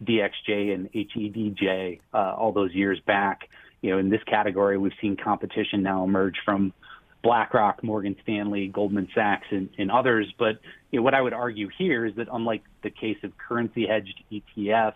DXJ 0.04 0.74
and 0.74 0.92
HEDJ 0.92 2.00
uh, 2.14 2.18
all 2.18 2.52
those 2.52 2.74
years 2.74 3.00
back. 3.02 3.50
You 3.82 3.92
know, 3.92 3.98
in 4.00 4.10
this 4.10 4.24
category, 4.24 4.78
we've 4.78 4.94
seen 5.00 5.18
competition 5.18 5.84
now 5.84 6.04
emerge 6.04 6.38
from 6.44 6.74
BlackRock, 7.24 7.84
Morgan 7.84 8.16
Stanley, 8.24 8.68
Goldman 8.68 9.10
Sachs, 9.14 9.48
and, 9.52 9.70
and 9.78 9.92
others. 9.92 10.32
But 10.38 10.60
you 10.92 11.00
know, 11.00 11.04
what 11.04 11.14
I 11.14 11.22
would 11.22 11.34
argue 11.34 11.70
here 11.78 12.06
is 12.06 12.16
that 12.16 12.28
unlike 12.32 12.64
the 12.84 12.90
case 12.90 13.18
of 13.24 13.32
currency 13.38 13.88
hedged 13.88 14.24
ETFs, 14.32 14.94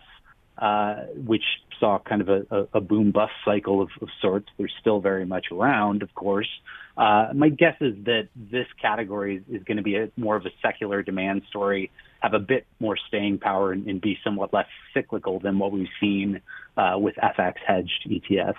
uh, 0.58 1.06
which 1.16 1.44
saw 1.80 1.98
kind 1.98 2.20
of 2.20 2.28
a, 2.28 2.68
a 2.74 2.80
boom 2.80 3.10
bust 3.10 3.32
cycle 3.44 3.82
of, 3.82 3.88
of, 4.00 4.08
sorts, 4.20 4.48
they're 4.58 4.70
still 4.80 5.00
very 5.00 5.24
much 5.24 5.46
around, 5.50 6.02
of 6.02 6.14
course. 6.14 6.48
Uh, 6.96 7.28
my 7.34 7.48
guess 7.48 7.74
is 7.80 7.94
that 8.04 8.28
this 8.36 8.66
category 8.80 9.42
is, 9.50 9.62
going 9.64 9.78
to 9.78 9.82
be 9.82 9.96
a, 9.96 10.10
more 10.16 10.36
of 10.36 10.44
a 10.44 10.50
secular 10.62 11.02
demand 11.02 11.42
story, 11.48 11.90
have 12.20 12.34
a 12.34 12.38
bit 12.38 12.66
more 12.80 12.96
staying 13.08 13.38
power, 13.38 13.72
and, 13.72 13.86
and 13.88 14.00
be 14.00 14.18
somewhat 14.22 14.52
less 14.52 14.68
cyclical 14.92 15.40
than 15.40 15.58
what 15.58 15.72
we've 15.72 15.88
seen 15.98 16.40
uh, 16.76 16.96
with 16.96 17.16
FX 17.16 17.54
hedged 17.66 18.06
ETFs. 18.06 18.54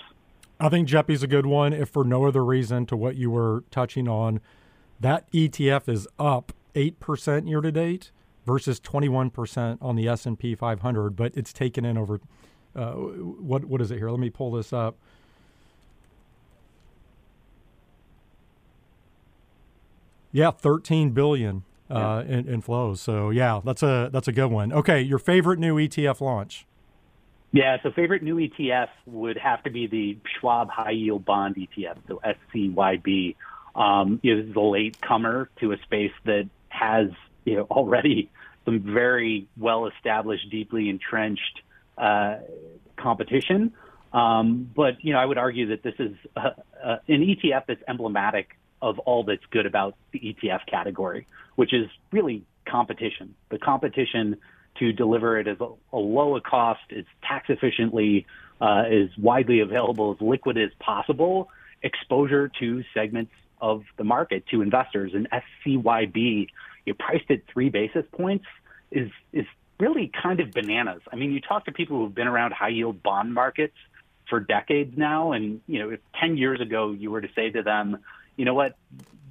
I 0.60 0.70
think 0.70 0.88
JEPI's 0.88 1.24
a 1.24 1.28
good 1.28 1.46
one, 1.46 1.74
if 1.74 1.90
for 1.90 2.04
no 2.04 2.26
other 2.26 2.44
reason 2.44 2.86
to 2.88 2.96
what 2.96 3.16
you 3.16 3.32
were 3.32 3.64
touching 3.72 4.08
on. 4.08 4.40
That 5.00 5.30
ETF 5.32 5.90
is 5.90 6.08
up 6.18 6.54
8% 6.76 7.48
year 7.50 7.62
to 7.62 7.72
date. 7.72 8.12
versus 8.46 8.80
21% 8.80 9.78
on 9.82 9.96
the 9.96 10.08
S&P 10.08 10.56
500, 10.56 11.16
but 11.16 11.32
it's 11.36 11.54
taken 11.54 11.86
in 11.86 11.98
over 11.98 12.20
uh, 12.76 12.94
what 12.94 13.66
what 13.66 13.82
is 13.82 13.92
it 13.92 13.98
here? 13.98 14.10
Let 14.10 14.20
me 14.20 14.32
pull 14.32 14.52
this 14.52 14.74
up. 14.74 14.98
Yeah, 20.32 20.50
13 20.50 21.12
billion 21.12 21.64
uh, 21.92 22.24
yeah. 22.26 22.38
in, 22.38 22.50
in 22.50 22.62
flows. 22.62 23.00
So 23.00 23.30
yeah, 23.30 23.62
that's 23.64 23.84
a 23.84 24.10
that's 24.12 24.28
a 24.28 24.32
good 24.32 24.48
one. 24.48 24.74
Okay, 24.74 25.02
your 25.02 25.20
favorite 25.20 25.60
new 25.60 25.76
ETF 25.76 26.20
launch? 26.22 26.66
Yeah, 27.54 27.78
so 27.84 27.92
favorite 27.92 28.24
new 28.24 28.38
ETF 28.38 28.90
would 29.06 29.38
have 29.38 29.62
to 29.64 29.70
be 29.70 29.86
the 29.86 30.18
Schwab 30.40 30.72
High 30.72 30.92
Yield 30.92 31.24
Bond 31.24 31.56
ETF, 31.56 31.98
so 32.08 32.20
SCYB. 32.26 33.36
Um, 33.76 34.20
this 34.24 34.46
is 34.46 34.56
a 34.56 34.60
late 34.60 35.00
comer 35.00 35.50
to 35.60 35.72
a 35.72 35.78
space 35.84 36.12
that 36.26 36.50
has 36.70 37.10
you 37.46 37.58
know 37.58 37.68
already 37.70 38.32
some 38.66 38.80
very 38.80 39.48
well 39.56 39.86
established, 39.86 40.50
deeply 40.50 40.90
entrenched 40.90 41.62
uh, 41.96 42.38
competition. 42.98 43.74
Um, 44.12 44.72
but 44.76 45.04
you 45.04 45.14
know, 45.14 45.20
I 45.20 45.26
would 45.26 45.38
argue 45.38 45.68
that 45.68 45.84
this 45.84 45.96
is 46.00 46.16
a, 46.36 46.42
a, 46.84 46.92
an 47.08 47.22
ETF 47.22 47.68
that's 47.68 47.84
emblematic 47.88 48.58
of 48.82 48.98
all 48.98 49.26
that's 49.26 49.46
good 49.52 49.68
about 49.68 49.96
the 50.12 50.20
ETF 50.20 50.66
category, 50.66 51.28
which 51.56 51.72
is 51.72 51.88
really 52.12 52.46
competition. 52.66 53.36
The 53.50 53.60
competition 53.60 54.38
to 54.88 54.94
deliver 54.94 55.40
it 55.40 55.48
as 55.48 55.58
a, 55.60 55.68
a 55.92 55.98
low 55.98 56.36
a 56.36 56.42
cost, 56.42 56.82
as 56.96 57.06
tax 57.28 57.50
efficiently, 57.50 58.26
uh, 58.62 58.84
as 58.88 59.10
widely 59.18 59.60
available, 59.60 60.16
as 60.16 60.22
liquid 60.22 60.58
as 60.58 60.70
possible, 60.80 61.50
exposure 61.82 62.50
to 62.60 62.84
segments 62.94 63.32
of 63.62 63.84
the 63.98 64.04
market 64.04 64.46
to 64.52 64.62
investors. 64.62 65.14
And 65.14 65.28
SCYB, 65.66 66.48
you 66.86 66.94
priced 66.94 67.30
at 67.30 67.42
three 67.52 67.70
basis 67.70 68.06
points, 68.12 68.46
is 68.92 69.10
is 69.32 69.46
really 69.80 70.12
kind 70.22 70.40
of 70.40 70.52
bananas. 70.52 71.02
I 71.12 71.16
mean, 71.16 71.32
you 71.32 71.42
talk 71.42 71.66
to 71.66 71.72
people 71.72 71.98
who've 71.98 72.14
been 72.14 72.28
around 72.28 72.54
high 72.54 72.70
yield 72.70 73.02
bond 73.02 73.34
markets 73.34 73.76
for 74.30 74.40
decades 74.40 74.98
now, 74.98 75.32
and 75.32 75.62
you 75.68 75.80
know, 75.80 75.90
if 75.90 76.00
10 76.20 76.38
years 76.38 76.62
ago 76.62 76.92
you 76.92 77.12
were 77.12 77.22
to 77.22 77.30
say 77.36 77.50
to 77.50 77.64
them, 77.64 77.98
you 78.36 78.46
know 78.46 78.54
what, 78.54 78.76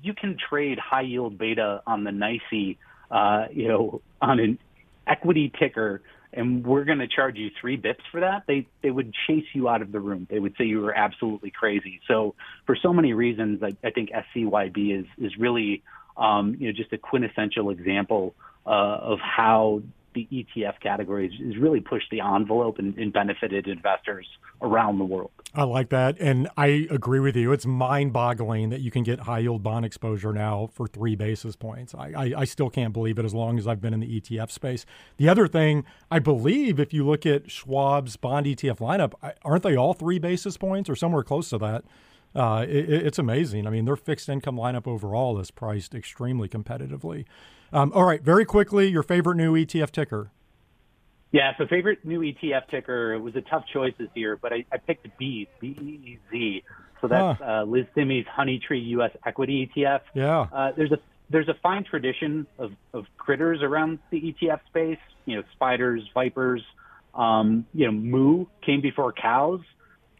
you 0.02 0.14
can 0.14 0.36
trade 0.36 0.78
high 0.78 1.02
yield 1.02 1.38
beta 1.38 1.82
on 1.86 2.04
the 2.04 2.10
NYSE, 2.10 2.76
uh, 3.10 3.46
you 3.52 3.68
know, 3.68 4.02
on 4.20 4.40
an 4.40 4.58
equity 5.06 5.52
ticker, 5.58 6.02
and 6.32 6.64
we're 6.64 6.84
going 6.84 6.98
to 6.98 7.08
charge 7.08 7.36
you 7.36 7.50
three 7.60 7.76
bips 7.76 8.02
for 8.10 8.20
that, 8.20 8.44
they 8.46 8.66
they 8.82 8.90
would 8.90 9.12
chase 9.26 9.44
you 9.52 9.68
out 9.68 9.82
of 9.82 9.92
the 9.92 10.00
room. 10.00 10.26
They 10.30 10.38
would 10.38 10.54
say 10.56 10.64
you 10.64 10.80
were 10.80 10.94
absolutely 10.94 11.50
crazy. 11.50 12.00
So 12.08 12.34
for 12.66 12.76
so 12.76 12.92
many 12.92 13.12
reasons, 13.12 13.62
I, 13.62 13.76
I 13.86 13.90
think 13.90 14.10
SCYB 14.10 15.00
is 15.00 15.06
is 15.18 15.36
really 15.36 15.82
um, 16.16 16.56
you 16.58 16.68
know 16.68 16.72
just 16.72 16.92
a 16.92 16.98
quintessential 16.98 17.70
example 17.70 18.34
uh, 18.66 18.70
of 18.70 19.18
how 19.18 19.82
the 20.14 20.28
ETF 20.32 20.80
category 20.80 21.30
has 21.44 21.56
really 21.56 21.80
pushed 21.80 22.10
the 22.10 22.20
envelope 22.20 22.78
and, 22.78 22.96
and, 22.98 23.12
benefited 23.12 23.66
investors 23.66 24.26
around 24.60 24.98
the 24.98 25.04
world. 25.04 25.30
I 25.54 25.64
like 25.64 25.90
that. 25.90 26.16
And 26.18 26.48
I 26.56 26.86
agree 26.90 27.20
with 27.20 27.36
you. 27.36 27.52
It's 27.52 27.66
mind 27.66 28.12
boggling 28.12 28.70
that 28.70 28.80
you 28.80 28.90
can 28.90 29.02
get 29.02 29.20
high 29.20 29.40
yield 29.40 29.62
bond 29.62 29.84
exposure 29.84 30.32
now 30.32 30.68
for 30.72 30.86
three 30.86 31.14
basis 31.14 31.56
points. 31.56 31.94
I, 31.94 32.12
I, 32.16 32.32
I, 32.38 32.44
still 32.44 32.70
can't 32.70 32.92
believe 32.92 33.18
it 33.18 33.24
as 33.24 33.34
long 33.34 33.58
as 33.58 33.66
I've 33.66 33.80
been 33.80 33.92
in 33.92 34.00
the 34.00 34.20
ETF 34.20 34.50
space. 34.50 34.86
The 35.18 35.28
other 35.28 35.46
thing, 35.46 35.84
I 36.10 36.18
believe 36.18 36.80
if 36.80 36.92
you 36.92 37.06
look 37.06 37.26
at 37.26 37.50
Schwab's 37.50 38.16
bond 38.16 38.46
ETF 38.46 38.78
lineup, 38.78 39.12
aren't 39.44 39.62
they 39.62 39.76
all 39.76 39.94
three 39.94 40.18
basis 40.18 40.56
points 40.56 40.88
or 40.88 40.96
somewhere 40.96 41.22
close 41.22 41.50
to 41.50 41.58
that? 41.58 41.84
Uh, 42.34 42.64
it, 42.66 42.88
it's 42.88 43.18
amazing. 43.18 43.66
I 43.66 43.70
mean, 43.70 43.84
their 43.84 43.96
fixed 43.96 44.28
income 44.28 44.56
lineup 44.56 44.86
overall 44.86 45.38
is 45.38 45.50
priced 45.50 45.94
extremely 45.94 46.48
competitively. 46.48 47.26
Um, 47.72 47.92
all 47.94 48.04
right, 48.04 48.22
very 48.22 48.44
quickly, 48.44 48.88
your 48.88 49.02
favorite 49.02 49.36
new 49.36 49.54
ETF 49.54 49.90
ticker. 49.90 50.30
Yeah, 51.32 51.52
so 51.56 51.66
favorite 51.66 52.04
new 52.04 52.20
ETF 52.20 52.68
ticker 52.70 53.14
It 53.14 53.20
was 53.20 53.34
a 53.36 53.40
tough 53.40 53.64
choice 53.72 53.94
this 53.98 54.10
year, 54.14 54.36
but 54.36 54.52
I, 54.52 54.66
I 54.70 54.76
picked 54.76 55.06
Beez, 55.18 55.48
B 55.60 55.68
E 55.80 56.10
E 56.10 56.18
Z. 56.30 56.64
So 57.00 57.08
that's 57.08 57.38
huh. 57.38 57.44
uh, 57.44 57.64
Liz 57.64 57.86
Thime's 57.94 58.26
Honeytree 58.26 58.86
U.S. 58.90 59.10
Equity 59.26 59.70
ETF. 59.74 60.02
Yeah. 60.14 60.46
Uh, 60.52 60.72
there's 60.76 60.92
a 60.92 60.98
there's 61.30 61.48
a 61.48 61.54
fine 61.62 61.84
tradition 61.84 62.46
of, 62.58 62.72
of 62.92 63.06
critters 63.16 63.62
around 63.62 63.98
the 64.10 64.20
ETF 64.20 64.60
space. 64.68 64.98
You 65.24 65.36
know, 65.36 65.42
spiders, 65.52 66.02
vipers. 66.12 66.62
Um, 67.14 67.66
you 67.72 67.86
know, 67.86 67.92
moo 67.92 68.46
came 68.64 68.82
before 68.82 69.12
cows. 69.12 69.60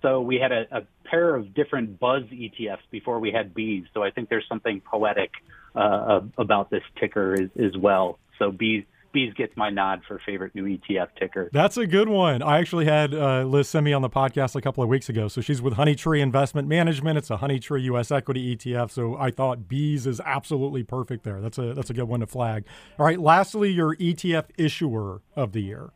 So 0.01 0.21
we 0.21 0.37
had 0.37 0.51
a, 0.51 0.67
a 0.73 0.83
pair 1.05 1.35
of 1.35 1.55
different 1.55 2.01
buzz 2.01 2.25
ETFs 2.25 2.79
before 2.91 3.21
we 3.21 3.31
had 3.31 3.55
bees. 3.55 3.85
So 3.95 4.03
I 4.03 4.11
think 4.11 4.29
there's 4.29 4.47
something 4.49 4.81
poetic 4.81 5.31
uh, 5.75 6.21
about 6.39 6.71
this 6.71 6.83
ticker 7.01 7.35
as, 7.35 7.51
as 7.63 7.77
well. 7.77 8.19
So 8.39 8.51
bees 8.51 8.85
Beez 9.13 9.35
gets 9.35 9.55
my 9.57 9.71
nod 9.71 10.03
for 10.09 10.21
favorite 10.25 10.55
new 10.55 10.65
ETF 10.65 11.09
ticker. 11.19 11.51
That's 11.53 11.77
a 11.77 11.87
good 11.87 12.09
one. 12.09 12.43
I 12.43 12.59
actually 12.59 12.87
had 12.87 13.15
uh, 13.15 13.43
Liz 13.45 13.71
Thime 13.71 13.93
on 13.93 14.03
the 14.03 14.11
podcast 14.11 14.57
a 14.57 14.61
couple 14.61 14.83
of 14.83 14.89
weeks 14.89 15.09
ago. 15.09 15.29
So 15.29 15.41
she's 15.41 15.61
with 15.61 15.75
Honeytree 15.75 16.21
Investment 16.21 16.67
Management. 16.67 17.19
It's 17.19 17.31
a 17.31 17.37
Honeytree 17.37 17.83
U.S. 17.85 18.11
equity 18.11 18.57
ETF. 18.57 18.91
So 18.91 19.17
I 19.17 19.31
thought 19.31 19.69
Bees 19.69 20.07
is 20.07 20.21
absolutely 20.25 20.83
perfect 20.83 21.25
there. 21.25 21.41
That's 21.41 21.59
a 21.59 21.75
that's 21.75 21.91
a 21.91 21.95
good 21.95 22.09
one 22.09 22.21
to 22.21 22.27
flag. 22.27 22.65
All 22.99 23.05
right. 23.05 23.21
Lastly, 23.21 23.71
your 23.71 23.95
ETF 23.97 24.47
issuer 24.57 25.21
of 25.37 25.53
the 25.53 25.61
year. 25.61 25.91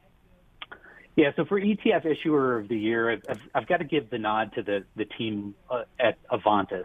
Yeah, 1.16 1.30
so 1.34 1.46
for 1.46 1.58
ETF 1.58 2.04
issuer 2.04 2.58
of 2.58 2.68
the 2.68 2.76
year, 2.76 3.10
I've, 3.10 3.40
I've 3.54 3.66
got 3.66 3.78
to 3.78 3.84
give 3.84 4.10
the 4.10 4.18
nod 4.18 4.52
to 4.54 4.62
the 4.62 4.84
the 4.96 5.06
team 5.06 5.54
uh, 5.70 5.84
at 5.98 6.18
Avantis, 6.28 6.84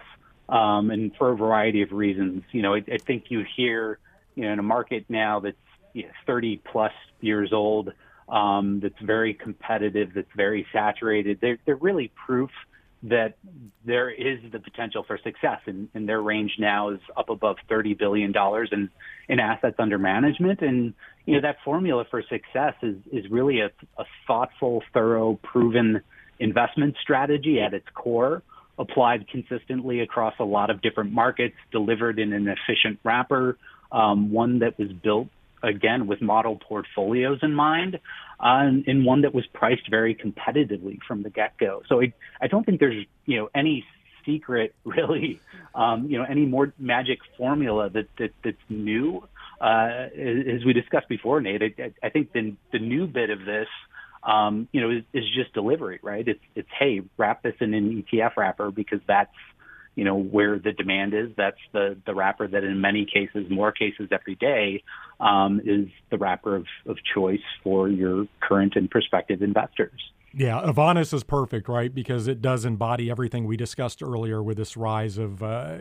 um, 0.51 0.91
and 0.91 1.15
for 1.15 1.31
a 1.31 1.35
variety 1.35 1.81
of 1.81 1.91
reasons. 1.91 2.43
You 2.51 2.61
know, 2.61 2.75
I, 2.75 2.83
I 2.91 2.97
think 2.97 3.25
you 3.29 3.43
hear, 3.55 3.99
you 4.35 4.43
know, 4.43 4.53
in 4.53 4.59
a 4.59 4.63
market 4.63 5.05
now 5.09 5.39
that's 5.39 5.57
you 5.93 6.03
know, 6.03 6.09
30 6.27 6.61
plus 6.71 6.93
years 7.21 7.51
old, 7.51 7.91
um, 8.29 8.79
that's 8.81 8.99
very 9.01 9.33
competitive, 9.33 10.11
that's 10.13 10.31
very 10.35 10.65
saturated. 10.71 11.39
They're 11.41 11.57
they're 11.65 11.75
really 11.75 12.11
proof 12.25 12.51
that 13.03 13.35
there 13.83 14.09
is 14.09 14.39
the 14.51 14.59
potential 14.59 15.03
for 15.03 15.17
success, 15.17 15.59
and, 15.65 15.89
and 15.93 16.07
their 16.07 16.21
range 16.21 16.53
now 16.59 16.89
is 16.89 16.99
up 17.17 17.29
above 17.29 17.57
$30 17.69 17.97
billion 17.97 18.31
in, 18.71 18.89
in 19.27 19.39
assets 19.39 19.75
under 19.79 19.97
management. 19.97 20.61
And, 20.61 20.93
you 21.25 21.35
know, 21.35 21.41
that 21.41 21.57
formula 21.65 22.05
for 22.11 22.21
success 22.21 22.75
is, 22.83 22.97
is 23.11 23.29
really 23.31 23.61
a, 23.61 23.71
a 23.97 24.05
thoughtful, 24.27 24.83
thorough, 24.93 25.39
proven 25.41 26.01
investment 26.39 26.95
strategy 27.01 27.59
at 27.59 27.73
its 27.73 27.87
core, 27.95 28.43
applied 28.77 29.27
consistently 29.27 29.99
across 29.99 30.33
a 30.39 30.43
lot 30.43 30.69
of 30.69 30.81
different 30.81 31.11
markets, 31.11 31.55
delivered 31.71 32.19
in 32.19 32.33
an 32.33 32.47
efficient 32.47 32.99
wrapper, 33.03 33.57
um, 33.91 34.31
one 34.31 34.59
that 34.59 34.77
was 34.79 34.91
built 34.91 35.27
again 35.63 36.07
with 36.07 36.21
model 36.21 36.57
portfolios 36.57 37.39
in 37.43 37.53
mind, 37.53 37.99
uh, 38.39 38.63
and, 38.87 39.05
one 39.05 39.21
that 39.21 39.33
was 39.33 39.45
priced 39.47 39.89
very 39.89 40.15
competitively 40.15 40.97
from 41.07 41.21
the 41.23 41.29
get-go. 41.29 41.83
So 41.87 42.01
I, 42.01 42.13
I 42.41 42.47
don't 42.47 42.65
think 42.65 42.79
there's 42.79 43.05
you 43.25 43.37
know 43.37 43.49
any 43.53 43.85
secret 44.25 44.73
really, 44.83 45.39
um, 45.75 46.07
you 46.09 46.17
know, 46.17 46.25
any 46.25 46.45
more 46.45 46.73
magic 46.77 47.19
formula 47.37 47.89
that, 47.89 48.07
that 48.17 48.31
that's 48.43 48.57
new. 48.69 49.27
Uh, 49.59 50.07
as 50.17 50.65
we 50.65 50.73
discussed 50.73 51.07
before, 51.07 51.39
Nate, 51.39 51.61
I, 51.77 51.93
I 52.01 52.09
think 52.09 52.33
the 52.33 52.55
the 52.71 52.79
new 52.79 53.07
bit 53.07 53.29
of 53.29 53.45
this. 53.45 53.67
Um, 54.23 54.67
you 54.71 54.81
know, 54.81 54.91
is, 54.91 55.03
is 55.13 55.23
just 55.33 55.53
delivery, 55.53 55.99
right? 56.03 56.27
It's 56.27 56.43
it's 56.55 56.69
hey, 56.77 57.01
wrap 57.17 57.43
this 57.43 57.55
in 57.59 57.73
an 57.73 58.03
ETF 58.03 58.37
wrapper 58.37 58.71
because 58.71 58.99
that's 59.07 59.33
you 59.95 60.03
know 60.03 60.15
where 60.15 60.59
the 60.59 60.71
demand 60.71 61.13
is. 61.13 61.29
That's 61.35 61.57
the 61.73 61.97
the 62.05 62.13
wrapper 62.13 62.47
that 62.47 62.63
in 62.63 62.81
many 62.81 63.05
cases, 63.05 63.49
more 63.49 63.71
cases 63.71 64.09
every 64.11 64.35
day, 64.35 64.83
um, 65.19 65.61
is 65.63 65.87
the 66.09 66.17
wrapper 66.17 66.55
of, 66.55 66.65
of 66.85 66.97
choice 67.13 67.39
for 67.63 67.89
your 67.89 68.27
current 68.41 68.75
and 68.75 68.89
prospective 68.89 69.41
investors. 69.41 69.99
Yeah, 70.33 70.61
Avantis 70.61 71.13
is 71.13 71.23
perfect, 71.23 71.67
right? 71.67 71.93
Because 71.93 72.27
it 72.27 72.41
does 72.41 72.63
embody 72.63 73.11
everything 73.11 73.45
we 73.45 73.57
discussed 73.57 74.01
earlier 74.01 74.41
with 74.41 74.55
this 74.55 74.77
rise 74.77 75.17
of 75.17 75.43
uh, 75.43 75.77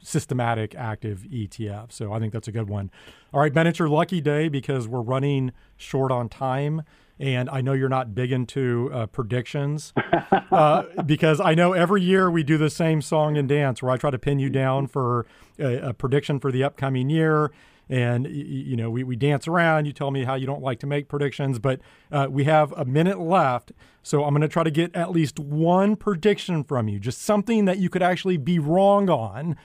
systematic 0.00 0.74
active 0.74 1.20
ETF. 1.30 1.90
So 1.90 2.12
I 2.12 2.18
think 2.18 2.34
that's 2.34 2.48
a 2.48 2.52
good 2.52 2.68
one. 2.68 2.90
All 3.32 3.40
right, 3.40 3.54
Ben, 3.54 3.66
it's 3.66 3.78
your 3.78 3.88
lucky 3.88 4.20
day 4.20 4.48
because 4.48 4.86
we're 4.86 5.00
running 5.00 5.52
short 5.78 6.12
on 6.12 6.28
time. 6.28 6.82
And 7.18 7.48
I 7.48 7.60
know 7.60 7.72
you're 7.74 7.88
not 7.88 8.14
big 8.14 8.32
into 8.32 8.90
uh, 8.92 9.06
predictions 9.06 9.92
uh, 10.50 10.82
because 11.06 11.40
I 11.40 11.54
know 11.54 11.72
every 11.72 12.02
year 12.02 12.30
we 12.30 12.42
do 12.42 12.58
the 12.58 12.70
same 12.70 13.00
song 13.00 13.36
and 13.36 13.48
dance 13.48 13.82
where 13.82 13.92
I 13.92 13.96
try 13.96 14.10
to 14.10 14.18
pin 14.18 14.40
you 14.40 14.50
down 14.50 14.88
for 14.88 15.26
a, 15.58 15.90
a 15.90 15.94
prediction 15.94 16.40
for 16.40 16.50
the 16.50 16.64
upcoming 16.64 17.08
year. 17.10 17.52
And, 17.88 18.26
you 18.26 18.76
know, 18.76 18.90
we, 18.90 19.04
we 19.04 19.14
dance 19.14 19.46
around. 19.46 19.84
You 19.84 19.92
tell 19.92 20.10
me 20.10 20.24
how 20.24 20.34
you 20.34 20.46
don't 20.46 20.62
like 20.62 20.80
to 20.80 20.86
make 20.86 21.08
predictions, 21.08 21.58
but 21.58 21.80
uh, 22.10 22.28
we 22.30 22.44
have 22.44 22.72
a 22.72 22.84
minute 22.84 23.20
left. 23.20 23.72
So 24.02 24.24
I'm 24.24 24.30
going 24.30 24.40
to 24.40 24.48
try 24.48 24.64
to 24.64 24.70
get 24.70 24.94
at 24.96 25.10
least 25.10 25.38
one 25.38 25.94
prediction 25.94 26.64
from 26.64 26.88
you, 26.88 26.98
just 26.98 27.20
something 27.22 27.66
that 27.66 27.78
you 27.78 27.90
could 27.90 28.02
actually 28.02 28.38
be 28.38 28.58
wrong 28.58 29.10
on 29.10 29.56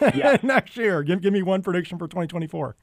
yeah. 0.00 0.38
next 0.42 0.76
year. 0.76 1.02
Give, 1.02 1.20
give 1.20 1.32
me 1.32 1.42
one 1.42 1.62
prediction 1.62 1.98
for 1.98 2.08
2024. 2.08 2.76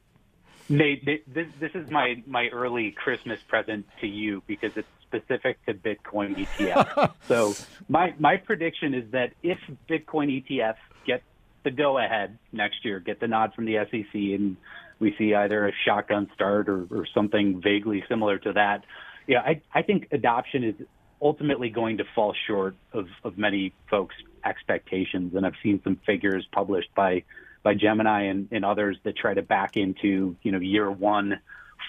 Nate, 0.69 1.05
this, 1.05 1.47
this 1.59 1.71
is 1.73 1.89
my, 1.89 2.23
my 2.25 2.47
early 2.47 2.91
Christmas 2.91 3.39
present 3.47 3.85
to 4.01 4.07
you 4.07 4.41
because 4.47 4.71
it's 4.75 4.87
specific 5.01 5.63
to 5.65 5.73
Bitcoin 5.73 6.35
ETF. 6.35 7.13
so 7.27 7.55
my 7.87 8.13
my 8.17 8.37
prediction 8.37 8.93
is 8.93 9.11
that 9.11 9.33
if 9.43 9.59
Bitcoin 9.89 10.43
ETFs 10.43 10.75
get 11.05 11.21
the 11.63 11.71
go 11.71 11.97
ahead 11.97 12.37
next 12.51 12.83
year, 12.83 12.99
get 12.99 13.19
the 13.19 13.27
nod 13.27 13.53
from 13.53 13.65
the 13.65 13.75
SEC, 13.91 14.13
and 14.13 14.57
we 14.99 15.15
see 15.17 15.35
either 15.35 15.67
a 15.67 15.71
shotgun 15.85 16.29
start 16.33 16.69
or, 16.69 16.87
or 16.89 17.05
something 17.13 17.61
vaguely 17.61 18.03
similar 18.09 18.37
to 18.39 18.53
that. 18.53 18.85
Yeah, 19.27 19.39
I, 19.39 19.61
I 19.73 19.81
think 19.83 20.07
adoption 20.11 20.63
is 20.63 20.75
ultimately 21.21 21.69
going 21.69 21.97
to 21.97 22.03
fall 22.15 22.33
short 22.47 22.75
of, 22.91 23.07
of 23.23 23.37
many 23.37 23.73
folks' 23.89 24.15
expectations. 24.43 25.35
And 25.35 25.45
I've 25.45 25.55
seen 25.63 25.79
some 25.83 25.97
figures 26.05 26.45
published 26.51 26.93
by 26.95 27.23
by 27.63 27.73
Gemini 27.73 28.23
and, 28.23 28.49
and 28.51 28.65
others 28.65 28.97
that 29.03 29.15
try 29.15 29.33
to 29.33 29.41
back 29.41 29.77
into 29.77 30.35
you 30.43 30.51
know 30.51 30.59
year 30.59 30.91
one 30.91 31.39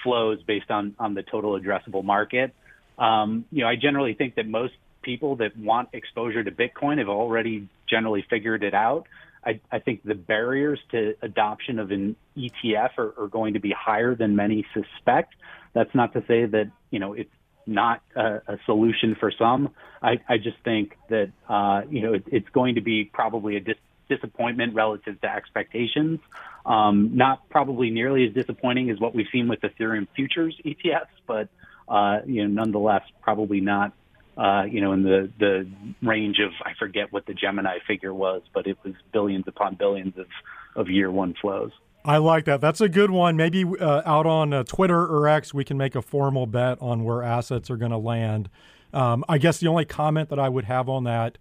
flows 0.03 0.43
based 0.43 0.71
on 0.71 0.95
on 0.99 1.15
the 1.15 1.23
total 1.23 1.59
addressable 1.59 2.05
market. 2.05 2.55
Um, 2.99 3.45
you 3.51 3.63
know, 3.63 3.69
I 3.69 3.75
generally 3.77 4.15
think 4.15 4.37
that 4.37 4.47
most 4.47 4.75
people 5.03 5.37
that 5.37 5.57
want 5.57 5.91
exposure 5.93 6.43
to 6.43 6.51
Bitcoin 6.51 6.99
have 6.99 7.09
already 7.09 7.69
generally 7.89 8.25
figured 8.29 8.63
it 8.63 8.75
out. 8.75 9.07
I, 9.45 9.61
I 9.71 9.79
think 9.79 10.03
the 10.05 10.15
barriers 10.15 10.81
to 10.93 11.15
adoption 11.21 11.79
of 11.79 11.91
an 11.91 12.17
ETF 12.37 12.99
are, 12.99 13.15
are 13.19 13.29
going 13.29 13.55
to 13.55 13.61
be 13.61 13.75
higher 13.77 14.15
than 14.15 14.37
many 14.37 14.65
suspect. 14.73 15.35
That's 15.75 15.95
not 15.95 16.15
to 16.15 16.25
say 16.27 16.47
that 16.47 16.71
you 16.91 16.99
know 16.99 17.13
it's 17.13 17.31
not 17.67 18.03
a, 18.15 18.41
a 18.47 18.59
solution 18.67 19.17
for 19.19 19.33
some. 19.39 19.71
I, 20.03 20.21
I 20.29 20.37
just 20.39 20.59
think 20.65 20.97
that 21.09 21.31
uh, 21.49 21.83
you 21.89 22.03
know 22.03 22.15
it, 22.15 22.25
it's 22.29 22.49
going 22.51 22.77
to 22.77 22.81
be 22.81 23.05
probably 23.05 23.57
a 23.57 23.61
dis- 23.61 23.77
disappointment 24.09 24.75
relative 24.75 25.21
to 25.21 25.29
expectations. 25.29 26.21
Um, 26.67 27.17
not 27.17 27.49
probably 27.51 27.91
nearly 27.91 28.27
as 28.27 28.33
disappointing 28.33 28.91
as 28.91 28.99
what 28.99 29.15
we've 29.15 29.27
seen 29.31 29.49
with 29.49 29.61
Ethereum 29.61 30.09
futures 30.15 30.59
ETFs, 30.65 31.07
but 31.27 31.49
uh, 31.89 32.21
you 32.27 32.47
know 32.47 32.63
nonetheless 32.63 33.03
probably 33.23 33.61
not 33.61 33.93
uh, 34.37 34.65
you 34.65 34.81
know, 34.81 34.93
in 34.93 35.03
the, 35.03 35.31
the 35.39 35.67
range 36.03 36.39
of, 36.41 36.51
I 36.65 36.75
forget 36.79 37.13
what 37.13 37.27
the 37.27 37.35
Gemini 37.35 37.79
figure 37.87 38.13
was, 38.13 38.43
but 38.53 38.67
it 38.67 38.77
was 38.85 38.95
billions 39.13 39.47
upon 39.47 39.77
billions 39.77 40.19
of, 40.19 40.27
of 40.75 40.89
year 40.89 41.11
one 41.11 41.35
flows. 41.41 41.71
I 42.05 42.19
like 42.19 42.45
that. 42.47 42.61
That's 42.61 42.81
a 42.81 42.89
good 42.89 43.11
one. 43.11 43.37
Maybe 43.37 43.65
uh, 43.65 44.03
out 44.05 44.27
on 44.27 44.53
uh, 44.53 44.65
Twitter 44.65 45.07
or 45.07 45.29
X, 45.29 45.55
we 45.55 45.65
can 45.65 45.79
make 45.79 45.95
a 45.95 46.03
formal 46.03 46.47
bet 46.47 46.79
on 46.83 47.05
where 47.05 47.23
assets 47.23 47.71
are 47.71 47.77
going 47.77 47.93
to 47.93 47.99
land. 47.99 48.51
Um, 48.93 49.25
I 49.29 49.39
guess 49.39 49.59
the 49.59 49.69
only 49.69 49.85
comment 49.85 50.29
that 50.29 50.39
I 50.39 50.49
would 50.49 50.65
have 50.65 50.89
on 50.89 51.05
that 51.05 51.39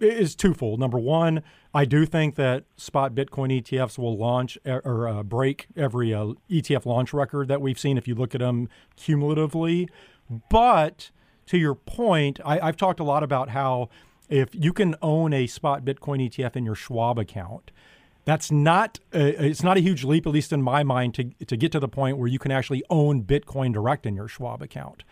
is 0.00 0.34
twofold. 0.34 0.80
Number 0.80 0.98
one, 0.98 1.42
I 1.72 1.84
do 1.84 2.06
think 2.06 2.34
that 2.36 2.64
spot 2.76 3.14
Bitcoin 3.14 3.62
ETFs 3.62 3.98
will 3.98 4.16
launch 4.16 4.58
or 4.64 5.08
uh, 5.08 5.22
break 5.22 5.66
every 5.76 6.12
uh, 6.12 6.32
ETF 6.50 6.86
launch 6.86 7.12
record 7.12 7.48
that 7.48 7.60
we've 7.60 7.78
seen 7.78 7.96
if 7.98 8.08
you 8.08 8.14
look 8.14 8.34
at 8.34 8.40
them 8.40 8.68
cumulatively. 8.96 9.88
But 10.50 11.10
to 11.46 11.58
your 11.58 11.74
point, 11.74 12.40
I, 12.44 12.58
I've 12.60 12.76
talked 12.76 13.00
a 13.00 13.04
lot 13.04 13.22
about 13.22 13.50
how 13.50 13.88
if 14.28 14.54
you 14.54 14.72
can 14.72 14.96
own 15.02 15.32
a 15.32 15.46
spot 15.46 15.84
Bitcoin 15.84 16.28
ETF 16.28 16.56
in 16.56 16.64
your 16.64 16.74
Schwab 16.74 17.18
account, 17.18 17.70
that's 18.24 18.50
not 18.50 18.98
a, 19.12 19.46
it's 19.46 19.62
not 19.62 19.76
a 19.76 19.80
huge 19.80 20.02
leap, 20.02 20.26
at 20.26 20.32
least 20.32 20.52
in 20.52 20.60
my 20.60 20.82
mind, 20.82 21.14
to 21.14 21.30
to 21.46 21.56
get 21.56 21.70
to 21.72 21.80
the 21.80 21.88
point 21.88 22.18
where 22.18 22.26
you 22.26 22.40
can 22.40 22.50
actually 22.50 22.82
own 22.90 23.22
Bitcoin 23.22 23.72
direct 23.72 24.04
in 24.04 24.16
your 24.16 24.26
Schwab 24.26 24.62
account. 24.62 25.04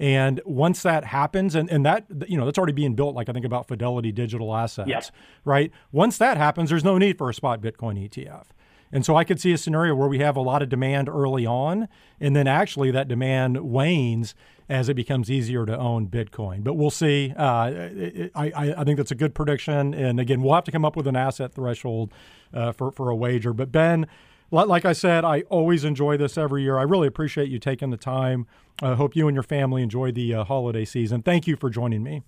And 0.00 0.40
once 0.44 0.82
that 0.82 1.04
happens, 1.04 1.54
and, 1.54 1.68
and 1.70 1.84
that 1.84 2.06
you 2.28 2.36
know 2.36 2.44
that's 2.44 2.58
already 2.58 2.72
being 2.72 2.94
built, 2.94 3.14
like 3.14 3.28
I 3.28 3.32
think 3.32 3.44
about 3.44 3.66
Fidelity 3.66 4.12
Digital 4.12 4.54
Assets, 4.54 4.88
yep. 4.88 5.04
right? 5.44 5.72
Once 5.90 6.18
that 6.18 6.36
happens, 6.36 6.70
there's 6.70 6.84
no 6.84 6.98
need 6.98 7.18
for 7.18 7.28
a 7.28 7.34
spot 7.34 7.60
Bitcoin 7.60 8.08
ETF. 8.08 8.46
And 8.90 9.04
so 9.04 9.16
I 9.16 9.24
could 9.24 9.40
see 9.40 9.52
a 9.52 9.58
scenario 9.58 9.94
where 9.94 10.08
we 10.08 10.18
have 10.20 10.36
a 10.36 10.40
lot 10.40 10.62
of 10.62 10.68
demand 10.68 11.08
early 11.08 11.44
on, 11.44 11.88
and 12.20 12.34
then 12.34 12.46
actually 12.46 12.90
that 12.92 13.08
demand 13.08 13.58
wanes 13.58 14.34
as 14.68 14.88
it 14.88 14.94
becomes 14.94 15.30
easier 15.30 15.64
to 15.66 15.76
own 15.76 16.08
Bitcoin. 16.08 16.62
But 16.62 16.74
we'll 16.74 16.90
see. 16.90 17.32
Uh, 17.36 17.70
it, 17.74 18.32
I, 18.34 18.74
I 18.76 18.84
think 18.84 18.98
that's 18.98 19.10
a 19.10 19.16
good 19.16 19.34
prediction. 19.34 19.94
And 19.94 20.20
again, 20.20 20.42
we'll 20.42 20.54
have 20.54 20.64
to 20.64 20.72
come 20.72 20.84
up 20.84 20.96
with 20.96 21.06
an 21.06 21.16
asset 21.16 21.54
threshold 21.54 22.12
uh, 22.52 22.72
for, 22.72 22.90
for 22.90 23.08
a 23.08 23.16
wager. 23.16 23.52
But 23.52 23.72
Ben, 23.72 24.06
like 24.50 24.84
I 24.84 24.92
said, 24.92 25.24
I 25.24 25.42
always 25.42 25.84
enjoy 25.84 26.16
this 26.16 26.36
every 26.36 26.62
year. 26.62 26.78
I 26.78 26.82
really 26.82 27.08
appreciate 27.08 27.48
you 27.48 27.58
taking 27.58 27.90
the 27.90 27.96
time. 27.96 28.46
I 28.80 28.94
hope 28.94 29.16
you 29.16 29.26
and 29.28 29.34
your 29.34 29.42
family 29.42 29.82
enjoy 29.82 30.12
the 30.12 30.34
uh, 30.34 30.44
holiday 30.44 30.84
season. 30.84 31.22
Thank 31.22 31.46
you 31.46 31.56
for 31.56 31.68
joining 31.68 32.02
me. 32.02 32.22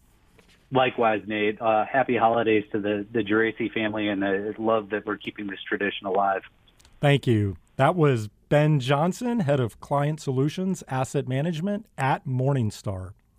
Likewise, 0.73 1.23
Nate. 1.27 1.61
Uh, 1.61 1.85
happy 1.85 2.17
holidays 2.17 2.65
to 2.73 2.81
the, 2.81 3.07
the 3.13 3.21
Geraci 3.21 3.73
family, 3.73 4.09
and 4.09 4.25
I 4.25 4.53
love 4.59 4.91
that 4.91 5.05
we're 5.05 5.17
keeping 5.17 5.47
this 5.47 5.59
tradition 5.69 6.07
alive. 6.07 6.43
Thank 7.01 7.27
you. 7.27 7.57
That 7.77 7.97
was 7.97 8.29
Ben 8.49 8.79
Johnson, 8.79 9.41
head 9.41 9.59
of 9.59 9.81
client 9.81 10.21
solutions 10.21 10.85
asset 10.89 11.29
management 11.29 11.87
at 11.97 12.27
Morningstar. 12.27 13.13